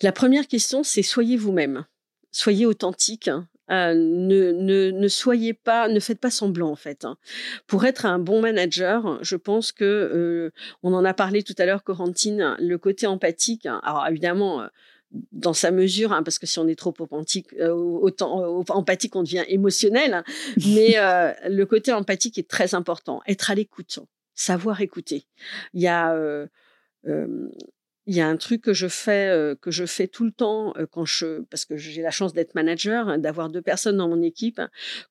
La 0.02 0.12
première 0.12 0.48
question, 0.48 0.84
c'est 0.84 1.04
soyez 1.04 1.38
vous-même. 1.38 1.86
Soyez 2.32 2.66
authentique. 2.66 3.30
Euh, 3.72 3.94
ne, 3.94 4.52
ne, 4.52 4.92
ne, 4.92 5.08
soyez 5.08 5.54
pas, 5.54 5.88
ne 5.88 6.00
faites 6.00 6.20
pas 6.20 6.32
semblant 6.32 6.70
en 6.70 6.76
fait. 6.76 7.06
Hein. 7.06 7.18
Pour 7.68 7.86
être 7.86 8.06
un 8.06 8.20
bon 8.20 8.42
manager, 8.42 9.20
je 9.22 9.36
pense 9.36 9.72
que 9.72 9.86
euh, 9.86 10.52
on 10.82 10.94
en 10.94 11.06
a 11.06 11.14
parlé 11.14 11.44
tout 11.44 11.54
à 11.58 11.66
l'heure, 11.66 11.84
Corentine, 11.84 12.56
le 12.60 12.78
côté 12.78 13.08
empathique. 13.08 13.66
Hein. 13.66 13.80
alors 13.84 14.08
évidemment. 14.08 14.62
Euh, 14.62 14.68
dans 15.32 15.54
sa 15.54 15.72
mesure, 15.72 16.14
hein, 16.14 16.22
parce 16.22 16.38
que 16.38 16.46
si 16.46 16.60
on 16.60 16.68
est 16.68 16.78
trop 16.78 16.94
empathique, 17.00 17.56
autant 17.60 18.64
empathique, 18.70 19.16
on 19.16 19.24
devient 19.24 19.44
émotionnel. 19.48 20.14
Hein. 20.14 20.24
mais 20.68 20.98
le 21.50 21.64
côté 21.64 21.92
empathique 21.92 22.38
est 22.38 22.48
très 22.48 22.76
important. 22.76 23.20
Être 23.28 23.50
à 23.50 23.56
l'écoute, 23.56 23.98
savoir 24.36 24.82
écouter. 24.82 25.26
Il 25.74 25.82
y 25.82 25.88
a 25.88 26.16
il 28.10 28.16
y 28.16 28.22
a 28.22 28.28
un 28.28 28.38
truc 28.38 28.64
que 28.64 28.74
je 28.74 28.88
fais 28.88 29.56
que 29.62 29.70
je 29.70 29.86
fais 29.86 30.08
tout 30.08 30.26
le 30.26 30.32
temps 30.32 30.74
quand 30.92 31.06
je 31.06 31.42
parce 31.52 31.64
que 31.64 31.78
j'ai 31.78 32.02
la 32.02 32.10
chance 32.10 32.34
d'être 32.34 32.56
manager, 32.56 33.08
hein, 33.08 33.20
d'avoir 33.20 33.50
deux 33.50 33.62
personnes 33.62 33.98
dans 33.98 34.10
mon 34.10 34.24
équipe. 34.24 34.60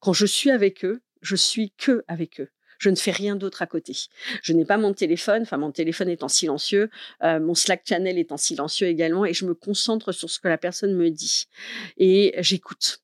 Quand 0.00 0.12
je 0.12 0.26
suis 0.26 0.50
avec 0.50 0.84
eux, 0.84 1.00
je 1.22 1.36
suis 1.36 1.72
que 1.78 2.04
avec 2.08 2.40
eux. 2.40 2.48
Je 2.80 2.90
ne 2.90 2.96
fais 2.96 3.12
rien 3.12 3.36
d'autre 3.36 3.62
à 3.62 3.66
côté. 3.66 3.92
Je 4.42 4.52
n'ai 4.52 4.64
pas 4.64 4.78
mon 4.78 4.92
téléphone, 4.94 5.42
enfin 5.42 5.58
mon 5.58 5.70
téléphone 5.70 6.08
est 6.08 6.24
en 6.24 6.28
silencieux, 6.28 6.90
mon 7.22 7.54
Slack 7.54 7.82
channel 7.88 8.18
est 8.18 8.32
en 8.32 8.36
silencieux 8.36 8.88
également, 8.88 9.24
et 9.24 9.32
je 9.32 9.46
me 9.46 9.54
concentre 9.54 10.10
sur 10.10 10.28
ce 10.28 10.40
que 10.40 10.48
la 10.48 10.58
personne 10.58 10.94
me 10.94 11.08
dit 11.10 11.46
et 11.98 12.34
j'écoute. 12.38 13.02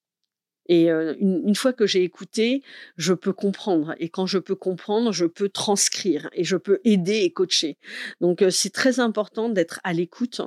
Et 0.67 0.89
une, 0.89 1.55
fois 1.55 1.73
que 1.73 1.87
j'ai 1.87 2.03
écouté, 2.03 2.63
je 2.97 3.13
peux 3.13 3.33
comprendre. 3.33 3.95
Et 3.99 4.09
quand 4.09 4.27
je 4.27 4.39
peux 4.39 4.55
comprendre, 4.55 5.13
je 5.13 5.27
peux 5.27 5.49
transcrire 5.49 6.29
et 6.33 6.45
je 6.45 6.57
peux 6.57 6.81
aider 6.85 7.19
et 7.19 7.31
coacher. 7.31 7.77
Donc 8.21 8.43
c'est 8.51 8.73
très 8.73 9.01
important 9.01 9.49
d'être 9.49 9.81
à 9.85 9.93
l'écoute 9.93 10.41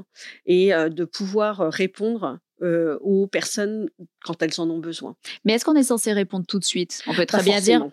et 0.45 0.69
de 0.69 1.05
pouvoir 1.05 1.71
répondre 1.71 2.39
aux 2.61 3.27
personnes 3.27 3.89
quand 4.23 4.41
elles 4.41 4.59
en 4.59 4.69
ont 4.69 4.79
besoin. 4.79 5.15
Mais 5.45 5.53
est-ce 5.53 5.65
qu'on 5.65 5.75
est 5.75 5.83
censé 5.83 6.13
répondre 6.13 6.45
tout 6.47 6.59
de 6.59 6.65
suite? 6.65 7.03
On 7.07 7.13
peut 7.13 7.25
très 7.25 7.43
bien 7.43 7.61
dire 7.61 7.87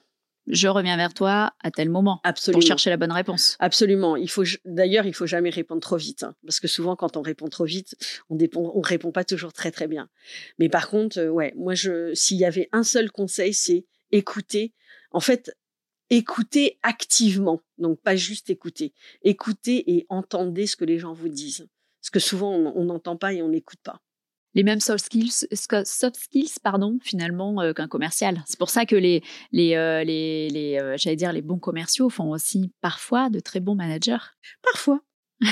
je 0.47 0.68
reviens 0.68 0.97
vers 0.97 1.14
toi 1.14 1.55
à 1.62 1.70
tel 1.70 1.88
moment 1.88 2.20
Absolument. 2.22 2.61
pour 2.61 2.66
chercher 2.66 2.90
la 2.90 2.97
bonne 2.97 3.12
réponse. 3.12 3.57
Absolument. 3.61 4.16
Il 4.16 4.28
faut 4.28 4.45
d'ailleurs, 4.64 5.07
il 5.07 5.14
faut 5.14 5.26
jamais 5.26 5.51
répondre 5.51 5.80
trop 5.80 5.97
vite, 5.97 6.22
hein, 6.22 6.34
parce 6.45 6.61
que 6.61 6.68
souvent 6.68 6.97
quand 6.97 7.16
on 7.16 7.22
répond 7.22 7.49
trop 7.49 7.64
vite, 7.64 7.95
on 8.28 8.36
ne 8.36 8.47
on 8.55 8.80
répond 8.80 9.12
pas 9.12 9.24
toujours 9.24 9.53
très 9.53 9.70
très 9.70 9.88
bien. 9.88 10.09
Mais 10.59 10.68
par 10.68 10.88
contre, 10.88 11.18
euh, 11.18 11.28
ouais, 11.28 11.53
moi 11.57 11.74
je, 11.74 12.12
s'il 12.14 12.36
y 12.36 12.45
avait 12.45 12.68
un 12.72 12.82
seul 12.82 13.11
conseil, 13.11 13.55
c'est 13.55 13.86
écouter. 14.12 14.74
En 15.12 15.20
fait, 15.20 15.57
écouter 16.11 16.78
activement, 16.82 17.61
donc 17.78 18.01
pas 18.01 18.16
juste 18.16 18.51
écouter. 18.51 18.92
Écouter 19.22 19.92
et 19.92 20.07
entendez 20.09 20.66
ce 20.66 20.76
que 20.76 20.84
les 20.84 20.99
gens 20.99 21.14
vous 21.14 21.28
disent, 21.28 21.68
parce 22.01 22.11
que 22.11 22.20
souvent 22.20 22.53
on 22.53 22.84
n'entend 22.84 23.16
pas 23.16 23.32
et 23.32 23.42
on 23.42 23.49
n'écoute 23.49 23.80
pas 23.82 24.03
les 24.55 24.62
mêmes 24.62 24.80
soft 24.80 25.05
skills, 25.05 25.46
soft 25.84 26.16
skills 26.16 26.55
pardon, 26.62 26.98
finalement 27.02 27.61
euh, 27.61 27.72
qu'un 27.72 27.88
commercial. 27.88 28.42
C'est 28.46 28.59
pour 28.59 28.70
ça 28.70 28.86
que 28.86 28.96
les, 28.96 29.22
les, 29.52 29.74
euh, 29.74 30.05
les, 30.05 30.48
les 30.50 30.78
euh, 30.78 30.96
j'allais 30.96 31.16
dire 31.16 31.32
les 31.32 31.42
bons 31.42 31.59
commerciaux 31.59 32.09
font 32.09 32.30
aussi 32.30 32.72
parfois 32.80 33.30
de 33.30 33.40
très 33.40 33.61
bons 33.61 33.74
managers. 33.74 34.16
Parfois. 34.62 35.00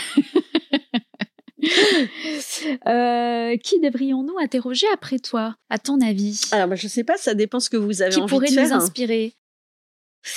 qui 3.62 3.80
devrions-nous 3.80 4.38
interroger 4.40 4.86
après 4.92 5.18
toi, 5.18 5.56
à 5.70 5.78
ton 5.78 6.00
avis? 6.00 6.40
Alors, 6.50 6.66
moi, 6.66 6.76
je 6.76 6.86
ne 6.86 6.90
sais 6.90 7.04
pas, 7.04 7.16
ça 7.16 7.34
dépend 7.34 7.60
ce 7.60 7.70
que 7.70 7.76
vous 7.76 8.02
avez 8.02 8.16
envie 8.16 8.24
de 8.24 8.28
faire. 8.28 8.48
Qui 8.48 8.54
pourrait 8.54 8.68
nous 8.68 8.72
inspirer? 8.72 9.34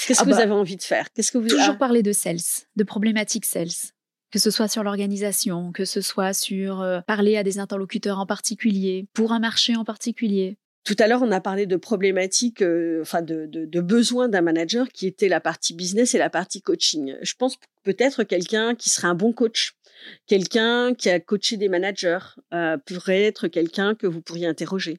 Qu'est-ce 0.07 0.19
que 0.21 0.25
vous 0.25 0.33
ah 0.33 0.37
bah, 0.37 0.43
avez 0.43 0.51
envie 0.51 0.77
de 0.77 0.83
faire? 0.83 1.07
Qu'est-ce 1.13 1.31
que 1.31 1.37
vous 1.37 1.47
toujours 1.47 1.65
ah. 1.69 1.75
parler 1.75 2.03
de 2.03 2.11
sales, 2.11 2.39
de 2.75 2.83
problématiques 2.83 3.45
sales 3.45 3.93
que 4.35 4.41
ce 4.41 4.51
soit 4.51 4.67
sur 4.67 4.83
l'organisation, 4.83 5.71
que 5.71 5.85
ce 5.85 6.01
soit 6.01 6.33
sur 6.33 6.81
euh, 6.81 6.99
parler 7.07 7.37
à 7.37 7.43
des 7.43 7.57
interlocuteurs 7.57 8.19
en 8.19 8.25
particulier, 8.25 9.07
pour 9.13 9.31
un 9.31 9.39
marché 9.39 9.77
en 9.77 9.85
particulier. 9.85 10.57
Tout 10.83 10.97
à 10.99 11.07
l'heure, 11.07 11.21
on 11.21 11.31
a 11.31 11.39
parlé 11.39 11.65
de 11.65 11.77
problématiques, 11.77 12.61
euh, 12.61 13.01
enfin 13.01 13.21
de, 13.21 13.45
de, 13.45 13.79
besoins 13.79 14.27
d'un 14.27 14.41
manager 14.41 14.89
qui 14.89 15.07
était 15.07 15.29
la 15.29 15.39
partie 15.39 15.73
business 15.73 16.15
et 16.15 16.17
la 16.17 16.29
partie 16.29 16.61
coaching. 16.61 17.15
Je 17.21 17.33
pense 17.35 17.55
peut-être 17.83 18.25
quelqu'un 18.25 18.75
qui 18.75 18.89
serait 18.89 19.07
un 19.07 19.15
bon 19.15 19.31
coach, 19.31 19.77
quelqu'un 20.27 20.93
qui 20.93 21.09
a 21.09 21.21
coaché 21.21 21.55
des 21.55 21.69
managers 21.69 22.19
euh, 22.53 22.75
pourrait 22.85 23.23
être 23.23 23.47
quelqu'un 23.47 23.95
que 23.95 24.05
vous 24.05 24.19
pourriez 24.19 24.47
interroger. 24.47 24.97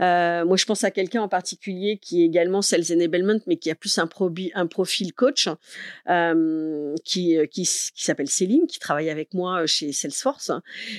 Euh, 0.00 0.44
moi, 0.44 0.56
je 0.56 0.64
pense 0.64 0.84
à 0.84 0.90
quelqu'un 0.90 1.22
en 1.22 1.28
particulier 1.28 1.98
qui 1.98 2.22
est 2.22 2.26
également 2.26 2.62
Sales 2.62 2.92
Enablement, 2.92 3.40
mais 3.46 3.56
qui 3.56 3.70
a 3.70 3.74
plus 3.74 3.98
un, 3.98 4.06
profil 4.06 5.12
coach, 5.12 5.48
euh, 6.08 6.94
qui, 7.04 7.36
euh, 7.36 7.46
qui, 7.46 7.64
s'appelle 7.64 8.28
Céline, 8.28 8.66
qui 8.66 8.78
travaille 8.78 9.10
avec 9.10 9.34
moi 9.34 9.66
chez 9.66 9.92
Salesforce. 9.92 10.52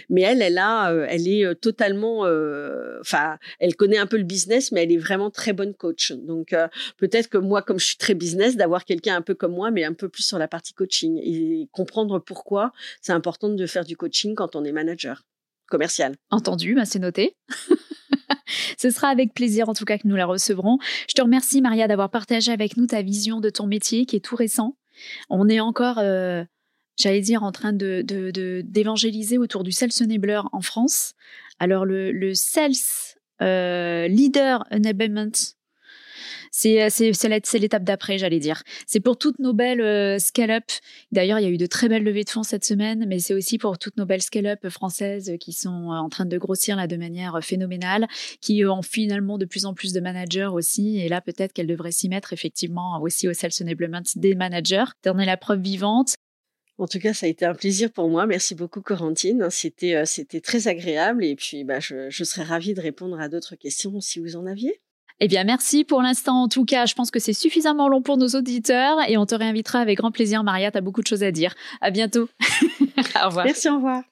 Mais 0.09 0.21
elle, 0.21 0.41
elle 0.41 0.57
a, 0.57 0.91
euh, 0.91 1.05
elle 1.09 1.27
est 1.27 1.55
totalement, 1.61 2.21
enfin, 3.01 3.37
elle 3.59 3.75
connaît 3.75 3.97
un 3.97 4.07
peu 4.07 4.17
le 4.17 4.23
business, 4.23 4.71
mais 4.71 4.83
elle 4.83 4.91
est 4.91 4.97
vraiment 4.97 5.29
très 5.29 5.53
bonne 5.53 5.73
coach. 5.73 6.11
Donc, 6.11 6.55
peut-être 6.97 7.29
que 7.29 7.37
moi, 7.37 7.61
comme 7.61 7.79
je 7.79 7.85
suis 7.85 7.97
très 7.97 8.13
business, 8.13 8.55
d'avoir 8.55 8.85
quelqu'un 8.85 9.15
un 9.15 9.21
peu 9.21 9.35
comme 9.35 9.53
moi, 9.53 9.71
mais 9.71 9.83
un 9.83 9.93
peu 9.93 10.09
plus 10.09 10.23
sur 10.23 10.37
la 10.37 10.47
partie 10.47 10.73
coaching 10.73 11.19
et 11.23 11.67
comprendre 11.71 12.19
pourquoi 12.19 12.71
c'est 13.01 13.13
important 13.13 13.49
de 13.49 13.65
faire 13.65 13.85
du 13.85 13.95
coaching 13.95 14.35
quand 14.35 14.55
on 14.55 14.63
est 14.63 14.71
manager 14.71 15.23
commercial. 15.69 16.15
Entendu, 16.31 16.75
bah 16.75 16.85
c'est 16.85 16.99
noté. 16.99 17.35
Ce 18.77 18.89
sera 18.89 19.09
avec 19.09 19.33
plaisir 19.33 19.69
en 19.69 19.73
tout 19.73 19.85
cas 19.85 19.97
que 19.97 20.07
nous 20.07 20.15
la 20.15 20.25
recevrons. 20.25 20.77
Je 21.07 21.13
te 21.13 21.21
remercie 21.21 21.61
Maria 21.61 21.87
d'avoir 21.87 22.09
partagé 22.09 22.51
avec 22.51 22.77
nous 22.77 22.87
ta 22.87 23.01
vision 23.01 23.39
de 23.39 23.49
ton 23.49 23.67
métier 23.67 24.05
qui 24.05 24.15
est 24.15 24.23
tout 24.23 24.35
récent. 24.35 24.75
On 25.29 25.47
est 25.47 25.59
encore, 25.59 25.97
euh, 25.99 26.43
j'allais 26.97 27.21
dire, 27.21 27.43
en 27.43 27.51
train 27.51 27.73
de, 27.73 28.03
d'évangéliser 28.61 29.37
autour 29.37 29.63
du 29.63 29.71
Sales 29.71 29.91
Enabler 30.01 30.41
en 30.51 30.61
France. 30.61 31.13
Alors 31.59 31.85
le, 31.85 32.11
le 32.11 32.33
Sales 32.33 32.73
euh, 33.41 34.07
Leader 34.07 34.65
Enablement 34.71 35.31
c'est 36.51 36.89
c'est 36.89 37.59
l'étape 37.59 37.83
d'après, 37.83 38.17
j'allais 38.17 38.39
dire. 38.39 38.63
C'est 38.87 38.99
pour 38.99 39.17
toutes 39.17 39.39
nos 39.39 39.53
belles 39.53 39.81
euh, 39.81 40.19
scale-up. 40.19 40.63
D'ailleurs, 41.11 41.39
il 41.39 41.43
y 41.43 41.45
a 41.45 41.49
eu 41.49 41.57
de 41.57 41.65
très 41.65 41.89
belles 41.89 42.03
levées 42.03 42.23
de 42.23 42.29
fonds 42.29 42.43
cette 42.43 42.65
semaine, 42.65 43.05
mais 43.07 43.19
c'est 43.19 43.33
aussi 43.33 43.57
pour 43.57 43.77
toutes 43.77 43.97
nos 43.97 44.05
belles 44.05 44.21
scale-up 44.21 44.67
françaises 44.69 45.33
qui 45.39 45.53
sont 45.53 45.91
euh, 45.91 45.95
en 45.95 46.09
train 46.09 46.25
de 46.25 46.37
grossir 46.37 46.75
là 46.75 46.87
de 46.87 46.97
manière 46.97 47.35
euh, 47.35 47.41
phénoménale, 47.41 48.07
qui 48.41 48.65
ont 48.65 48.81
finalement 48.81 49.37
de 49.37 49.45
plus 49.45 49.65
en 49.65 49.73
plus 49.73 49.93
de 49.93 49.99
managers 49.99 50.49
aussi. 50.51 50.99
Et 50.99 51.09
là, 51.09 51.21
peut-être 51.21 51.53
qu'elles 51.53 51.67
devraient 51.67 51.91
s'y 51.91 52.09
mettre 52.09 52.33
effectivement 52.33 53.01
aussi 53.01 53.27
au 53.27 53.33
sales 53.33 53.51
enablement 53.61 54.01
des 54.15 54.35
managers. 54.35 54.85
T'en 55.01 55.17
es 55.19 55.25
la 55.25 55.37
preuve 55.37 55.61
vivante. 55.61 56.15
En 56.77 56.87
tout 56.87 56.99
cas, 56.99 57.13
ça 57.13 57.25
a 57.25 57.29
été 57.29 57.45
un 57.45 57.53
plaisir 57.53 57.91
pour 57.91 58.09
moi. 58.09 58.25
Merci 58.25 58.55
beaucoup, 58.55 58.81
Corentine. 58.81 59.49
C'était, 59.49 60.05
c'était 60.05 60.39
très 60.39 60.69
agréable. 60.69 61.25
Et 61.25 61.35
puis, 61.35 61.65
bah, 61.65 61.81
je, 61.81 62.09
je 62.09 62.23
serais 62.23 62.43
ravie 62.43 62.73
de 62.73 62.79
répondre 62.79 63.19
à 63.19 63.27
d'autres 63.27 63.55
questions 63.55 63.99
si 63.99 64.19
vous 64.19 64.37
en 64.37 64.45
aviez. 64.45 64.79
Eh 65.19 65.27
bien, 65.27 65.43
merci 65.43 65.83
pour 65.83 66.01
l'instant. 66.01 66.43
En 66.43 66.47
tout 66.47 66.65
cas, 66.65 66.85
je 66.85 66.93
pense 66.93 67.11
que 67.11 67.19
c'est 67.19 67.33
suffisamment 67.33 67.89
long 67.89 68.01
pour 68.01 68.17
nos 68.17 68.29
auditeurs 68.29 68.97
et 69.07 69.17
on 69.17 69.25
te 69.25 69.35
réinvitera 69.35 69.79
avec 69.79 69.97
grand 69.97 70.11
plaisir. 70.11 70.43
Maria, 70.43 70.71
tu 70.71 70.77
as 70.77 70.81
beaucoup 70.81 71.01
de 71.01 71.07
choses 71.07 71.23
à 71.23 71.31
dire. 71.31 71.55
À 71.81 71.91
bientôt. 71.91 72.29
au 72.81 73.27
revoir. 73.27 73.45
Merci, 73.45 73.69
au 73.69 73.75
revoir. 73.75 74.03